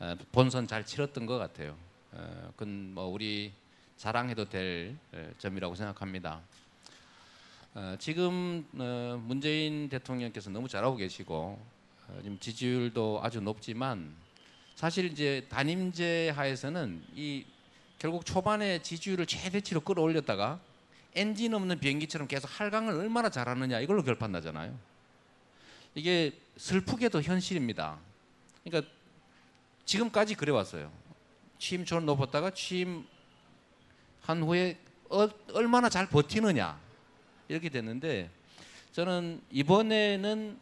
어, 0.00 0.14
본선 0.32 0.66
잘 0.66 0.84
치렀던 0.84 1.24
것 1.24 1.38
같아요. 1.38 1.76
어, 2.12 2.50
그건 2.52 2.92
뭐 2.92 3.06
우리 3.06 3.52
자랑해도 3.96 4.50
될 4.50 4.98
에, 5.14 5.30
점이라고 5.38 5.74
생각합니다. 5.74 6.42
어, 7.74 7.96
지금 7.98 8.66
어, 8.78 9.18
문재인 9.24 9.88
대통령께서 9.88 10.50
너무 10.50 10.68
잘하고 10.68 10.96
계시고 10.96 11.58
어, 12.08 12.18
지금 12.22 12.38
지지율도 12.38 13.20
아주 13.22 13.40
높지만 13.40 14.14
사실 14.74 15.06
이제 15.06 15.46
단임제 15.48 16.30
하에서는 16.36 17.02
이 17.14 17.46
결국 17.98 18.26
초반에 18.26 18.82
지지율을 18.82 19.26
최대치로 19.26 19.80
끌어올렸다가 19.80 20.60
엔진 21.14 21.54
없는 21.54 21.80
비행기처럼 21.80 22.28
계속 22.28 22.48
할강을 22.60 22.94
얼마나 22.94 23.30
잘하느냐 23.30 23.80
이걸로 23.80 24.02
결판나잖아요. 24.02 24.78
이게 25.94 26.38
슬프게도 26.58 27.22
현실입니다. 27.22 27.98
그러니까 28.64 28.90
지금까지 29.86 30.34
그래 30.34 30.52
왔어요. 30.52 30.92
취임 31.58 31.84
초는 31.84 32.04
높았다가 32.04 32.50
취임 32.50 33.06
한 34.20 34.42
후에 34.42 34.78
어, 35.08 35.28
얼마나 35.54 35.88
잘 35.88 36.06
버티느냐 36.08 36.78
이렇게 37.48 37.70
됐는데 37.70 38.28
저는 38.92 39.40
이번에는 39.50 40.58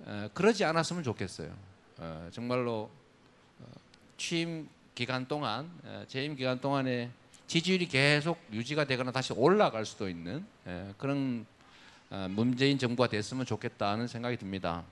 어, 0.00 0.28
그러지 0.34 0.64
않았으면 0.64 1.02
좋겠어요. 1.02 1.56
어, 1.98 2.28
정말로 2.32 2.90
어, 3.58 3.64
취임 4.16 4.68
기간 4.94 5.26
동안 5.26 5.70
어, 5.84 6.04
재임 6.08 6.36
기간 6.36 6.60
동안에 6.60 7.10
지지율이 7.46 7.88
계속 7.88 8.38
유지가 8.52 8.84
되거나 8.84 9.10
다시 9.10 9.32
올라갈 9.32 9.84
수도 9.84 10.08
있는 10.08 10.44
예, 10.66 10.92
그런 10.98 11.46
어, 12.10 12.26
문재인 12.30 12.78
정부가 12.78 13.08
됐으면 13.08 13.46
좋겠다는 13.46 14.06
생각이 14.06 14.36
듭니다. 14.36 14.84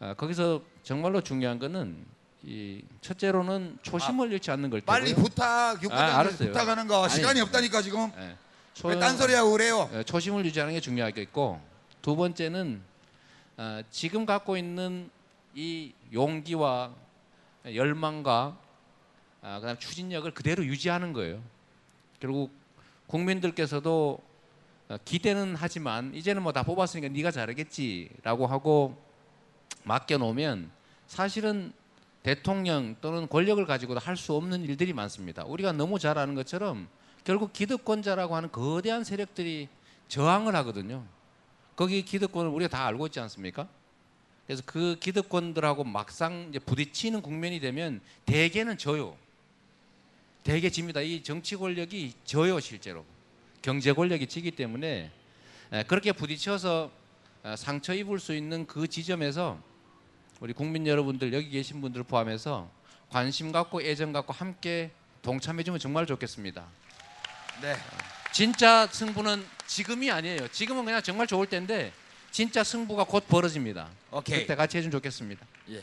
어, 0.00 0.14
거기서 0.16 0.62
정말로 0.82 1.20
중요한 1.20 1.58
거는 1.58 1.96
이 2.44 2.82
첫째로는 3.00 3.78
초심을 3.82 4.30
잃지 4.32 4.50
않는 4.52 4.70
걸 4.70 4.80
빨리. 4.82 5.14
부탁 5.14 5.44
아, 5.44 5.72
육과장님 5.82 6.16
알았어요. 6.16 6.48
부탁하는 6.52 6.86
거 6.86 7.04
아니, 7.04 7.12
시간이 7.14 7.40
없다니까 7.40 7.82
지금 7.82 8.12
예, 8.18 8.36
왜 8.84 8.98
딴소리하고 8.98 9.50
그래요? 9.52 9.90
어, 9.92 10.02
초심을 10.04 10.44
유지하는 10.44 10.74
게 10.74 10.80
중요하겠고 10.80 11.60
두 12.02 12.14
번째는 12.14 12.80
어, 13.56 13.80
지금 13.90 14.24
갖고 14.26 14.56
있는 14.56 15.10
이 15.54 15.92
용기와 16.12 16.92
열망과 17.74 18.56
아, 19.40 19.60
그다음 19.60 19.78
추진력을 19.78 20.30
그대로 20.32 20.64
유지하는 20.64 21.12
거예요. 21.12 21.40
결국 22.20 22.50
국민들께서도 23.06 24.18
어, 24.88 24.96
기대는 25.04 25.54
하지만 25.56 26.14
이제는 26.14 26.42
뭐 26.42 26.52
다 26.52 26.62
뽑았으니까 26.62 27.08
네가 27.12 27.30
잘하겠지라고 27.30 28.46
하고 28.46 28.96
맡겨놓으면 29.84 30.70
사실은 31.06 31.72
대통령 32.22 32.96
또는 33.00 33.28
권력을 33.28 33.64
가지고도 33.64 34.00
할 34.00 34.16
수 34.16 34.34
없는 34.34 34.62
일들이 34.64 34.92
많습니다. 34.92 35.44
우리가 35.44 35.72
너무 35.72 35.98
잘 35.98 36.18
아는 36.18 36.34
것처럼 36.34 36.88
결국 37.24 37.52
기득권자라고 37.52 38.34
하는 38.34 38.50
거대한 38.50 39.04
세력들이 39.04 39.68
저항을 40.08 40.56
하거든요. 40.56 41.04
거기 41.76 42.02
기득권을 42.02 42.50
우리가 42.50 42.68
다 42.76 42.86
알고 42.86 43.06
있지 43.06 43.20
않습니까? 43.20 43.68
그래서 44.46 44.62
그 44.66 44.96
기득권들하고 44.98 45.84
막상 45.84 46.46
이제 46.48 46.58
부딪히는 46.58 47.20
국면이 47.22 47.60
되면 47.60 48.00
대개는 48.24 48.78
져요. 48.78 49.16
대개 50.48 50.70
집니다. 50.70 51.02
이 51.02 51.22
정치 51.22 51.56
권력이 51.56 52.14
져요 52.24 52.58
실제로. 52.58 53.04
경제 53.60 53.92
권력이 53.92 54.28
지기 54.28 54.50
때문에 54.50 55.10
에, 55.72 55.82
그렇게 55.82 56.10
부딪혀서 56.12 56.90
어, 57.42 57.54
상처 57.54 57.92
입을 57.92 58.18
수 58.18 58.34
있는 58.34 58.66
그 58.66 58.88
지점에서 58.88 59.60
우리 60.40 60.54
국민 60.54 60.86
여러분들 60.86 61.34
여기 61.34 61.50
계신 61.50 61.82
분들 61.82 62.02
포함해서 62.04 62.70
관심 63.10 63.52
갖고 63.52 63.82
애정 63.82 64.14
갖고 64.14 64.32
함께 64.32 64.90
동참해 65.20 65.64
주면 65.64 65.78
정말 65.78 66.06
좋겠습니다. 66.06 66.64
네. 67.60 67.76
진짜 68.32 68.86
승부는 68.86 69.44
지금이 69.66 70.10
아니에요. 70.10 70.48
지금은 70.48 70.86
그냥 70.86 71.02
정말 71.02 71.26
좋을 71.26 71.46
때인데 71.46 71.92
진짜 72.30 72.64
승부가 72.64 73.04
곧 73.04 73.28
벌어집니다. 73.28 73.90
오케이. 74.12 74.40
그때 74.40 74.54
같이 74.54 74.78
해주면 74.78 74.92
좋겠습니다. 74.92 75.44
예. 75.72 75.82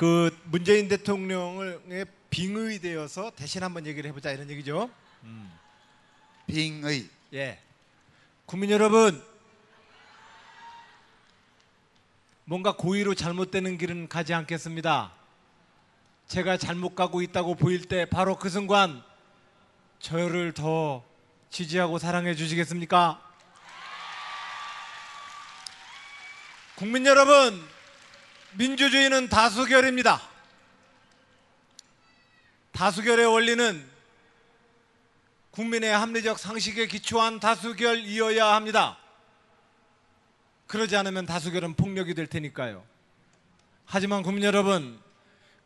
그 0.00 0.34
문재인 0.44 0.88
대통령의 0.88 2.06
빙의되어서 2.30 3.32
대신 3.36 3.62
한번 3.62 3.84
얘기를 3.84 4.08
해보자 4.08 4.30
이런 4.30 4.48
얘기죠. 4.48 4.88
빙의. 6.46 7.06
예. 7.34 7.60
국민 8.46 8.70
여러분, 8.70 9.22
뭔가 12.46 12.74
고의로 12.76 13.14
잘못되는 13.14 13.76
길은 13.76 14.08
가지 14.08 14.32
않겠습니다. 14.32 15.12
제가 16.28 16.56
잘못 16.56 16.94
가고 16.94 17.20
있다고 17.20 17.54
보일 17.54 17.86
때 17.86 18.06
바로 18.06 18.38
그 18.38 18.48
순간 18.48 19.02
저를 19.98 20.54
더 20.54 21.04
지지하고 21.50 21.98
사랑해 21.98 22.34
주시겠습니까? 22.34 23.20
국민 26.76 27.04
여러분, 27.04 27.62
민주주의는 28.54 29.28
다수결입니다. 29.28 30.20
다수결의 32.72 33.26
원리는 33.26 33.88
국민의 35.50 35.90
합리적 35.90 36.38
상식에 36.38 36.86
기초한 36.86 37.40
다수결이어야 37.40 38.54
합니다. 38.54 38.98
그러지 40.66 40.96
않으면 40.96 41.26
다수결은 41.26 41.74
폭력이 41.74 42.14
될 42.14 42.26
테니까요. 42.26 42.84
하지만 43.84 44.22
국민 44.22 44.44
여러분, 44.44 45.00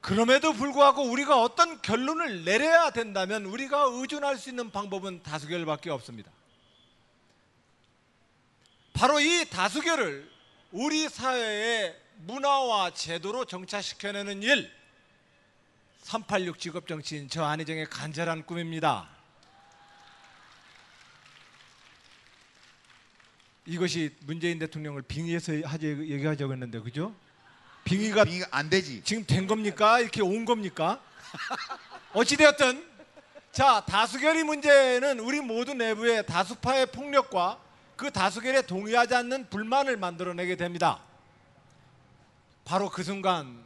그럼에도 0.00 0.52
불구하고 0.52 1.02
우리가 1.02 1.40
어떤 1.40 1.80
결론을 1.82 2.44
내려야 2.44 2.90
된다면 2.90 3.44
우리가 3.44 3.88
의존할 3.92 4.38
수 4.38 4.48
있는 4.50 4.70
방법은 4.70 5.22
다수결밖에 5.22 5.90
없습니다. 5.90 6.30
바로 8.94 9.20
이 9.20 9.44
다수결을 9.50 10.30
우리 10.72 11.08
사회의 11.08 12.03
문화와 12.16 12.92
제도로 12.92 13.44
정착시켜내는 13.44 14.42
일, 14.42 14.70
386 16.02 16.58
직업 16.58 16.86
정치인 16.86 17.28
저 17.28 17.44
안희정의 17.44 17.86
간절한 17.86 18.46
꿈입니다. 18.46 19.08
이것이 23.66 24.14
문재인 24.20 24.58
대통령을 24.58 25.02
빙의해서 25.02 25.52
하자 25.64 25.86
얘기하자고 25.86 26.52
했는데 26.52 26.80
그죠? 26.80 27.14
빙의가 27.84 28.24
빙의가 28.24 28.48
안 28.50 28.68
되지. 28.68 29.02
지금 29.04 29.24
된 29.26 29.46
겁니까? 29.46 30.00
이렇게 30.00 30.20
온 30.22 30.44
겁니까? 30.44 31.00
어찌 32.12 32.36
되었든 32.36 32.86
자 33.52 33.82
다수결의 33.86 34.44
문제는 34.44 35.20
우리 35.20 35.40
모두 35.40 35.72
내부의 35.72 36.26
다수파의 36.26 36.86
폭력과 36.86 37.58
그 37.96 38.10
다수결에 38.10 38.62
동의하지 38.62 39.14
않는 39.14 39.48
불만을 39.48 39.96
만들어내게 39.96 40.56
됩니다. 40.56 41.00
바로 42.64 42.88
그 42.90 43.02
순간 43.02 43.62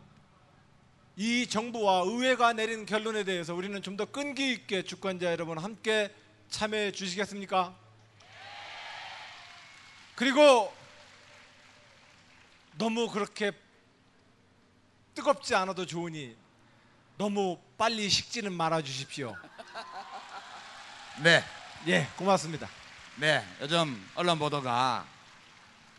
이 1.16 1.46
정부와 1.46 2.02
의회가 2.06 2.52
내린 2.52 2.86
결론에 2.86 3.24
대해서 3.24 3.54
우리는 3.54 3.80
좀 3.82 3.96
더 3.96 4.04
끈기 4.06 4.52
있게 4.52 4.82
주권자 4.82 5.26
여러분 5.32 5.58
함께 5.58 6.14
참여해 6.50 6.92
주시겠습니까? 6.92 7.74
그리고 10.14 10.72
너무 12.76 13.08
그렇게 13.10 13.52
뜨겁지 15.14 15.54
않아도 15.56 15.84
좋으니 15.86 16.36
너무 17.16 17.58
빨리 17.76 18.08
식지는 18.08 18.52
말아 18.52 18.82
주십시오. 18.82 19.34
네. 21.22 21.42
예, 21.88 22.06
고맙습니다. 22.16 22.68
네. 23.16 23.44
요즘 23.60 24.08
언론 24.14 24.38
보도가 24.38 25.04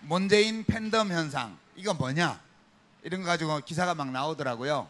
문재인 0.02 0.64
팬덤 0.64 1.12
현상 1.12 1.58
이거 1.76 1.93
뭐냐 1.93 2.39
이런 3.04 3.22
거 3.22 3.28
가지고 3.28 3.60
기사가 3.60 3.95
막 3.95 4.12
나오더라고요. 4.12 4.89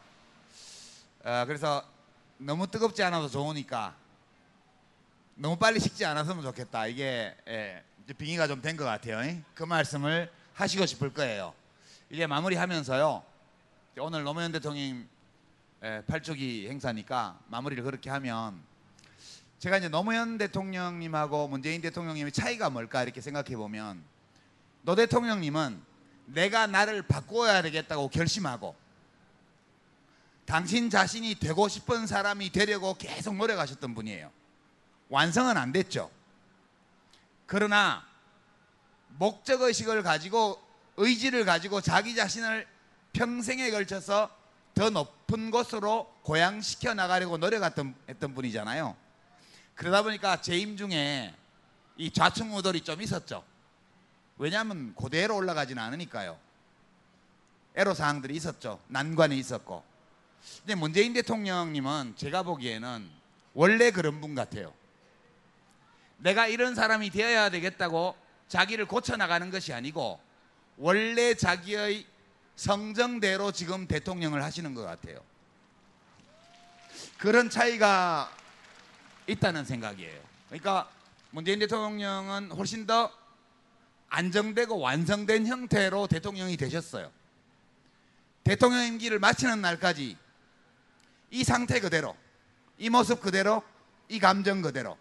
어, 1.23 1.43
그래서 1.45 1.83
너무 2.37 2.65
뜨겁지 2.67 3.03
않아도 3.03 3.27
좋으니까 3.29 3.95
너무 5.35 5.57
빨리 5.57 5.79
식지 5.79 6.05
않았으면 6.05 6.41
좋겠다. 6.43 6.87
이게 6.87 7.35
예, 7.47 7.83
빙의가 8.17 8.47
좀 8.47 8.61
된 8.61 8.75
것 8.77 8.83
같아요. 8.85 9.23
잉? 9.29 9.43
그 9.53 9.63
말씀을 9.63 10.31
하시고 10.55 10.85
싶을 10.85 11.13
거예요. 11.13 11.53
이제 12.09 12.25
마무리하면서요. 12.25 13.23
오늘 13.99 14.23
노무현 14.23 14.51
대통령 14.51 15.07
예, 15.83 16.03
8주기 16.07 16.67
행사니까 16.67 17.39
마무리를 17.47 17.83
그렇게 17.83 18.09
하면 18.09 18.59
제가 19.59 19.77
이제 19.77 19.87
노무현 19.87 20.37
대통령님하고 20.37 21.47
문재인 21.47 21.81
대통령님의 21.81 22.31
차이가 22.31 22.69
뭘까 22.69 23.03
이렇게 23.03 23.21
생각해 23.21 23.55
보면 23.55 24.03
노 24.81 24.95
대통령님은 24.95 25.88
내가 26.33 26.67
나를 26.67 27.01
바꿔야 27.01 27.61
되겠다고 27.61 28.09
결심하고 28.09 28.75
당신 30.45 30.89
자신이 30.89 31.35
되고 31.35 31.67
싶은 31.67 32.07
사람이 32.07 32.51
되려고 32.51 32.95
계속 32.95 33.35
노력하셨던 33.35 33.93
분이에요. 33.93 34.31
완성은 35.09 35.57
안 35.57 35.71
됐죠. 35.71 36.09
그러나 37.45 38.05
목적 39.09 39.61
의식을 39.61 40.01
가지고 40.03 40.61
의지를 40.97 41.45
가지고 41.45 41.81
자기 41.81 42.15
자신을 42.15 42.67
평생에 43.13 43.69
걸쳐서 43.71 44.29
더 44.73 44.89
높은 44.89 45.51
곳으로 45.51 46.13
고양시켜 46.23 46.93
나가려고 46.93 47.37
노력했던 47.37 47.95
했던 48.07 48.35
분이잖아요. 48.35 48.95
그러다 49.75 50.03
보니까 50.03 50.41
재임 50.41 50.77
중에 50.77 51.33
이 51.97 52.11
좌충우돌이 52.11 52.81
좀 52.81 53.01
있었죠. 53.01 53.43
왜냐하면 54.39 54.95
그대로 54.95 55.35
올라가지는 55.35 55.83
않으니까요. 55.83 56.39
애로 57.75 57.93
사항들이 57.93 58.35
있었죠. 58.35 58.79
난관이 58.87 59.37
있었고. 59.37 59.83
근데 60.59 60.75
문재인 60.75 61.13
대통령님은 61.13 62.15
제가 62.15 62.43
보기에는 62.43 63.09
원래 63.53 63.91
그런 63.91 64.21
분 64.21 64.35
같아요. 64.35 64.73
내가 66.17 66.47
이런 66.47 66.73
사람이 66.73 67.09
되어야 67.11 67.49
되겠다고 67.49 68.15
자기를 68.47 68.85
고쳐 68.87 69.17
나가는 69.17 69.49
것이 69.51 69.73
아니고 69.73 70.19
원래 70.77 71.33
자기의 71.33 72.05
성정대로 72.55 73.51
지금 73.51 73.87
대통령을 73.87 74.43
하시는 74.43 74.73
것 74.73 74.83
같아요. 74.83 75.19
그런 77.17 77.49
차이가 77.49 78.31
있다는 79.27 79.65
생각이에요. 79.65 80.21
그러니까 80.47 80.89
문재인 81.31 81.59
대통령은 81.59 82.51
훨씬 82.51 82.85
더 82.85 83.11
안정되고 84.09 84.79
완성된 84.79 85.47
형태로 85.47 86.07
대통령이 86.07 86.57
되셨어요. 86.57 87.11
대통령 88.43 88.85
임기를 88.85 89.19
마치는 89.19 89.61
날까지 89.61 90.17
이 91.31 91.43
상태 91.43 91.79
그대로, 91.79 92.17
이 92.77 92.89
모습 92.89 93.21
그대로, 93.21 93.63
이 94.07 94.19
감정 94.19 94.61
그대로 94.61 94.97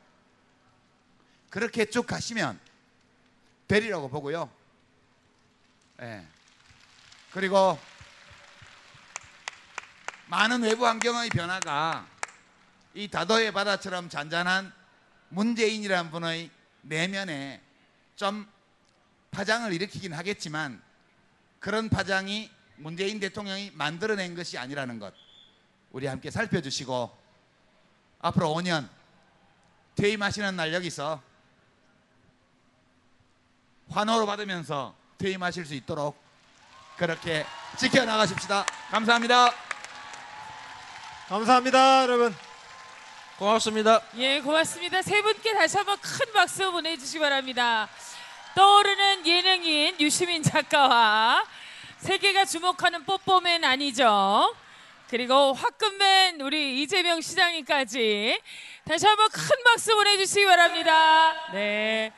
그렇게 1.48 1.86
쭉 1.86 2.06
가시면 2.06 2.60
되리라고 3.66 4.08
보고요. 4.10 4.50
예. 6.02 6.26
그리고 7.32 7.78
많은 10.26 10.62
외부 10.62 10.86
환경의 10.86 11.30
변화가 11.30 12.06
이 12.94 13.08
다도의 13.08 13.52
바다처럼 13.52 14.10
잔잔한 14.10 14.72
문재인이라는 15.30 16.10
분의 16.10 16.50
내면에 16.82 17.62
좀 18.16 18.46
파장을 19.30 19.72
일으키긴 19.72 20.12
하겠지만 20.12 20.82
그런 21.60 21.88
파장이 21.88 22.50
문재인 22.76 23.20
대통령이 23.20 23.72
만들어낸 23.74 24.34
것이 24.34 24.58
아니라는 24.58 24.98
것 24.98 25.12
우리 25.90 26.06
함께 26.06 26.30
살펴주시고 26.30 27.16
앞으로 28.20 28.48
5년 28.54 28.88
퇴임하시는 29.94 30.54
날 30.54 30.72
여기서 30.72 31.20
환호를 33.90 34.26
받으면서 34.26 34.94
퇴임하실 35.18 35.66
수 35.66 35.74
있도록 35.74 36.16
그렇게 36.96 37.44
지켜나가십시다. 37.78 38.64
감사합니다. 38.90 39.50
감사합니다, 41.28 42.02
여러분. 42.02 42.34
고맙습니다. 43.38 44.00
예, 44.16 44.40
고맙습니다. 44.40 45.00
세 45.02 45.22
분께 45.22 45.52
다시 45.54 45.76
한번 45.76 45.96
큰 46.00 46.32
박수 46.32 46.70
보내주시기 46.72 47.20
바랍니다. 47.20 47.88
떠오르는 48.58 49.24
예능인 49.24 49.94
유시민 50.00 50.42
작가와 50.42 51.44
세계가 51.98 52.44
주목하는 52.44 53.04
뽀뽀맨 53.04 53.62
아니죠. 53.62 54.52
그리고 55.08 55.52
화끈맨 55.52 56.40
우리 56.40 56.82
이재명 56.82 57.20
시장님까지 57.20 58.36
다시 58.84 59.06
한번 59.06 59.28
큰 59.32 59.42
박수 59.64 59.94
보내주시기 59.94 60.44
바랍니다. 60.44 61.34
네. 61.52 62.10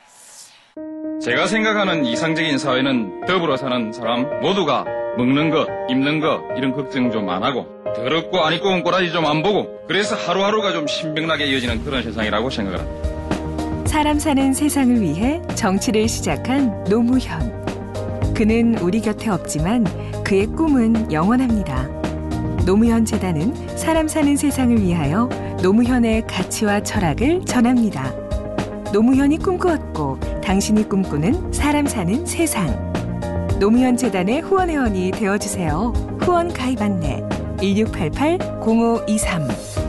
제가 1.23 1.45
생각하는 1.45 2.05
이상적인 2.05 2.57
사회는 2.57 3.27
더불어 3.27 3.55
사는 3.55 3.93
사람 3.93 4.39
모두가 4.41 4.85
먹는 5.17 5.51
것, 5.51 5.67
입는 5.91 6.21
것 6.21 6.41
이런 6.57 6.71
걱정 6.73 7.11
좀 7.11 7.29
안 7.29 7.43
하고 7.43 7.67
더럽고 7.95 8.43
안 8.43 8.53
입고 8.53 8.67
온 8.67 8.81
꼬라지 8.81 9.11
좀 9.11 9.27
안 9.27 9.43
보고 9.43 9.85
그래서 9.87 10.15
하루하루가 10.15 10.71
좀 10.71 10.87
신명나게 10.87 11.45
이어지는 11.45 11.85
그런 11.85 12.01
세상이라고 12.01 12.49
생각을 12.49 12.79
합니다. 12.79 13.10
사람 13.91 14.19
사는 14.19 14.53
세상을 14.53 15.01
위해 15.01 15.41
정치를 15.55 16.07
시작한 16.07 16.81
노무현. 16.85 18.33
그는 18.33 18.77
우리 18.77 19.01
곁에 19.01 19.29
없지만 19.29 19.83
그의 20.23 20.47
꿈은 20.47 21.11
영원합니다. 21.11 21.89
노무현 22.65 23.03
재단은 23.03 23.53
사람 23.77 24.07
사는 24.07 24.33
세상을 24.37 24.81
위하여 24.81 25.27
노무현의 25.61 26.25
가치와 26.25 26.83
철학을 26.83 27.43
전합니다. 27.43 28.13
노무현이 28.93 29.39
꿈꾸었고 29.39 30.41
당신이 30.41 30.87
꿈꾸는 30.87 31.51
사람 31.51 31.85
사는 31.85 32.25
세상. 32.25 32.93
노무현 33.59 33.97
재단의 33.97 34.39
후원 34.39 34.69
회원이 34.69 35.11
되어 35.11 35.37
주세요. 35.37 35.91
후원 36.21 36.53
가입 36.53 36.81
안내 36.81 37.21
1688 37.59 38.39
0523 38.61 39.80